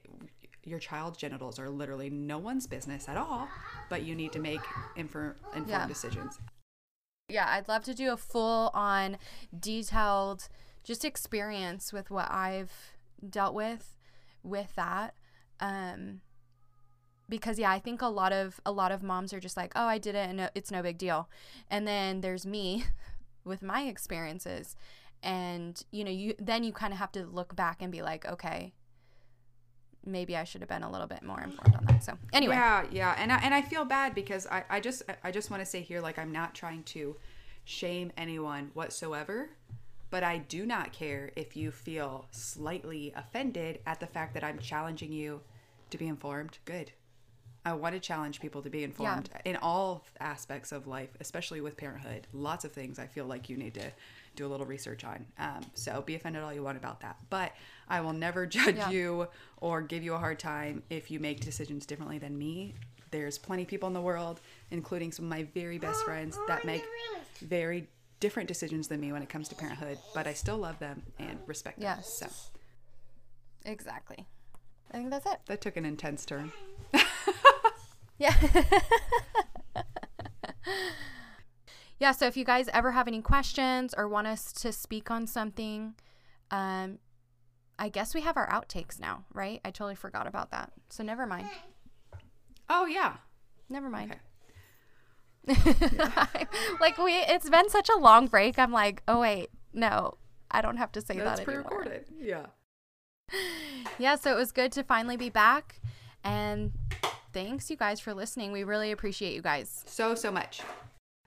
your 0.63 0.79
child's 0.79 1.17
genitals 1.17 1.59
are 1.59 1.69
literally 1.69 2.09
no 2.09 2.37
one's 2.39 2.65
business 2.67 3.07
at 3.07 3.17
all. 3.17 3.47
But 3.89 4.03
you 4.03 4.15
need 4.15 4.31
to 4.33 4.39
make 4.39 4.61
infor- 4.97 5.35
informed 5.53 5.67
Yeah. 5.69 5.87
decisions. 5.87 6.39
Yeah, 7.27 7.45
I'd 7.49 7.67
love 7.67 7.83
to 7.85 7.93
do 7.95 8.11
a 8.11 8.17
full 8.17 8.69
on 8.73 9.17
detailed 9.57 10.47
just 10.83 11.03
experience 11.03 11.91
with 11.91 12.11
what 12.11 12.29
I've 12.31 12.71
dealt 13.27 13.53
with 13.55 13.97
with 14.43 14.75
that. 14.75 15.15
Um, 15.59 16.21
because 17.27 17.57
yeah, 17.57 17.71
I 17.71 17.79
think 17.79 18.01
a 18.01 18.07
lot 18.07 18.31
of 18.31 18.59
a 18.65 18.71
lot 18.71 18.91
of 18.91 19.01
moms 19.01 19.33
are 19.33 19.39
just 19.39 19.57
like, 19.57 19.71
oh, 19.75 19.85
I 19.87 19.97
did 19.97 20.15
it 20.15 20.29
and 20.29 20.49
it's 20.53 20.71
no 20.71 20.81
big 20.81 20.97
deal. 20.97 21.29
And 21.69 21.87
then 21.87 22.21
there's 22.21 22.45
me 22.45 22.83
with 23.43 23.61
my 23.61 23.83
experiences, 23.83 24.75
and 25.23 25.81
you 25.91 26.03
know, 26.03 26.11
you 26.11 26.35
then 26.39 26.63
you 26.63 26.71
kind 26.71 26.93
of 26.93 26.99
have 26.99 27.11
to 27.13 27.25
look 27.25 27.55
back 27.55 27.81
and 27.81 27.91
be 27.91 28.01
like, 28.01 28.25
okay, 28.25 28.73
maybe 30.05 30.35
I 30.37 30.43
should 30.43 30.61
have 30.61 30.69
been 30.69 30.83
a 30.83 30.91
little 30.91 31.07
bit 31.07 31.23
more 31.23 31.41
informed 31.41 31.75
on 31.75 31.85
that. 31.85 32.03
So 32.03 32.17
anyway, 32.31 32.55
Yeah, 32.55 32.85
yeah, 32.91 33.15
and 33.17 33.31
I, 33.31 33.37
and 33.37 33.53
I 33.53 33.61
feel 33.61 33.85
bad 33.85 34.13
because 34.13 34.45
I, 34.47 34.63
I 34.69 34.79
just 34.79 35.03
I 35.23 35.31
just 35.31 35.49
want 35.49 35.61
to 35.61 35.65
say 35.65 35.81
here 35.81 36.01
like 36.01 36.19
I'm 36.19 36.31
not 36.31 36.53
trying 36.53 36.83
to 36.83 37.15
shame 37.63 38.11
anyone 38.17 38.69
whatsoever, 38.73 39.49
but 40.09 40.23
I 40.23 40.37
do 40.37 40.65
not 40.65 40.93
care 40.93 41.31
if 41.35 41.55
you 41.55 41.71
feel 41.71 42.27
slightly 42.31 43.13
offended 43.15 43.79
at 43.85 43.99
the 43.99 44.07
fact 44.07 44.33
that 44.33 44.43
I'm 44.43 44.59
challenging 44.59 45.11
you 45.11 45.41
to 45.89 45.97
be 45.97 46.07
informed. 46.07 46.57
Good. 46.65 46.91
I 47.67 47.73
want 47.73 47.95
to 47.95 47.99
challenge 47.99 48.39
people 48.41 48.61
to 48.61 48.69
be 48.69 48.83
informed 48.83 49.27
in 49.43 49.55
all 49.57 50.03
aspects 50.19 50.71
of 50.71 50.85
life, 50.85 51.09
especially 51.19 51.61
with 51.61 51.75
parenthood. 51.75 52.27
Lots 52.31 52.63
of 52.63 52.71
things 52.71 52.99
I 52.99 53.07
feel 53.07 53.25
like 53.25 53.49
you 53.49 53.57
need 53.57 53.73
to 53.73 53.91
do 54.35 54.45
a 54.45 54.49
little 54.49 54.67
research 54.67 55.03
on. 55.03 55.25
Um, 55.39 55.61
so 55.73 56.03
be 56.05 56.13
offended 56.13 56.43
all 56.43 56.53
you 56.53 56.61
want 56.61 56.77
about 56.77 56.99
that. 56.99 57.17
But 57.31 57.53
I 57.89 58.01
will 58.01 58.13
never 58.13 58.45
judge 58.45 58.75
Yeah. 58.75 58.91
you 58.91 59.27
or 59.61 59.81
give 59.81 60.03
you 60.03 60.13
a 60.13 60.19
hard 60.19 60.37
time 60.37 60.83
if 60.91 61.09
you 61.09 61.19
make 61.19 61.39
decisions 61.39 61.87
differently 61.87 62.19
than 62.19 62.37
me. 62.37 62.75
There's 63.09 63.39
plenty 63.39 63.63
of 63.63 63.67
people 63.67 63.87
in 63.87 63.93
the 63.93 64.01
world, 64.01 64.41
including 64.69 65.11
some 65.11 65.25
of 65.25 65.29
my 65.29 65.43
very 65.55 65.79
best 65.79 66.03
friends, 66.05 66.37
that 66.47 66.65
make 66.65 66.83
very 67.41 67.87
different 68.20 68.47
decisions 68.47 68.88
than 68.88 68.99
me 68.99 69.11
when 69.11 69.22
it 69.22 69.30
comes 69.30 69.47
to 69.49 69.55
parenthood, 69.55 69.97
but 70.13 70.28
I 70.28 70.34
still 70.34 70.57
love 70.57 70.80
them 70.80 71.03
and 71.20 71.39
respect 71.47 71.80
them. 71.80 71.84
Yes. 71.97 72.13
So 72.20 72.28
exactly. 73.66 74.28
I 74.91 74.97
think 74.97 75.09
that's 75.09 75.26
it. 75.26 75.39
that 75.47 75.61
took 75.61 75.78
an 75.78 75.86
intense 75.86 76.26
turn. 76.26 76.51
Yeah. 78.18 78.34
yeah, 81.99 82.11
so 82.11 82.26
if 82.28 82.38
you 82.38 82.45
guys 82.45 82.70
ever 82.74 82.91
have 82.91 83.07
any 83.07 83.22
questions 83.22 83.93
or 83.97 84.07
want 84.07 84.28
us 84.28 84.51
to 84.53 84.72
speak 84.72 85.11
on 85.11 85.28
something, 85.28 85.95
um 86.51 86.99
I 87.78 87.89
guess 87.89 88.16
we 88.16 88.22
have 88.22 88.38
our 88.38 88.47
outtakes 88.49 89.01
now, 89.01 89.26
right? 89.34 89.59
I 89.66 89.72
totally 89.72 89.95
forgot 89.95 90.28
about 90.28 90.51
that. 90.51 90.72
So 90.89 91.03
never 91.03 91.26
mind. 91.26 91.49
Oh 92.70 92.86
yeah. 92.86 93.18
Never 93.68 93.89
mind. 93.89 94.11
Okay. 94.11 94.22
like 96.79 96.97
we 96.97 97.13
it's 97.13 97.49
been 97.49 97.69
such 97.69 97.89
a 97.89 97.97
long 97.97 98.27
break. 98.27 98.57
I'm 98.57 98.71
like, 98.71 99.03
"Oh 99.07 99.21
wait, 99.21 99.49
no. 99.73 100.17
I 100.49 100.61
don't 100.61 100.77
have 100.77 100.91
to 100.93 101.01
say 101.01 101.15
That's 101.17 101.39
that 101.39 101.47
anymore." 101.47 101.63
pre-recorded. 101.63 102.05
Yeah. 102.19 102.47
Yeah, 103.97 104.15
so 104.15 104.31
it 104.31 104.35
was 104.35 104.51
good 104.51 104.71
to 104.73 104.83
finally 104.83 105.15
be 105.15 105.29
back 105.29 105.79
and 106.23 106.73
thanks 107.31 107.69
you 107.69 107.77
guys 107.77 107.99
for 107.99 108.13
listening. 108.13 108.51
We 108.51 108.63
really 108.63 108.91
appreciate 108.91 109.33
you 109.33 109.41
guys. 109.41 109.83
So 109.87 110.15
so 110.15 110.31
much. 110.31 110.61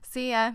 See 0.03 0.31
ya. 0.31 0.53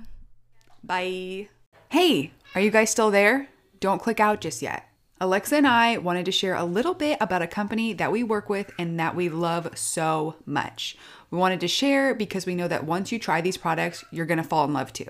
Bye. 0.83 1.49
Hey, 1.91 2.33
are 2.55 2.61
you 2.61 2.71
guys 2.71 2.91
still 2.91 3.11
there? 3.11 3.49
Don't 3.81 4.03
click 4.03 4.21
out 4.21 4.41
just 4.41 4.63
yet. 4.63 4.89
Alexa 5.21 5.57
and 5.57 5.67
I 5.67 5.97
wanted 5.99 6.25
to 6.27 6.33
share 6.33 6.55
a 6.55 6.65
little 6.65 6.93
bit 6.95 7.17
about 7.21 7.41
a 7.41 7.47
company 7.47 7.93
that 7.95 8.13
we 8.13 8.23
work 8.23 8.49
with 8.49 8.73
and 8.79 8.99
that 8.99 9.15
we 9.15 9.29
love 9.29 9.71
so 9.79 10.37
much. 10.45 10.97
We 11.35 11.41
wanted 11.41 11.59
to 11.63 11.69
share 11.69 12.15
because 12.15 12.47
we 12.47 12.55
know 12.55 12.69
that 12.69 12.85
once 12.85 13.11
you 13.11 13.19
try 13.19 13.41
these 13.41 13.57
products, 13.57 14.05
you're 14.13 14.25
going 14.25 14.39
to 14.39 14.45
fall 14.45 14.65
in 14.67 14.73
love 14.73 14.93
too. 14.93 15.09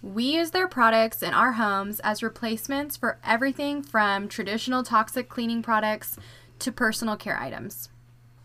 We 0.00 0.36
use 0.36 0.52
their 0.52 0.68
products 0.68 1.20
in 1.20 1.34
our 1.34 1.50
homes 1.50 1.98
as 2.04 2.22
replacements 2.22 2.96
for 2.96 3.18
everything 3.24 3.82
from 3.82 4.28
traditional 4.28 4.84
toxic 4.84 5.28
cleaning 5.28 5.60
products 5.60 6.16
to 6.60 6.70
personal 6.70 7.16
care 7.16 7.36
items. 7.36 7.88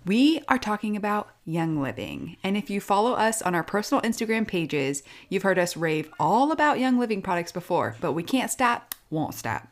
We 0.08 0.42
are 0.48 0.58
talking 0.58 0.96
about 0.96 1.30
Young 1.46 1.80
Living. 1.80 2.38
And 2.44 2.58
if 2.58 2.72
you 2.72 2.82
follow 2.82 3.14
us 3.14 3.44
on 3.44 3.54
our 3.54 3.64
personal 3.64 4.02
Instagram 4.02 4.48
pages, 4.48 5.04
you've 5.30 5.44
heard 5.44 5.60
us 5.60 5.78
rave 5.78 6.10
all 6.20 6.52
about 6.52 6.80
Young 6.80 6.98
Living 6.98 7.22
products 7.22 7.52
before, 7.52 7.96
but 8.02 8.14
we 8.14 8.24
can't 8.24 8.50
stop, 8.50 8.96
won't 9.12 9.36
stop. 9.36 9.68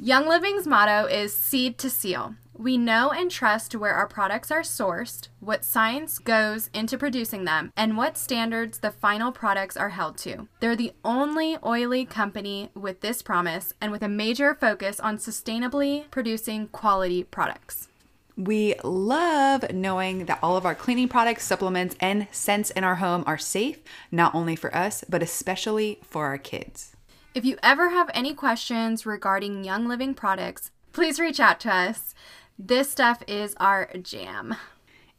Young 0.00 0.26
Living's 0.26 0.66
motto 0.66 1.06
is 1.06 1.32
seed 1.32 1.78
to 1.78 1.88
seal. 1.88 2.34
We 2.62 2.78
know 2.78 3.10
and 3.10 3.28
trust 3.28 3.74
where 3.74 3.94
our 3.94 4.06
products 4.06 4.52
are 4.52 4.60
sourced, 4.60 5.26
what 5.40 5.64
science 5.64 6.20
goes 6.20 6.70
into 6.72 6.96
producing 6.96 7.44
them, 7.44 7.72
and 7.76 7.96
what 7.96 8.16
standards 8.16 8.78
the 8.78 8.92
final 8.92 9.32
products 9.32 9.76
are 9.76 9.88
held 9.88 10.16
to. 10.18 10.46
They're 10.60 10.76
the 10.76 10.92
only 11.04 11.58
oily 11.64 12.04
company 12.04 12.70
with 12.76 13.00
this 13.00 13.20
promise 13.20 13.72
and 13.80 13.90
with 13.90 14.00
a 14.04 14.08
major 14.08 14.54
focus 14.54 15.00
on 15.00 15.18
sustainably 15.18 16.08
producing 16.12 16.68
quality 16.68 17.24
products. 17.24 17.88
We 18.36 18.76
love 18.84 19.72
knowing 19.72 20.26
that 20.26 20.38
all 20.40 20.56
of 20.56 20.64
our 20.64 20.76
cleaning 20.76 21.08
products, 21.08 21.44
supplements, 21.44 21.96
and 21.98 22.28
scents 22.30 22.70
in 22.70 22.84
our 22.84 22.94
home 22.94 23.24
are 23.26 23.38
safe, 23.38 23.80
not 24.12 24.36
only 24.36 24.54
for 24.54 24.72
us, 24.72 25.02
but 25.08 25.20
especially 25.20 25.98
for 26.04 26.26
our 26.26 26.38
kids. 26.38 26.94
If 27.34 27.44
you 27.44 27.56
ever 27.60 27.88
have 27.88 28.08
any 28.14 28.34
questions 28.34 29.04
regarding 29.04 29.64
Young 29.64 29.88
Living 29.88 30.14
products, 30.14 30.70
please 30.92 31.18
reach 31.18 31.40
out 31.40 31.58
to 31.60 31.74
us. 31.74 32.14
This 32.58 32.90
stuff 32.90 33.22
is 33.26 33.54
our 33.58 33.90
jam. 34.02 34.54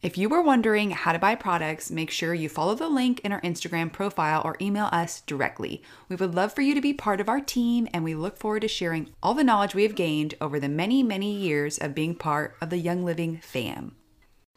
If 0.01 0.17
you 0.17 0.27
were 0.27 0.41
wondering 0.41 0.91
how 0.91 1.13
to 1.13 1.19
buy 1.19 1.35
products, 1.35 1.89
make 1.89 2.11
sure 2.11 2.33
you 2.33 2.49
follow 2.49 2.75
the 2.75 2.89
link 2.89 3.21
in 3.21 3.31
our 3.31 3.41
Instagram 3.41 3.91
profile 3.91 4.41
or 4.43 4.57
email 4.59 4.89
us 4.91 5.21
directly. 5.21 5.81
We 6.09 6.17
would 6.17 6.35
love 6.35 6.53
for 6.53 6.61
you 6.61 6.75
to 6.75 6.81
be 6.81 6.93
part 6.93 7.21
of 7.21 7.29
our 7.29 7.39
team, 7.39 7.87
and 7.93 8.03
we 8.03 8.13
look 8.13 8.37
forward 8.37 8.63
to 8.63 8.67
sharing 8.67 9.11
all 9.23 9.33
the 9.33 9.45
knowledge 9.45 9.73
we 9.73 9.83
have 9.83 9.95
gained 9.95 10.35
over 10.41 10.59
the 10.59 10.67
many, 10.67 11.03
many 11.03 11.33
years 11.33 11.77
of 11.77 11.95
being 11.95 12.15
part 12.15 12.55
of 12.59 12.69
the 12.69 12.77
Young 12.77 13.05
Living 13.05 13.39
fam. 13.41 13.95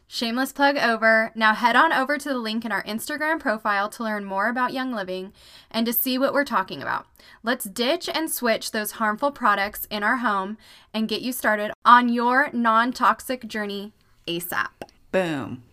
Shameless 0.07 0.53
plug 0.53 0.77
over. 0.77 1.31
Now 1.35 1.53
head 1.53 1.75
on 1.75 1.91
over 1.91 2.17
to 2.17 2.29
the 2.29 2.37
link 2.37 2.63
in 2.63 2.71
our 2.71 2.83
Instagram 2.83 3.39
profile 3.39 3.89
to 3.89 4.03
learn 4.03 4.23
more 4.23 4.47
about 4.47 4.71
Young 4.71 4.93
Living 4.93 5.33
and 5.69 5.85
to 5.85 5.91
see 5.91 6.17
what 6.17 6.33
we're 6.33 6.45
talking 6.45 6.81
about. 6.81 7.07
Let's 7.43 7.65
ditch 7.65 8.09
and 8.13 8.31
switch 8.31 8.71
those 8.71 8.91
harmful 8.91 9.31
products 9.31 9.85
in 9.91 10.03
our 10.03 10.17
home 10.17 10.57
and 10.93 11.09
get 11.09 11.21
you 11.21 11.33
started 11.33 11.71
on 11.83 12.07
your 12.07 12.49
non 12.53 12.93
toxic 12.93 13.47
journey 13.47 13.91
ASAP. 14.27 14.69
Boom. 15.11 15.63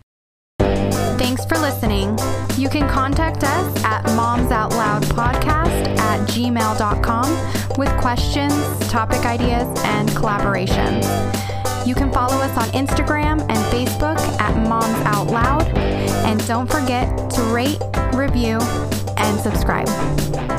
Thanks 1.16 1.45
for 1.47 1.57
listening. 1.59 2.18
You 2.57 2.68
can 2.68 2.89
contact 2.89 3.45
us 3.45 3.85
at 3.85 4.05
momsoutloudpodcast 4.07 5.99
at 5.99 6.28
gmail.com 6.28 7.78
with 7.78 7.91
questions, 8.01 8.78
topic 8.89 9.24
ideas, 9.24 9.68
and 9.85 10.09
collaborations. 10.11 11.43
You 11.87 11.95
can 11.95 12.11
follow 12.11 12.37
us 12.37 12.57
on 12.57 12.68
Instagram 12.68 13.41
and 13.43 13.59
Facebook 13.72 14.18
at 14.41 14.57
Moms 14.68 15.07
Out 15.07 15.26
Loud. 15.26 15.68
And 16.26 16.45
don't 16.47 16.70
forget 16.70 17.30
to 17.32 17.43
rate, 17.53 17.78
review, 18.14 18.59
and 19.18 19.39
subscribe. 19.41 20.53